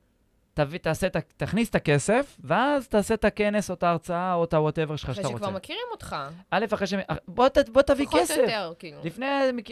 [0.56, 4.54] תביא, תעשה, ה- תכניס את הכסף, ואז תעשה את הכנס או את ההרצאה או את
[4.54, 5.38] ה-whatever שלך אחרי שאתה רוצה.
[5.46, 6.16] שכבר מכירים אותך.
[6.52, 6.94] א', אחרי ש...
[7.28, 8.38] בוא, ת- בוא תביא פחות או כסף.
[8.38, 8.98] יותר, כאילו.
[9.04, 9.26] לפני...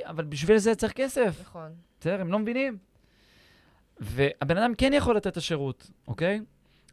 [0.05, 1.37] אבל בשביל זה צריך כסף.
[1.41, 1.71] נכון.
[1.99, 2.21] בסדר?
[2.21, 2.77] הם לא מבינים.
[3.99, 6.41] והבן אדם כן יכול לתת את השירות, אוקיי?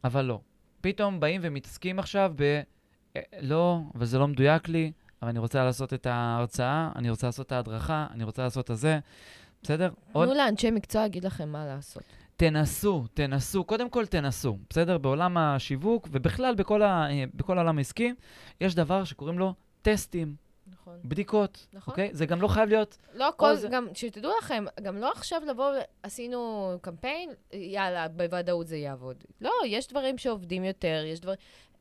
[0.04, 0.40] אבל לא.
[0.80, 2.42] פתאום באים ומתעסקים עכשיו ב...
[3.16, 7.26] אה, לא, אבל זה לא מדויק לי, אבל אני רוצה לעשות את ההרצאה, אני רוצה
[7.26, 8.98] לעשות את ההדרכה, אני רוצה לעשות את הזה.
[9.62, 9.90] בסדר?
[10.12, 12.02] עוד תנו לאנשי מקצוע להגיד לכם מה לעשות.
[12.40, 14.98] תנסו, תנסו, קודם כל תנסו, בסדר?
[14.98, 18.12] בעולם השיווק ובכלל בכל, ה, בכל העולם העסקי,
[18.60, 20.34] יש דבר שקוראים לו טסטים,
[20.66, 20.98] נכון.
[21.04, 21.92] בדיקות, נכון.
[21.92, 22.10] אוקיי?
[22.12, 22.98] זה גם לא חייב להיות...
[23.14, 25.70] לא הכל, זה- גם, שתדעו לכם, גם לא עכשיו לבוא,
[26.02, 29.24] עשינו קמפיין, יאללה, בוודאות זה יעבוד.
[29.40, 31.38] לא, יש דברים שעובדים יותר, יש דברים...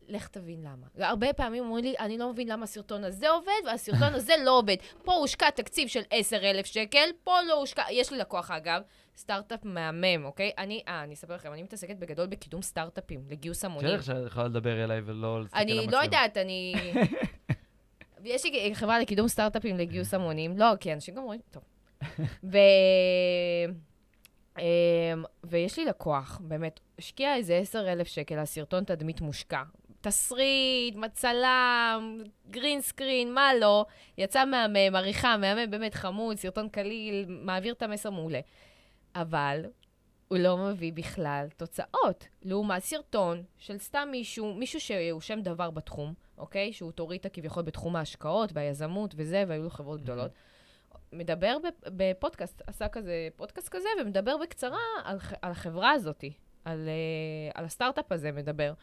[0.08, 1.08] לך תבין למה.
[1.08, 4.76] הרבה פעמים אומרים לי, אני לא מבין למה הסרטון הזה עובד והסרטון הזה לא עובד.
[5.04, 7.84] פה הושקע תקציב של 10,000 שקל, פה לא הושקע...
[7.92, 8.82] יש לי לקוח, אגב,
[9.20, 10.52] סטארט-אפ מהמם, אוקיי?
[10.58, 13.98] אני, אה, אני אספר לכם, אני מתעסקת בגדול בקידום סטארט-אפים, לגיוס המונים.
[13.98, 15.92] בסדר שאת יכולה לדבר אליי ולא להסתכל אני למצלמה.
[15.92, 16.74] לא יודעת, אני...
[18.24, 20.58] יש לי חברה לקידום סטארט-אפים לגיוס המונים.
[20.58, 21.64] לא, כי אנשים גם אומרים, טוב.
[22.52, 22.58] ו...
[24.60, 29.64] אמ, ויש לי לקוח, באמת, השקיע איזה 10,000 שקל על סרטון תדמית מושקע.
[30.02, 32.18] תסריט, מצלם,
[32.50, 33.86] גרין סקרין, מה לא.
[34.18, 38.40] יצא מהמם, עריכה, מהמם, באמת חמוד, סרטון קליל, מעביר את המסר מעולה.
[39.16, 39.66] אבל
[40.28, 42.28] הוא לא מביא בכלל תוצאות.
[42.42, 46.74] לעומת סרטון של סתם מישהו, מישהו שהוא שם דבר בתחום, אוקיי?
[46.74, 50.32] שהוא אוטוריטה כביכול בתחום ההשקעות והיזמות וזה, והיו לו חברות גדולות.
[51.14, 56.24] מדבר בפ- בפודקאסט, עשה כזה פודקאסט כזה, ומדבר בקצרה על, על החברה הזאת,
[56.66, 58.74] על, uh, על הסטארט-אפ הזה מדבר.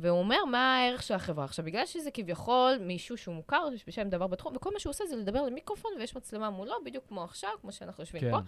[0.00, 1.44] והוא אומר מה הערך של החברה.
[1.44, 5.16] עכשיו, בגלל שזה כביכול מישהו שהוא מוכר בשם דבר בתחום, וכל מה שהוא עושה זה
[5.16, 8.30] לדבר למיקרופון, ויש מצלמה מולו, בדיוק כמו עכשיו, כמו שאנחנו יושבים כן.
[8.30, 8.38] פה.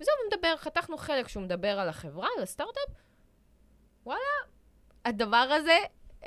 [0.00, 2.94] וזהו, הוא מדבר, חתכנו חלק שהוא מדבר על החברה, על הסטארט-אפ.
[4.06, 4.20] וואלה,
[5.04, 5.78] הדבר הזה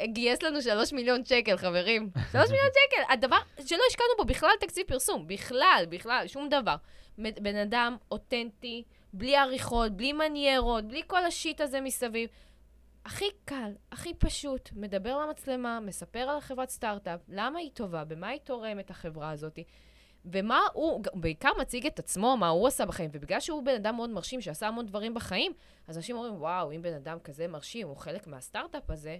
[0.03, 2.09] גייס לנו שלוש מיליון שקל, חברים.
[2.31, 3.13] שלוש מיליון שקל.
[3.13, 5.27] הדבר שלא השקענו בו בכלל תקציב פרסום.
[5.27, 6.75] בכלל, בכלל, שום דבר.
[7.17, 12.29] בן אדם אותנטי, בלי עריכות, בלי מניירות, בלי כל השיט הזה מסביב.
[13.07, 18.39] הכי קל, הכי פשוט, מדבר למצלמה, מספר על החברת סטארט-אפ, למה היא טובה, במה היא
[18.39, 19.59] תורמת החברה הזאת.
[20.25, 24.09] ומה הוא, בעיקר מציג את עצמו, מה הוא עשה בחיים, ובגלל שהוא בן אדם מאוד
[24.09, 25.53] מרשים, שעשה המון דברים בחיים,
[25.87, 29.17] אז אנשים אומרים, וואו, אם בן אדם כזה מרשים, הוא חלק מהסטארט-אפ הזה,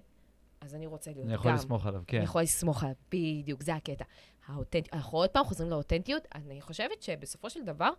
[0.61, 1.29] אז אני רוצה להיות גם.
[1.29, 2.17] אני יכול לסמוך עליו, כן.
[2.17, 4.05] אני יכול לסמוך עליו, בדיוק, זה הקטע.
[4.47, 7.89] האותנטיות, אנחנו עוד פעם חוזרים לאותנטיות, אני חושבת שבסופו של דבר,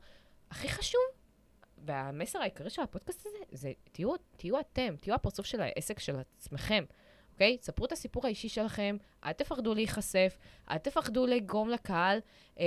[0.50, 1.00] הכי חשוב,
[1.86, 6.84] והמסר העיקרי של הפודקאסט הזה, זה תהיו, תהיו אתם, תהיו הפרצוף של העסק של עצמכם,
[7.32, 7.58] אוקיי?
[7.60, 10.38] ספרו את הסיפור האישי שלכם, אל תפחדו להיחשף,
[10.70, 12.18] אל תפחדו לגרום לקהל
[12.58, 12.64] אה,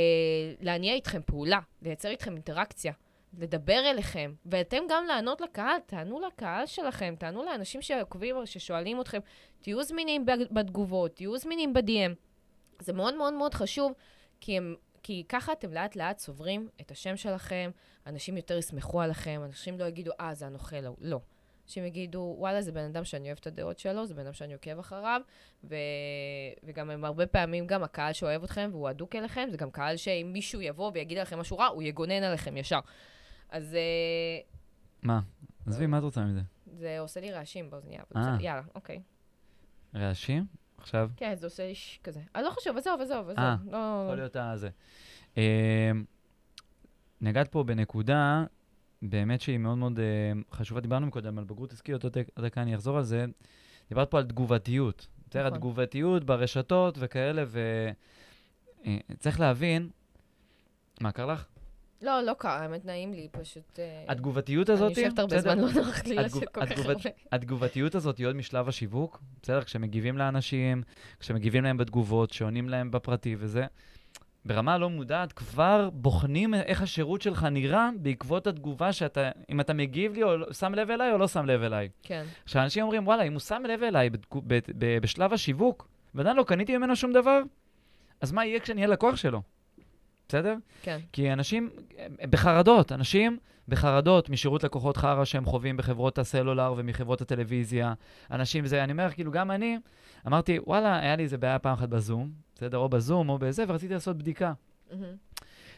[0.61, 2.93] להניע איתכם פעולה, לייצר איתכם אינטראקציה.
[3.39, 9.19] לדבר אליכם, ואתם גם לענות לקהל, תענו לקהל שלכם, תענו לאנשים שעוקבים או ששואלים אתכם,
[9.61, 12.15] תהיו זמינים בתגובות, תהיו זמינים ב-DM.
[12.79, 13.93] זה מאוד מאוד מאוד חשוב,
[14.39, 17.71] כי, הם, כי ככה אתם לאט לאט צוברים את השם שלכם,
[18.07, 20.97] אנשים יותר יסמכו עליכם, אנשים לא יגידו, אה, זה הנוכל ההוא.
[21.01, 21.19] לא.
[21.65, 24.53] אנשים יגידו, וואלה, זה בן אדם שאני אוהב את הדעות שלו, זה בן אדם שאני
[24.53, 25.21] עוקב אחריו,
[25.63, 25.75] ו...
[26.63, 30.29] וגם הם הרבה פעמים, גם הקהל שאוהב אתכם והוא אדוק אליכם, זה גם קהל שאם
[30.33, 32.79] מישהו יבוא ויגיד לכם משהו רע, הוא יגונן עליכם ישר.
[33.49, 34.39] אז אה,
[35.03, 35.21] מה?
[35.67, 36.41] עזבי, מה את רוצה מזה?
[36.65, 38.37] זה עושה לי רעשים באוזנייה, אה.
[38.39, 39.01] יאללה, אוקיי.
[39.95, 40.45] רעשים?
[40.81, 41.09] עכשיו?
[41.17, 42.19] כן, זה עושה לי ש- כזה.
[42.35, 43.39] אני לא חשוב, עזוב, עזוב, עזוב.
[43.39, 44.03] אה, לא...
[44.05, 44.69] יכול להיות הזה.
[45.37, 45.91] אה,
[47.21, 48.43] נגעת פה בנקודה,
[49.01, 50.05] באמת שהיא מאוד מאוד אה,
[50.51, 50.81] חשובה.
[50.81, 53.25] דיברנו קודם על בגרות עסקית, עוד דק- עוד דקה אני אחזור על זה.
[53.89, 55.07] דיברת פה על תגובתיות.
[55.45, 55.53] נכון.
[55.57, 57.43] התגובתיות ברשתות וכאלה,
[59.09, 59.89] וצריך להבין...
[61.01, 61.45] מה, קר לך?
[62.01, 63.79] לא, לא קרה, האמת נעים לי, פשוט...
[63.79, 65.41] אה, התגובתיות הזאת, אני יושבת הרבה?
[65.41, 66.93] זמן, לא נוח לי לשבת כל כך הרבה.
[67.31, 69.63] התגובתיות הזאת היא עוד משלב השיווק, בסדר?
[69.63, 70.83] כשמגיבים לאנשים,
[71.19, 73.65] כשמגיבים להם בתגובות, שעונים להם בפרטי וזה.
[74.45, 80.13] ברמה לא מודעת, כבר בוחנים איך השירות שלך נראה בעקבות התגובה שאתה, אם אתה מגיב
[80.13, 81.89] לי או לא- שם לב אליי או לא שם לב אליי.
[82.03, 82.25] כן.
[82.45, 86.43] כשאנשים אומרים, וואלה, אם הוא שם לב אליי בתגו- ב- ב- בשלב השיווק, ועדיין לא
[86.43, 87.41] קניתי ממנו שום דבר,
[88.21, 89.41] אז מה יהיה כשאני אהיה לקוח שלו?
[90.31, 90.55] בסדר?
[90.81, 90.99] כן.
[91.11, 91.69] כי אנשים
[92.29, 97.93] בחרדות, אנשים בחרדות משירות לקוחות חרא שהם חווים בחברות הסלולר ומחברות הטלוויזיה.
[98.31, 99.77] אנשים זה, אני אומר, כאילו, גם אני,
[100.27, 102.77] אמרתי, וואלה, היה לי איזה בעיה פעם אחת בזום, בסדר?
[102.77, 104.53] או בזום או בזה, ורציתי לעשות בדיקה.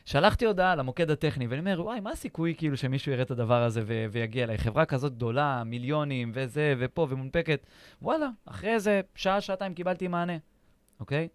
[0.06, 3.82] שלחתי הודעה למוקד הטכני, ואני אומר, וואי, מה הסיכוי כאילו שמישהו יראה את הדבר הזה
[3.86, 4.58] ו- ויגיע אליי?
[4.58, 7.66] חברה כזאת גדולה, מיליונים, וזה, ופה, ומונפקת.
[8.02, 10.38] וואלה, אחרי איזה שעה, שעתיים קיבלתי מענה,
[11.00, 11.28] אוקיי?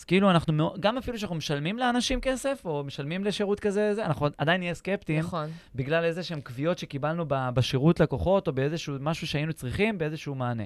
[0.00, 4.26] אז כאילו אנחנו, גם אפילו שאנחנו משלמים לאנשים כסף, או משלמים לשירות כזה, זה, אנחנו
[4.38, 5.18] עדיין נהיה סקפטיים.
[5.18, 5.50] נכון.
[5.74, 10.62] בגלל איזה שהם קביעות שקיבלנו בשירות לקוחות, או באיזשהו משהו שהיינו צריכים, באיזשהו מענה.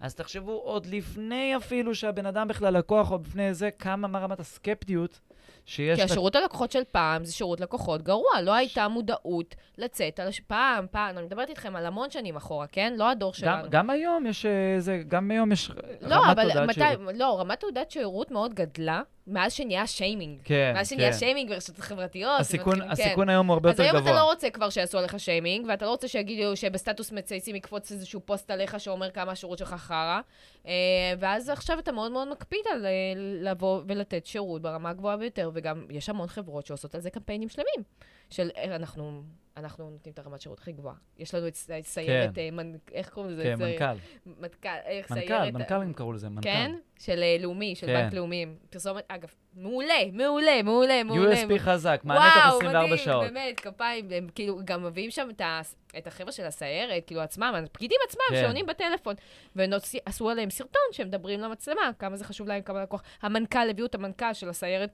[0.00, 4.40] אז תחשבו עוד לפני אפילו שהבן אדם בכלל לקוח, או לפני זה, כמה, מה רמת
[4.40, 5.20] הסקפטיות
[5.66, 5.98] שיש...
[5.98, 6.42] כי השירות לק...
[6.42, 10.28] הלקוחות של פעם זה שירות לקוחות גרוע, לא הייתה מודעות לצאת על...
[10.28, 10.40] הש...
[10.40, 12.94] פעם, פעם, אני מדברת איתכם על המון שנים אחורה, כן?
[12.96, 13.62] לא הדור שלנו.
[13.62, 17.14] גם, גם היום יש איזה, אה, גם היום יש לא, רמת תעודת מתי, שירות.
[17.14, 19.02] לא, רמת תעודת שירות מאוד גדלה.
[19.26, 20.40] מאז שנהיה שיימינג.
[20.44, 21.18] כן, מאז שנהיה כן.
[21.18, 22.40] שיימינג ברשתות החברתיות.
[22.40, 23.28] הסיכון, הסיכון כן.
[23.28, 24.00] היום הוא הרבה יותר גבוה.
[24.00, 27.56] אז היום אתה לא רוצה כבר שיעשו עליך שיימינג, ואתה לא רוצה שיגידו שבסטטוס מצייצים
[27.56, 30.20] יקפוץ איזשהו פוסט עליך שאומר כמה השירות שלך חרא.
[30.66, 30.72] אה,
[31.18, 35.86] ואז עכשיו אתה מאוד מאוד מקפיד על אה, לבוא ולתת שירות ברמה הגבוהה ביותר, וגם
[35.90, 37.82] יש המון חברות שעושות על זה קמפיינים שלמים.
[38.30, 39.22] של אנחנו
[39.56, 40.94] אנחנו נותנים את הרמת שירות הכי גבוהה.
[41.18, 42.54] יש לנו את סיירת, כן.
[42.54, 42.72] מנ...
[42.92, 43.42] איך קוראים לזה?
[43.42, 43.98] כן, מנכ"ל.
[44.26, 45.54] מנכ"ל, איך מנכ"ל, סיירת...
[45.54, 46.42] מנכ"ל, מנכ"לים קראו לזה, מנכ"ל.
[46.42, 46.74] כן?
[46.98, 47.94] של לאומי, של כן.
[47.94, 48.46] בנק לאומי.
[48.70, 51.42] פרסומת, אגב, מעולה, מעולה, מעולה, מעולה.
[51.42, 53.06] USP חזק, מענה תוך 24 שעות.
[53.06, 54.08] וואו, מדהים, באמת, כפיים.
[54.10, 55.60] הם כאילו גם מביאים שם את, ה...
[55.98, 58.42] את החבר'ה של הסיירת, כאילו עצמם, הפקידים עצמם כן.
[58.42, 59.14] שעונים בטלפון.
[59.56, 63.02] ועשו עליהם סרטון שהם מדברים למצלמה, כמה זה חשוב להם, כמה לקוח.
[63.22, 64.90] המנכ"ל, הביאו את המנכ"ל של הסיירת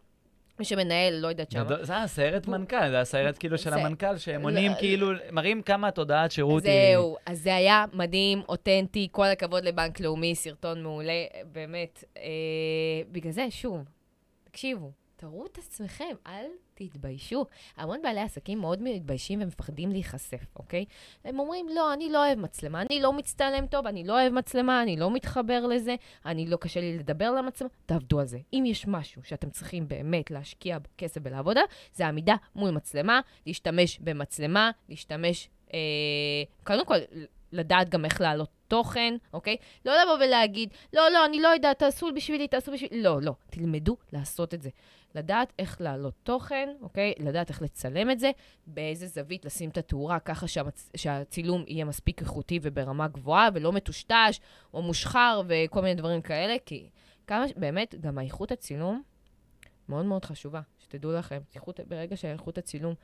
[0.59, 1.85] מי שמנהל, לא יודעת שמה.
[1.85, 6.65] זה הסיירת מנכ"ל, זה הסיירת כאילו של המנכ"ל, שהם עונים כאילו, מראים כמה התודעת שירות
[6.65, 6.93] היא...
[6.93, 12.05] זהו, אז זה היה מדהים, אותנטי, כל הכבוד לבנק לאומי, סרטון מעולה, באמת.
[12.17, 12.23] אה,
[13.13, 13.85] בגלל זה, שוב,
[14.45, 16.47] תקשיבו, תראו את עצמכם, אל
[16.89, 17.47] תתביישו.
[17.77, 20.85] המון בעלי עסקים מאוד מתביישים ומפחדים להיחשף, אוקיי?
[21.25, 24.83] הם אומרים, לא, אני לא אוהב מצלמה, אני לא מצטלם טוב, אני לא אוהב מצלמה,
[24.83, 25.95] אני לא מתחבר לזה,
[26.27, 28.39] אני לא קשה לי לדבר למצלמה, תעבדו על זה.
[28.53, 31.61] אם יש משהו שאתם צריכים באמת להשקיע בו כסף ולעבודה,
[31.95, 35.79] זה עמידה מול מצלמה, להשתמש במצלמה, להשתמש, אה,
[36.65, 36.97] קודם כל,
[37.53, 39.57] לדעת גם איך להעלות תוכן, אוקיי?
[39.85, 43.03] לא לבוא ולהגיד, לא, לא, אני לא יודעת, תעשו בשבילי, תעשו בשבילי.
[43.03, 44.71] לא, לא, תלמדו לעשות את זה.
[45.15, 47.15] לדעת איך להעלות תוכן, אוקיי?
[47.19, 48.31] לדעת איך לצלם את זה,
[48.67, 50.91] באיזה זווית לשים את התאורה, ככה שהמצ...
[50.97, 54.41] שהצילום יהיה מספיק איכותי וברמה גבוהה, ולא מטושטש
[54.75, 56.89] או מושחר וכל מיני דברים כאלה, כי
[57.27, 59.03] כמה, באמת, גם האיכות הצילום
[59.89, 61.41] מאוד מאוד חשובה, שתדעו לכם.
[61.55, 62.95] איכות, ברגע שאיכות הצילום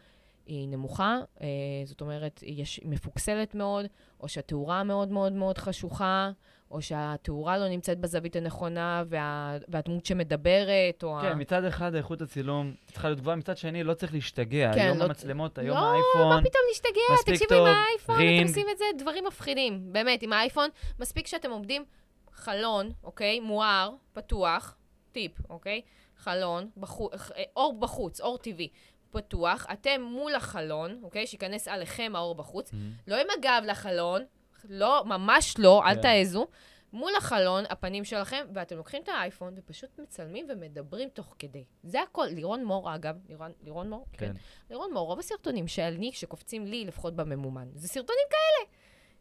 [0.46, 1.46] היא נמוכה, אה,
[1.84, 3.86] זאת אומרת, היא מפוקסלת מאוד,
[4.20, 6.30] או שהתאורה מאוד מאוד מאוד חשוכה,
[6.70, 11.18] או שהתאורה לא נמצאת בזווית הנכונה, וה, והדמות שמדברת, או...
[11.20, 11.34] כן, ה...
[11.34, 14.70] מצד אחד איכות הצילום צריכה להיות גבוהה, מצד שני לא צריך להשתגע.
[14.74, 15.04] כן, היום לא...
[15.04, 16.20] המצלמות, היום לא, האייפון...
[16.20, 17.32] לא, מה פתאום להשתגע?
[17.32, 18.40] תקשיבו, עם האייפון רינג.
[18.40, 19.92] אתם עושים את זה, דברים מפחידים.
[19.92, 20.68] באמת, עם האייפון,
[21.00, 21.84] מספיק שאתם עומדים
[22.32, 23.40] חלון, אוקיי?
[23.40, 24.76] מואר, פתוח,
[25.12, 25.80] טיפ, אוקיי?
[26.16, 27.10] חלון, בחו...
[27.56, 28.68] אור בחוץ, אור טבעי.
[29.10, 31.26] פתוח, אתם מול החלון, אוקיי?
[31.26, 32.74] שייכנס עליכם האור בחוץ, mm-hmm.
[33.06, 34.24] לא עם הגב לחלון,
[34.68, 35.94] לא, ממש לא, אל yeah.
[35.94, 36.02] כן.
[36.02, 36.46] תעזו.
[36.92, 41.64] מול החלון, הפנים שלכם, ואתם לוקחים את האייפון ופשוט מצלמים ומדברים תוך כדי.
[41.82, 42.26] זה הכל.
[42.26, 44.26] לירון מור, אגב, לירון, לירון מור, כן.
[44.26, 44.32] כן.
[44.70, 48.70] לירון מור, רוב הסרטונים שאני, שקופצים לי, לפחות בממומן, זה סרטונים כאלה.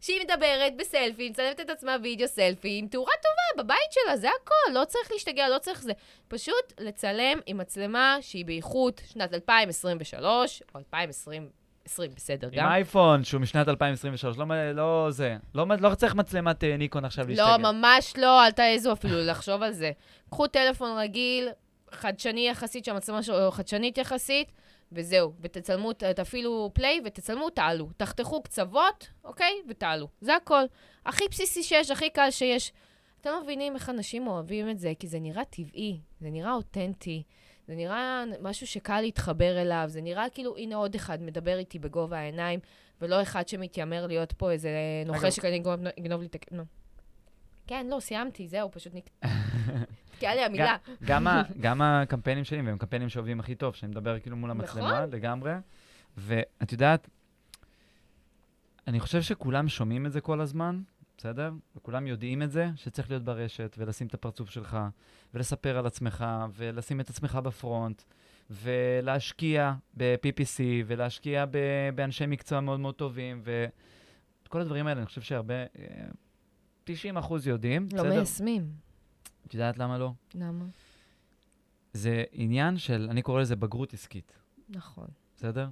[0.02, 4.74] שהיא מדברת בסלפי, מצלמת את עצמה וידאו סלפי, עם תאורה טובה בבית שלה, זה הכל,
[4.80, 5.92] לא צריך להשתגע, לא צריך זה.
[6.28, 11.50] פשוט לצלם עם מצלמה שהיא באיכות שנת 2023, או 2020.
[11.88, 12.66] 20, בסדר, גם.
[12.66, 15.38] עם אייפון שהוא משנת 2023, לא, לא זה.
[15.56, 17.58] לא, לא צריך מצלמת אה, ניקון עכשיו להשתגע.
[17.58, 19.92] לא, ממש לא, אל תעזו אפילו לחשוב על זה.
[20.30, 21.50] קחו טלפון רגיל,
[21.92, 24.52] חדשני יחסית, שהמצלמה שלו חדשנית יחסית,
[24.92, 25.34] וזהו.
[25.42, 27.90] ותצלמו, תפעילו פליי ותצלמו, תעלו.
[27.98, 29.54] תחתכו קצוות, אוקיי?
[29.70, 30.08] ותעלו.
[30.22, 30.64] זה הכל.
[31.06, 32.72] הכי בסיסי שיש, הכי קל שיש.
[33.22, 37.24] אתם מבינים איך אנשים אוהבים את זה, כי זה נראה טבעי, זה נראה אותנטי.
[37.68, 42.18] זה נראה משהו שקל להתחבר אליו, זה נראה כאילו, הנה עוד אחד מדבר איתי בגובה
[42.18, 42.60] העיניים,
[43.02, 44.70] ולא אחד שמתיימר להיות פה איזה
[45.06, 46.58] נוכל שכנראה יגנוב לי את ה...
[47.68, 50.76] כן, לא, סיימתי, זהו, פשוט נתקעה לי המילה.
[51.60, 55.10] גם הקמפיינים שלי, והם קמפיינים שעובדים הכי טוב, שאני מדבר כאילו מול המצלמה נכון.
[55.12, 55.52] לגמרי.
[56.18, 57.10] ואת יודעת,
[58.88, 60.82] אני חושב שכולם שומעים את זה כל הזמן,
[61.18, 61.52] בסדר?
[61.76, 64.78] וכולם יודעים את זה, שצריך להיות ברשת, ולשים את הפרצוף שלך,
[65.34, 66.26] ולספר על עצמך,
[66.56, 68.04] ולשים את עצמך בפרונט,
[68.50, 75.22] ולהשקיע ב-PPC, ולהשקיע ב- באנשי מקצוע מאוד מאוד טובים, ואת כל הדברים האלה, אני חושב
[75.22, 75.54] שהרבה,
[76.84, 78.16] 90 אחוז יודעים, לא בסדר?
[78.16, 78.72] מיישמים.
[79.48, 80.12] את יודעת למה לא?
[80.36, 80.66] למה?
[81.94, 84.34] זה עניין של, אני קורא לזה בגרות עסקית.
[84.70, 85.08] נכון.
[85.36, 85.70] בסדר?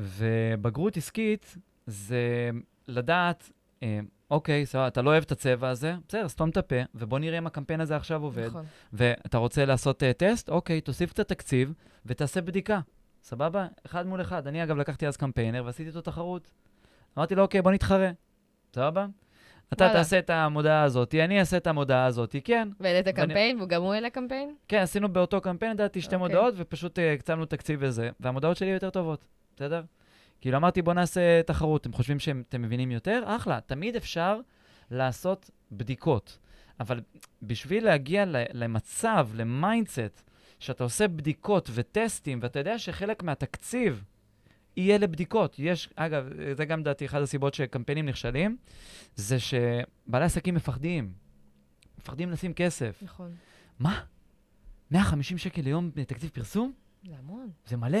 [0.00, 1.56] ובגרות עסקית
[1.86, 2.50] זה
[2.88, 3.50] לדעת,
[3.82, 4.00] אה,
[4.30, 7.46] אוקיי, סבבה, אתה לא אוהב את הצבע הזה, בסדר, סתום את הפה, ובוא נראה אם
[7.46, 8.46] הקמפיין הזה עכשיו עובד.
[8.46, 8.64] נכון.
[8.92, 11.72] ואתה רוצה לעשות uh, טסט, אוקיי, תוסיף קצת תקציב
[12.06, 12.80] ותעשה בדיקה.
[13.22, 13.66] סבבה?
[13.86, 14.46] אחד מול אחד.
[14.46, 16.50] אני, אגב, לקחתי אז קמפיינר ועשיתי איתו תחרות.
[17.18, 18.10] אמרתי לו, אוקיי, בוא נתחרה.
[18.74, 19.06] סבבה?
[19.72, 19.98] אתה וואלה.
[19.98, 22.68] תעשה את המודעה הזאת, אני אעשה את המודעה הזאת, כן.
[22.80, 24.54] והעלית ואני- קמפיין, וגם הוא העלה קמפיין?
[24.68, 26.28] כן, עשינו באותו קמפיין, לדעתי, שתי אוקיי.
[26.28, 29.24] מודעות, ופשוט uh, הקצבנו תקציב וזה, והמודעות שלי יותר טובות,
[29.56, 29.82] בסדר?
[30.40, 33.22] כאילו אמרתי, בוא נעשה תחרות, אתם חושבים שאתם מבינים יותר?
[33.26, 34.40] אחלה, תמיד אפשר
[34.90, 36.38] לעשות בדיקות.
[36.80, 37.00] אבל
[37.42, 40.22] בשביל להגיע למצב, ל mindset,
[40.58, 44.04] שאתה עושה בדיקות וטסטים, ואתה יודע שחלק מהתקציב
[44.76, 45.58] יהיה לבדיקות.
[45.58, 48.56] יש, אגב, זה גם לדעתי אחת הסיבות שקמפיינים נכשלים,
[49.16, 51.12] זה שבעלי עסקים מפחדים.
[51.98, 53.02] מפחדים לשים כסף.
[53.02, 53.34] נכון.
[53.78, 54.04] מה?
[54.90, 56.72] 150 שקל ליום בתקציב פרסום?
[57.02, 57.50] זה המון.
[57.66, 57.98] זה מלא.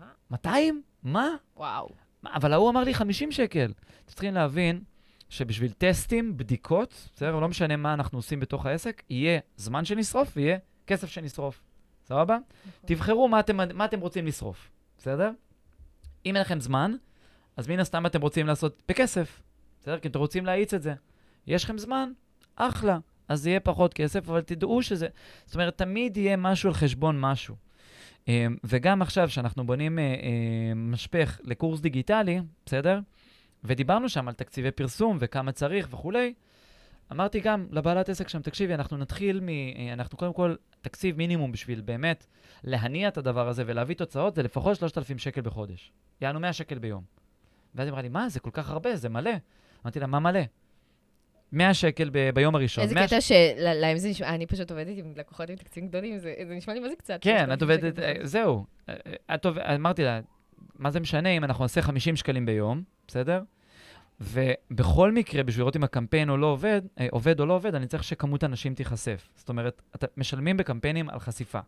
[0.00, 0.06] מה?
[0.30, 0.82] 200?
[1.02, 1.28] מה?
[1.56, 1.88] וואו.
[2.22, 2.30] מה?
[2.34, 3.72] אבל ההוא אמר לי 50 שקל.
[4.04, 4.82] אתם צריכים להבין
[5.28, 7.40] שבשביל טסטים, בדיקות, בסדר?
[7.40, 11.62] לא משנה מה אנחנו עושים בתוך העסק, יהיה זמן שנשרוף ויהיה כסף שנשרוף.
[12.04, 12.38] סבבה?
[12.66, 12.86] נכון.
[12.86, 15.30] תבחרו מה אתם, מה אתם רוצים לשרוף, בסדר?
[16.26, 16.92] אם אין לכם זמן,
[17.56, 19.42] אז מן הסתם אתם רוצים לעשות בכסף,
[19.80, 19.98] בסדר?
[19.98, 20.94] כי אתם רוצים להאיץ את זה.
[21.46, 22.12] יש לכם זמן?
[22.56, 22.98] אחלה.
[23.28, 25.08] אז יהיה פחות כסף, אבל תדעו שזה...
[25.46, 27.56] זאת אומרת, תמיד יהיה משהו על חשבון משהו.
[28.28, 33.00] אה, וגם עכשיו, שאנחנו בונים אה, אה, משפך לקורס דיגיטלי, בסדר?
[33.64, 36.34] ודיברנו שם על תקציבי פרסום וכמה צריך וכולי,
[37.12, 39.48] אמרתי גם לבעלת עסק שם, תקשיבי, אנחנו נתחיל מ...
[39.48, 42.26] אה, אנחנו קודם כל, תקציב מינימום בשביל באמת
[42.64, 45.92] להניע את הדבר הזה ולהביא תוצאות, זה לפחות 3,000 שקל בחודש.
[46.20, 47.04] יענו 100 שקל ביום.
[47.74, 49.30] ואז היא אמרה לי, מה, זה כל כך הרבה, זה מלא.
[49.84, 50.40] אמרתי לה, מה מלא?
[51.52, 52.84] 100 שקל ב- ביום הראשון.
[52.84, 56.34] איזה 100 קטע שלהם זה נשמע, אני פשוט עובדת עם לקוחות עם תקציבים גדולים, זה
[56.48, 57.18] זה נשמע לי מה זה קצת.
[57.20, 58.14] כן, 3,000 את עובדת, אה.
[58.22, 58.64] זהו.
[58.88, 60.20] אה, אה, את עובדת, אמרתי לה,
[60.78, 63.42] מה זה משנה אם אנחנו נעשה 50 שקלים ביום, בסדר?
[64.20, 68.04] ובכל מקרה, בשביל לראות אם הקמפיין או לא עובד, עובד או לא עובד, אני צריך
[68.04, 69.28] שכמות אנשים תיחשף.
[69.36, 71.60] זאת אומרת, אתה משלמים בקמפיינים על חשיפה.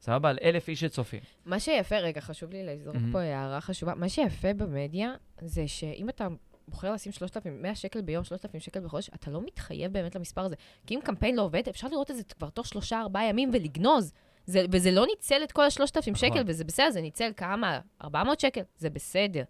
[0.00, 0.30] סבבה?
[0.30, 1.20] על אלף איש שצופים.
[1.46, 3.12] מה שיפה, רגע, חשוב לי לזרוק מהמם.
[3.12, 3.94] פה הערה חשובה.
[3.94, 6.26] מה שיפה במדיה, זה שאם אתה
[6.68, 10.56] בוחר לשים 3,000, 100 שקל ביום, 3,000 שקל בחודש, אתה לא מתחייב באמת למספר הזה.
[10.86, 14.12] כי אם קמפיין לא עובד, אפשר לראות את זה כבר תוך שלושה, ארבעה ימים ולגנוז.
[14.46, 16.14] זה, וזה לא ניצל את כל ה-3,000 נכון.
[16.14, 17.80] שקל, וזה בסדר, זה ניצל כמה?
[18.02, 18.60] 400 שקל?
[18.78, 19.42] זה בסדר.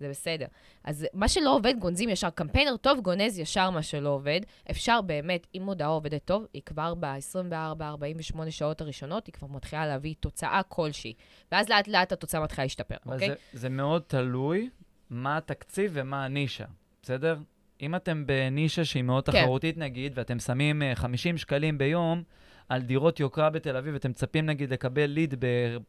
[0.00, 0.46] זה בסדר.
[0.84, 2.30] אז מה שלא עובד, גונזים ישר.
[2.30, 4.40] קמפיינר טוב גונז ישר מה שלא עובד.
[4.70, 10.14] אפשר באמת, אם מודעה עובדת טוב, היא כבר ב-24-48 שעות הראשונות, היא כבר מתחילה להביא
[10.20, 11.14] תוצאה כלשהי.
[11.52, 13.28] ואז לאט לאט התוצאה מתחילה להשתפר, אוקיי?
[13.28, 14.70] זה, זה מאוד תלוי
[15.10, 16.64] מה התקציב ומה הנישה,
[17.02, 17.38] בסדר?
[17.80, 19.42] אם אתם בנישה שהיא מאוד כן.
[19.42, 22.22] תחרותית נגיד, ואתם שמים אה, 50 שקלים ביום
[22.68, 25.34] על דירות יוקרה בתל אביב, ואתם מצפים נגיד לקבל ליד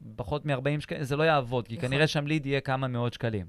[0.02, 1.90] בפחות מ-40 שקלים, זה לא יעבוד, כי נכון.
[1.90, 3.48] כנראה שם ליד יהיה כמה מאות שקלים.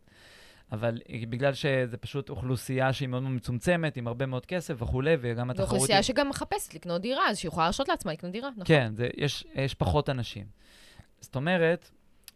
[0.73, 5.47] אבל אה, בגלל שזה פשוט אוכלוסייה שהיא מאוד מצומצמת, עם הרבה מאוד כסף וכולי, וגם
[5.47, 5.73] זו התחרותית...
[5.73, 8.65] אוכלוסייה שגם מחפשת לקנות דירה, אז שהיא יכולה להרשות לעצמה לקנות דירה, נכון?
[8.65, 10.47] כן, זה, יש, יש פחות אנשים.
[11.21, 11.91] זאת אומרת,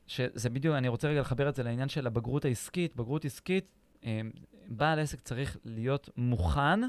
[0.07, 2.97] שזה בדיוק, אני רוצה רגע לחבר את זה לעניין של הבגרות העסקית.
[2.97, 3.67] בגרות עסקית,
[4.05, 4.21] אה,
[4.69, 6.81] בעל עסק צריך להיות מוכן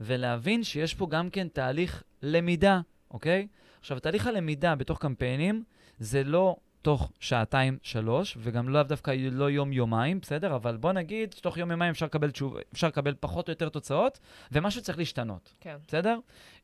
[0.00, 2.80] ולהבין שיש פה גם כן תהליך למידה,
[3.10, 3.48] אוקיי?
[3.80, 5.64] עכשיו, תהליך הלמידה בתוך קמפיינים
[5.98, 10.56] זה לא תוך שעתיים, שלוש, וגם לאו דווקא לא יום-יומיים, בסדר?
[10.56, 14.18] אבל בוא נגיד שתוך יום-יומיים אפשר לקבל, תשוב, אפשר לקבל פחות או יותר תוצאות,
[14.52, 15.54] ומשהו צריך להשתנות.
[15.60, 15.76] כן.
[15.88, 16.18] בסדר?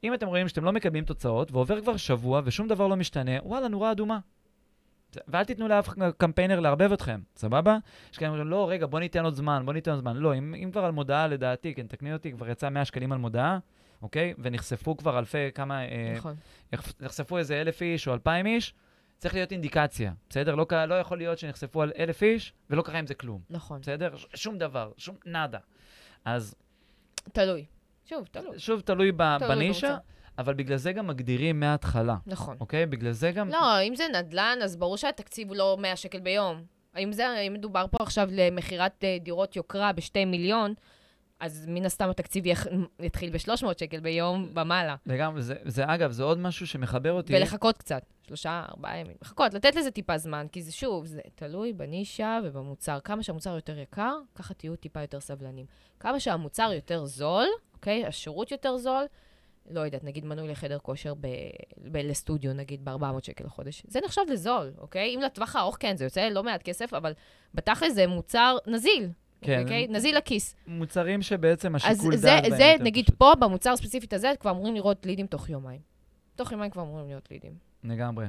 [0.04, 3.68] אם אתם רואים שאתם לא מקבלים תוצאות, ועובר כבר שבוע ושום דבר לא משתנה, וואלה,
[3.68, 4.18] נורה אדומה.
[5.28, 5.88] ואל תיתנו לאף
[6.18, 7.76] קמפיינר לערבב אתכם, סבבה?
[8.12, 10.16] יש כאלה אומרים, לא, רגע, בוא ניתן עוד זמן, בוא ניתן עוד זמן.
[10.16, 13.18] לא, אם, אם כבר על מודעה, לדעתי, כן, תקני אותי, כבר יצא 100 שקלים על
[13.18, 13.58] מודעה,
[14.02, 14.34] אוקיי?
[14.38, 16.34] ונחשפו כבר אלפי, כמה, אה, נכון.
[17.00, 18.74] נחשפו איזה אלף איש או אלפיים איש,
[19.18, 20.54] צריך להיות אינדיקציה, בסדר?
[20.54, 23.80] לא, לא יכול להיות שנחשפו על אלף איש ולא קרה עם זה כלום, נכון.
[23.80, 24.16] בסדר?
[24.16, 25.58] ש- שום דבר, שום נאדה.
[26.24, 26.54] אז
[27.32, 27.64] תלוי.
[28.04, 28.58] שוב, תלוי.
[28.58, 30.02] שוב, תלוי, ב, תלוי בנישה, במוצר.
[30.38, 32.56] אבל בגלל זה גם מגדירים מההתחלה, נכון.
[32.60, 32.86] אוקיי?
[32.86, 33.48] בגלל זה גם...
[33.48, 36.62] לא, אם זה נדל"ן, אז ברור שהתקציב הוא לא 100 שקל ביום.
[36.94, 40.74] האם זה, אם מדובר פה עכשיו למכירת אה, דירות יוקרה בשתי מיליון,
[41.40, 42.66] אז מן הסתם התקציב יח-
[43.06, 44.96] יתחיל ב-300 שקל ביום ומעלה.
[45.06, 47.36] לגמרי, זה, זה אגב, זה עוד משהו שמחבר אותי.
[47.36, 49.16] ולחכות קצת, שלושה, ארבעה ימים.
[49.22, 52.98] לחכות, לתת לזה טיפה זמן, כי זה שוב, זה תלוי בנישה ובמוצר.
[53.04, 55.66] כמה שהמוצר יותר יקר, ככה תהיו טיפה יותר סבלנים.
[56.00, 58.06] כמה שהמוצר יותר זול, אוקיי?
[58.06, 59.04] השירות יותר זול,
[59.70, 61.26] לא יודעת, נגיד מנוי לחדר כושר ב-
[61.92, 63.82] ב- לסטודיו, נגיד ב-400 שקל לחודש.
[63.88, 65.14] זה נחשב לזול, אוקיי?
[65.14, 67.12] אם לטווח הארוך כן, זה יוצא לא מעט כסף, אבל
[67.54, 69.08] בתכל'ס זה מוצר נזיל.
[69.40, 69.62] כן.
[69.62, 69.86] אוקיי?
[69.88, 70.56] נזיל לכיס.
[70.66, 73.18] מוצרים שבעצם אז השיקול זה, דעת בהם זה יותר נגיד פשוט.
[73.18, 75.80] פה, במוצר הספציפית הזה, כבר אמורים לראות לידים תוך יומיים.
[76.36, 77.52] תוך יומיים כבר אמורים להיות לידים.
[77.84, 78.26] לגמרי.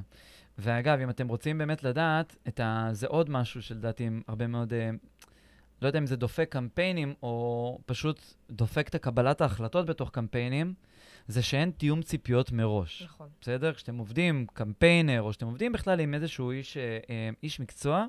[0.57, 2.89] ואגב, אם אתם רוצים באמת לדעת, ה...
[2.91, 4.89] זה עוד משהו שלדעתי הרבה מאוד, אה,
[5.81, 8.19] לא יודע אם זה דופק קמפיינים, או פשוט
[8.51, 10.73] דופק את הקבלת ההחלטות בתוך קמפיינים,
[11.27, 13.01] זה שאין תיאום ציפיות מראש.
[13.03, 13.29] נכון.
[13.41, 13.73] בסדר?
[13.73, 18.05] כשאתם עובדים קמפיינר, או שאתם עובדים בכלל עם איזשהו איש, אה, אה, איש מקצוע,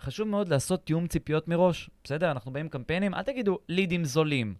[0.00, 1.90] חשוב מאוד לעשות תיאום ציפיות מראש.
[2.04, 2.30] בסדר?
[2.30, 4.54] אנחנו באים קמפיינים, אל תגידו לידים זולים.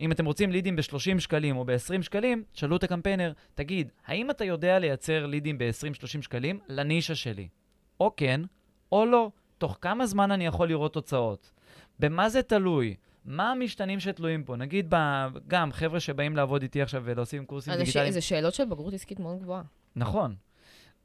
[0.00, 4.44] אם אתם רוצים לידים ב-30 שקלים או ב-20 שקלים, שאלו את הקמפיינר, תגיד, האם אתה
[4.44, 7.48] יודע לייצר לידים ב-20-30 שקלים לנישה שלי?
[8.00, 8.40] או כן,
[8.92, 9.30] או לא.
[9.58, 11.52] תוך כמה זמן אני יכול לראות תוצאות?
[11.98, 12.94] במה זה תלוי?
[13.24, 14.56] מה המשתנים שתלויים פה?
[14.56, 14.96] נגיד, ב,
[15.48, 18.12] גם חבר'ה שבאים לעבוד איתי עכשיו ולעושים קורסים דיגיטליים.
[18.12, 19.62] זה שאלות של בגרות עסקית מאוד גבוהה.
[19.96, 20.34] נכון.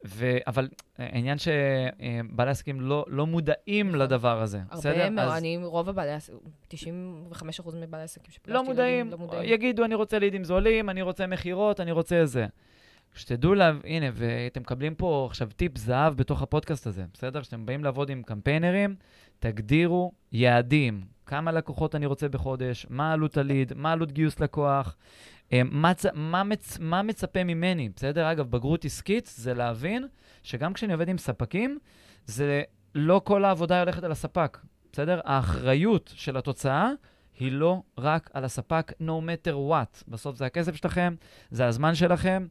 [0.07, 0.37] ו...
[0.47, 3.99] אבל העניין שבעלי עסקים לא, לא מודעים נכון.
[3.99, 4.89] לדבר הזה, בסדר?
[4.89, 5.37] הרבה מאוד, אז...
[5.37, 6.39] אני, רוב הבעלי עסקים,
[6.71, 9.53] 95% מבעלי עסקים שפגשתי לא מודעים, לא מודעים.
[9.53, 12.47] יגידו, אני רוצה לידים זולים, אני רוצה מכירות, אני רוצה זה.
[13.15, 17.41] שתדעו לה, הנה, ואתם מקבלים פה עכשיו טיפ זהב בתוך הפודקאסט הזה, בסדר?
[17.41, 18.95] כשאתם באים לעבוד עם קמפיינרים,
[19.39, 21.01] תגדירו יעדים.
[21.29, 24.95] כמה לקוחות אני רוצה בחודש, מה עלות הליד, מה עלות גיוס לקוח,
[25.53, 28.31] אה, מה, מה, מצ, מה מצפה ממני, בסדר?
[28.31, 30.07] אגב, בגרות עסקית זה להבין
[30.43, 31.79] שגם כשאני עובד עם ספקים,
[32.25, 32.61] זה
[32.95, 34.57] לא כל העבודה הולכת על הספק,
[34.91, 35.19] בסדר?
[35.23, 36.89] האחריות של התוצאה
[37.39, 40.03] היא לא רק על הספק, no matter what.
[40.07, 41.15] בסוף זה הכסף שלכם,
[41.51, 42.47] זה הזמן שלכם,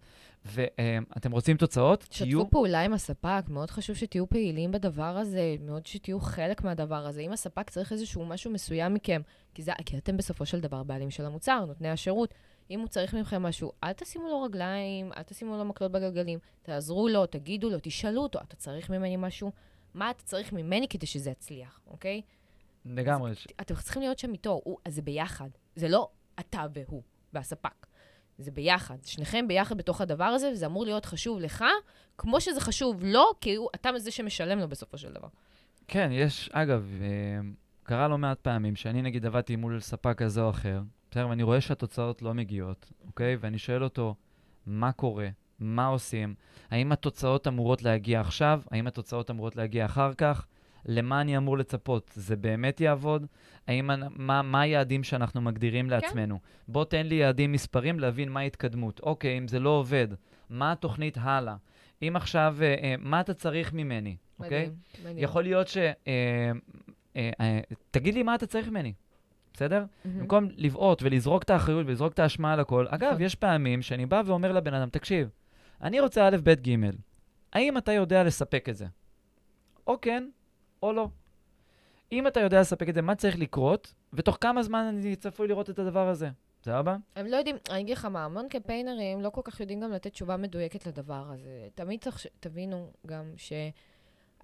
[0.50, 2.40] ואתם רוצים תוצאות, שתפו תהיו...
[2.40, 7.20] שתפו פעולה עם הספק, מאוד חשוב שתהיו פעילים בדבר הזה, מאוד שתהיו חלק מהדבר הזה.
[7.20, 9.22] אם הספק צריך איזשהו משהו מסוים מכם,
[9.54, 12.34] כי, זה, כי אתם בסופו של דבר בעלים של המוצר, נותני השירות,
[12.70, 17.08] אם הוא צריך מכם משהו, אל תשימו לו רגליים, אל תשימו לו מקלות בגלגלים, תעזרו
[17.08, 19.52] לו, תגידו לו, תשאלו אותו, אתה צריך ממני משהו?
[19.94, 22.22] מה אתה צריך ממני כדי שזה יצליח, אוקיי?
[22.84, 23.34] לגמרי.
[23.34, 23.46] ש...
[23.60, 25.48] אתם צריכים להיות שם איתו, הוא, אז זה ביחד.
[25.76, 26.08] זה לא
[26.40, 27.02] אתה והוא
[27.32, 27.86] והספק.
[28.38, 28.96] זה ביחד.
[29.04, 31.64] שניכם ביחד בתוך הדבר הזה, וזה אמור להיות חשוב לך,
[32.18, 35.28] כמו שזה חשוב לו, כי הוא, אתה זה שמשלם לו בסופו של דבר.
[35.88, 37.40] כן, יש, אגב, אה,
[37.82, 41.28] קרה לא מעט פעמים שאני נגיד עבדתי מול ספק כזה או אחר, בסדר?
[41.28, 43.36] ואני רואה שהתוצאות לא מגיעות, אוקיי?
[43.40, 44.14] ואני שואל אותו,
[44.66, 45.28] מה קורה?
[45.58, 46.34] מה עושים?
[46.70, 48.62] האם התוצאות אמורות להגיע עכשיו?
[48.70, 50.46] האם התוצאות אמורות להגיע אחר כך?
[50.88, 52.10] למה אני אמור לצפות?
[52.14, 53.26] זה באמת יעבוד?
[53.66, 55.90] האם, מה, מה היעדים שאנחנו מגדירים כן.
[55.90, 56.38] לעצמנו?
[56.42, 56.72] כן.
[56.72, 59.00] בוא תן לי יעדים מספרים להבין מה ההתקדמות.
[59.00, 60.08] אוקיי, אם זה לא עובד,
[60.50, 61.56] מה התוכנית הלאה?
[62.02, 64.62] אם עכשיו, אה, אה, מה אתה צריך ממני, אוקיי?
[64.62, 65.24] מדהים, מדהים.
[65.24, 65.76] יכול להיות ש...
[65.76, 65.92] אה,
[67.16, 67.60] אה, אה,
[67.90, 68.92] תגיד לי מה אתה צריך ממני.
[69.54, 69.84] בסדר?
[69.84, 70.08] Mm-hmm.
[70.08, 72.86] במקום לבעוט ולזרוק את האחריות ולזרוק את האשמה על הכל.
[72.88, 73.22] אגב, נכון.
[73.22, 75.28] יש פעמים שאני בא ואומר לבן אדם, תקשיב,
[75.82, 76.76] אני רוצה א', ב', ג',
[77.52, 78.86] האם אתה יודע לספק את זה?
[79.86, 80.28] או כן,
[80.82, 81.08] או לא.
[82.12, 85.70] אם אתה יודע לספק את זה, מה צריך לקרות, ותוך כמה זמן אני צפוי לראות
[85.70, 86.30] את הדבר הזה.
[86.64, 86.96] סבבה?
[87.16, 90.12] הם לא יודעים, אני אגיד לך מה, המון קמפיינרים לא כל כך יודעים גם לתת
[90.12, 91.68] תשובה מדויקת לדבר הזה.
[91.74, 93.52] תמיד צריך, תבינו גם ש...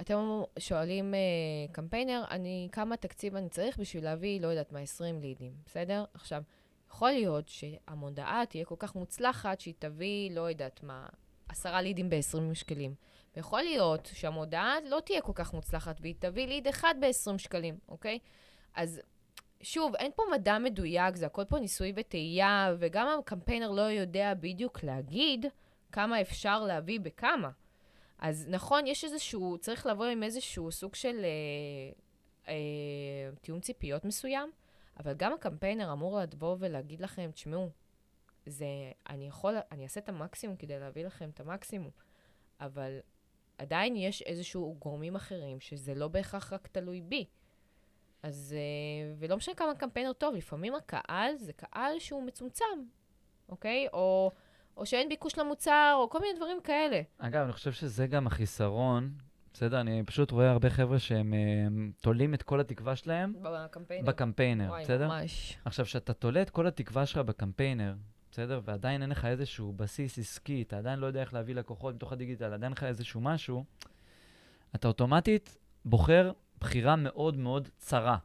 [0.01, 5.20] אתם שואלים uh, קמפיינר, אני, כמה תקציב אני צריך בשביל להביא, לא יודעת מה, 20
[5.20, 6.05] לידים, בסדר?
[6.15, 6.43] עכשיו,
[6.90, 11.06] יכול להיות שהמודעה תהיה כל כך מוצלחת שהיא תביא, לא יודעת מה,
[11.48, 12.94] עשרה לידים ב-20 שקלים.
[13.36, 18.19] ויכול להיות שהמודעה לא תהיה כל כך מוצלחת והיא תביא ליד אחד ב-20 שקלים, אוקיי?
[18.74, 19.01] אז
[19.62, 24.82] שוב, אין פה מדע מדויק, זה הכל פה ניסוי וטעייה, וגם הקמפיינר לא יודע בדיוק
[24.85, 25.47] להגיד
[25.93, 27.51] כמה אפשר להביא בכמה.
[28.19, 31.93] אז נכון, יש איזשהו, צריך לבוא עם איזשהו סוג של אה,
[32.48, 34.51] אה, תיאום ציפיות מסוים,
[35.01, 37.70] אבל גם הקמפיינר אמור לבוא ולהגיד לכם, תשמעו,
[38.47, 38.66] זה,
[39.09, 41.90] אני יכול, אני אעשה את המקסימום כדי להביא לכם את המקסימום,
[42.61, 42.98] אבל
[43.59, 47.24] עדיין יש איזשהו גורמים אחרים שזה לא בהכרח רק תלוי בי.
[48.22, 52.64] אז, אה, ולא משנה כמה קמפיינר טוב, לפעמים הקהל זה קהל שהוא מצומצם,
[53.48, 53.86] אוקיי?
[53.93, 54.31] או...
[54.76, 57.02] או שאין ביקוש למוצר, או כל מיני דברים כאלה.
[57.18, 59.10] אגב, אני חושב שזה גם החיסרון.
[59.52, 61.35] בסדר, אני פשוט רואה הרבה חבר'ה שהם
[62.01, 64.06] תולים את כל התקווה שלהם בקמפיינר.
[64.06, 65.09] בקמפיינר, וואי, בסדר?
[65.09, 65.59] ממש.
[65.64, 67.94] עכשיו, כשאתה תולה את כל התקווה שלך בקמפיינר,
[68.35, 68.61] בסדר?
[68.65, 72.52] ועדיין אין לך איזשהו בסיס עסקי, אתה עדיין לא יודע איך להביא לקוחות מתוך הדיגיטל,
[72.52, 73.65] עדיין לך איזשהו משהו,
[74.74, 78.16] אתה אוטומטית בוחר בחירה מאוד מאוד צרה.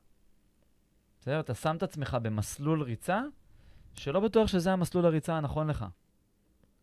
[1.22, 1.40] בסדר?
[1.40, 3.22] אתה שם את עצמך במסלול ריצה,
[3.95, 5.86] שלא בטוח שזה המסלול הריצה הנכון לך.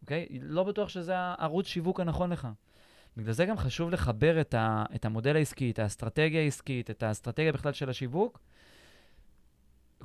[0.02, 0.26] אוקיי?
[0.42, 2.48] לא בטוח שזה הערוץ שיווק הנכון לך.
[3.16, 7.52] בגלל זה גם חשוב לחבר את, ה, את המודל העסקי, את האסטרטגיה העסקית, את האסטרטגיה
[7.52, 8.40] בכלל של השיווק.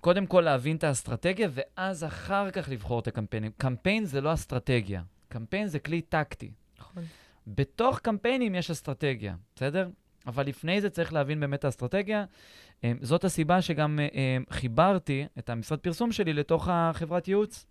[0.01, 3.51] קודם כל להבין את האסטרטגיה, ואז אחר כך לבחור את הקמפיינים.
[3.57, 6.51] קמפיין זה לא אסטרטגיה, קמפיין זה כלי טקטי.
[6.79, 7.03] נכון.
[7.47, 9.89] בתוך קמפיינים יש אסטרטגיה, בסדר?
[10.27, 12.25] אבל לפני זה צריך להבין באמת את האסטרטגיה.
[12.83, 17.65] אמ, זאת הסיבה שגם אמ, חיברתי את המשרד פרסום שלי לתוך החברת ייעוץ.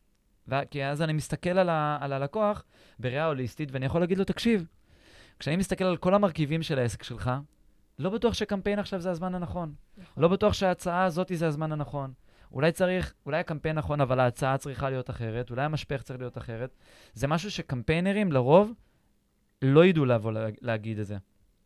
[0.70, 2.64] כי אז אני מסתכל על, ה, על הלקוח
[2.98, 4.66] בראייה הוליסטית, ואני יכול להגיד לו, תקשיב,
[5.38, 7.30] כשאני מסתכל על כל המרכיבים של העסק שלך,
[8.00, 9.74] לא בטוח שקמפיין עכשיו זה הזמן הנכון.
[9.98, 10.22] נכון.
[10.22, 12.12] לא בטוח שההצעה הזאת זה הזמן הנכון.
[12.52, 16.70] אולי צריך, אולי הקמפיין נכון, אבל ההצעה צריכה להיות אחרת, אולי המשפך צריך להיות אחרת.
[17.14, 18.72] זה משהו שקמפיינרים לרוב
[19.62, 21.16] לא ידעו לבוא לה, להגיד את זה.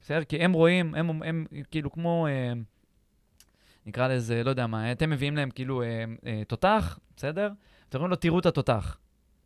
[0.01, 0.25] בסדר?
[0.25, 2.53] כי הם רואים, הם, הם, הם כאילו כמו, אה,
[3.87, 7.51] נקרא לזה, לא יודע מה, אתם מביאים להם כאילו אה, אה, תותח, בסדר?
[7.89, 8.99] אתם אומרים לו, תראו את התותח.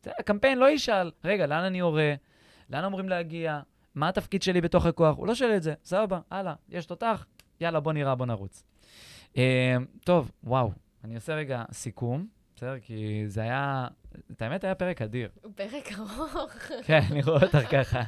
[0.06, 2.14] הקמפיין לא ישאל, רגע, לאן אני יורה?
[2.70, 3.60] לאן אמורים להגיע?
[3.98, 5.16] מה התפקיד שלי בתוך הכוח?
[5.16, 7.26] הוא לא שואל את זה, סבבה, הלאה, יש תותח,
[7.60, 8.62] יאללה, בוא נראה, בוא נרוץ.
[9.36, 10.72] אה, טוב, וואו,
[11.04, 12.26] אני עושה רגע סיכום,
[12.58, 12.78] בסדר?
[12.82, 13.86] כי זה היה,
[14.32, 15.28] את האמת היה פרק אדיר.
[15.42, 16.56] הוא פרק ארוך.
[16.86, 18.02] כן, אני רואה אותך ככה.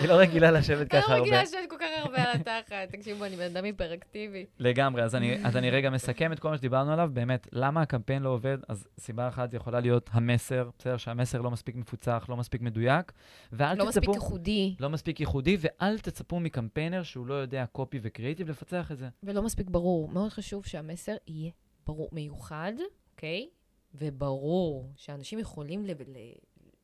[0.00, 1.14] היא לא רגילה לשבת ככה הרבה.
[1.14, 2.88] אני לא רגילה לשבת כל כך הרבה על התחת.
[2.90, 4.46] תקשיבו, אני בן אדם היפראקטיבי.
[4.58, 7.10] לגמרי, אז אני, אז אני רגע מסכם את כל מה שדיברנו עליו.
[7.12, 8.58] באמת, למה הקמפיין לא עובד?
[8.68, 10.96] אז סיבה אחת יכולה להיות המסר, בסדר?
[10.96, 13.12] שהמסר לא מספיק מפוצח, לא מספיק מדויק.
[13.52, 13.88] ואל לא תצפו...
[13.88, 14.74] מספיק ייחודי.
[14.80, 19.08] לא מספיק ייחודי, ואל תצפו מקמפיינר שהוא לא יודע קופי וקריאיטיב לפצח את זה.
[19.22, 20.08] ולא מספיק ברור.
[20.08, 21.50] מאוד חשוב שהמסר יהיה
[21.86, 22.72] ברור, מיוחד,
[23.14, 23.48] אוקיי?
[23.50, 23.57] Okay?
[23.94, 25.86] וברור שאנשים יכולים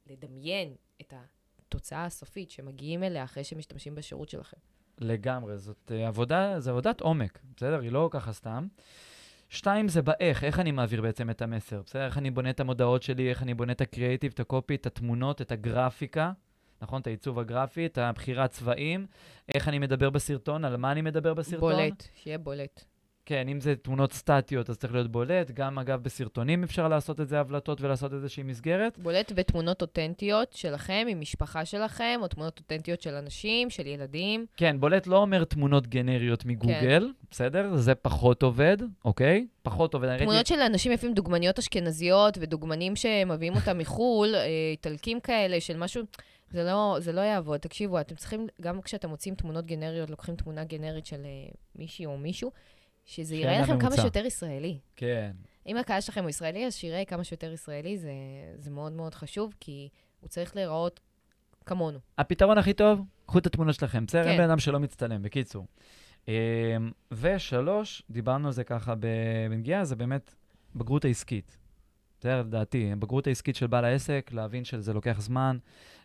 [0.06, 4.56] לדמיין את התוצאה הסופית שמגיעים אליה אחרי שמשתמשים בשירות שלכם.
[4.98, 7.81] לגמרי, זאת uh, עבודה, זו עבודת עומק, בסדר?
[7.81, 8.66] היא לא ככה סתם.
[9.48, 12.05] שתיים, זה באיך, איך אני מעביר בעצם את המסר, בסדר?
[12.05, 15.40] איך אני בונה את המודעות שלי, איך אני בונה את הקריאיטיב, את הקופי, את התמונות,
[15.40, 16.32] את הגרפיקה,
[16.82, 17.01] נכון?
[17.01, 19.06] את העיצוב הגרפי, את הבחירת צבעים,
[19.55, 21.60] איך אני מדבר בסרטון, על מה אני מדבר בסרטון.
[21.60, 22.85] בולט, שיהיה בולט.
[23.26, 25.51] כן, אם זה תמונות סטטיות, אז צריך להיות בולט.
[25.51, 28.98] גם, אגב, בסרטונים אפשר לעשות את זה הבלטות ולעשות איזושהי מסגרת.
[28.98, 34.46] בולט בתמונות אותנטיות שלכם, עם משפחה שלכם, או תמונות אותנטיות של אנשים, של ילדים.
[34.56, 37.26] כן, בולט לא אומר תמונות גנריות מגוגל, כן.
[37.30, 37.76] בסדר?
[37.76, 39.46] זה פחות עובד, אוקיי?
[39.62, 40.16] פחות עובד.
[40.16, 40.48] תמונות ראיתי...
[40.48, 46.02] של אנשים יפים, דוגמניות אשכנזיות, ודוגמנים שמביאים אותם מחו"ל, אה, איטלקים כאלה, של משהו...
[46.51, 47.60] זה לא, זה לא יעבוד.
[47.60, 52.18] תקשיבו, אתם צריכים, גם כשאתם מוצאים תמונות גנריות, לוקחים תמונה גנרית של uh, מישהי או
[52.18, 52.51] מישהו,
[53.05, 54.78] שזה ייראה לכם כמה שיותר ישראלי.
[54.97, 55.32] כן.
[55.66, 58.12] אם הקהל שלכם הוא ישראלי, אז שיראה כמה שיותר ישראלי, זה,
[58.56, 59.89] זה מאוד מאוד חשוב, כי
[60.20, 61.01] הוא צריך להיראות
[61.66, 61.98] כמונו.
[62.18, 64.06] הפתרון הכי טוב, קחו את התמונות שלכם.
[64.06, 64.28] בסדר, כן.
[64.28, 65.66] אין בן אדם שלא מצטלם, בקיצור.
[66.28, 66.32] אמ,
[67.12, 70.35] ושלוש, דיברנו על זה ככה בנגיעה, זה באמת
[70.74, 71.56] בגרות העסקית.
[72.20, 75.59] זה לדעתי, בגרות העסקית של בעל העסק, להבין שזה לוקח זמן,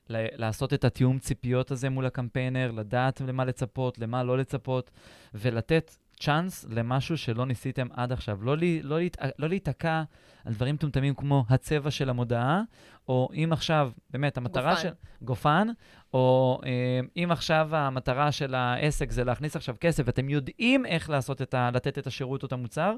[0.10, 4.92] לעשות את התיאום ציפיות הזה מול הקמפיינר, לדעת למה לצפות, למה לא לצפות,
[5.34, 8.44] ולתת צ'אנס למשהו שלא ניסיתם עד עכשיו.
[8.44, 10.04] לא, לי, לא, להת, לא להיתקע
[10.46, 12.62] על דברים מטומטמים כמו הצבע של המודעה,
[13.08, 14.82] או אם עכשיו, באמת, המטרה גופן.
[14.82, 14.94] של...
[15.22, 15.68] גופן.
[16.14, 21.42] או אה, אם עכשיו המטרה של העסק זה להכניס עכשיו כסף, ואתם יודעים איך לעשות
[21.42, 22.96] את ה, לתת את השירות או את המוצר,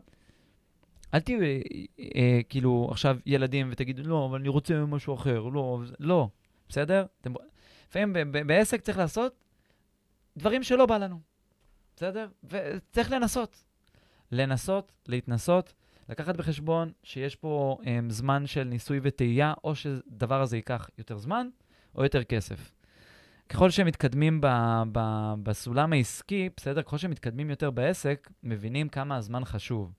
[1.14, 1.60] אל תהיו אה,
[2.16, 6.28] אה, כאילו עכשיו ילדים ותגידו, לא, אבל אני רוצה משהו אחר, לא, לא,
[6.70, 7.06] בסדר?
[7.22, 7.34] אתם,
[7.90, 9.34] לפעמים בעסק צריך לעשות
[10.38, 11.31] דברים שלא בא לנו.
[12.02, 12.28] בסדר?
[12.44, 13.64] וצריך לנסות.
[14.32, 15.74] לנסות, להתנסות,
[16.10, 21.48] לקחת בחשבון שיש פה um, זמן של ניסוי וטעייה, או שדבר הזה ייקח יותר זמן
[21.96, 22.72] או יותר כסף.
[23.50, 24.48] ככל שמתקדמים ב,
[24.92, 25.00] ב,
[25.44, 26.82] בסולם העסקי, בסדר?
[26.82, 29.94] ככל שמתקדמים יותר בעסק, מבינים כמה הזמן חשוב.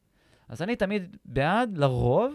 [0.49, 2.35] אז אני תמיד בעד, לרוב,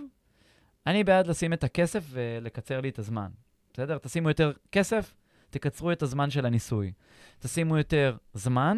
[0.85, 3.29] אני בעד לשים את הכסף ולקצר לי את הזמן.
[3.73, 3.97] בסדר?
[3.97, 5.15] תשימו יותר כסף,
[5.49, 6.91] תקצרו את הזמן של הניסוי.
[7.39, 8.77] תשימו יותר זמן,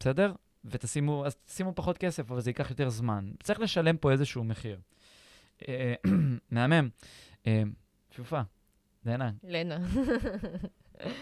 [0.00, 0.32] בסדר?
[0.64, 3.30] ותשימו, אז תשימו פחות כסף, אבל זה ייקח יותר זמן.
[3.42, 4.80] צריך לשלם פה איזשהו מחיר.
[5.68, 5.94] אה,
[6.50, 6.88] מהמם.
[7.46, 7.62] אה,
[8.10, 8.42] שופע,
[9.06, 9.30] לנה.
[9.44, 9.78] לנה.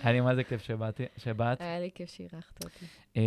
[0.02, 1.60] היה לי מה זה כיף שבאתי, שבאת.
[1.60, 2.86] היה לי כיף שאירחת אותי.
[3.16, 3.22] אה,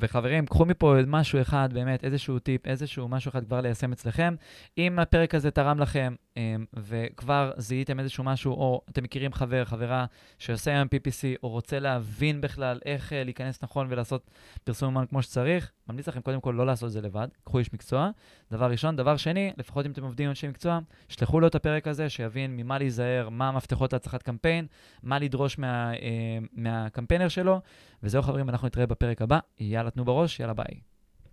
[0.00, 4.34] וחברים, קחו מפה משהו אחד, באמת, איזשהו טיפ, איזשהו משהו אחד כבר ליישם אצלכם.
[4.78, 10.06] אם הפרק הזה תרם לכם אה, וכבר זיהיתם איזשהו משהו, או אתם מכירים חבר, חברה
[10.38, 14.30] שעושה היום PPC, או רוצה להבין בכלל איך אה, להיכנס נכון ולעשות
[14.64, 17.72] פרסום אומן כמו שצריך, ממליץ לכם קודם כל לא לעשות את זה לבד, קחו איש
[17.72, 18.10] מקצוע.
[18.50, 18.96] דבר ראשון.
[18.96, 20.78] דבר שני, לפחות אם אתם עובדים עם אנשי מקצוע,
[21.08, 24.66] שלחו לו את הפרק הזה, שיבין ממה להיזהר, מה המפתחות להצלחת קמפיין,
[25.02, 27.60] מה לדרוש מה, אה, מהקמפיינר שלו.
[28.02, 29.38] וזהו חברים, אנחנו נתראה בפרק הבא.
[29.60, 30.80] יאללה, תנו בראש, יאללה ביי.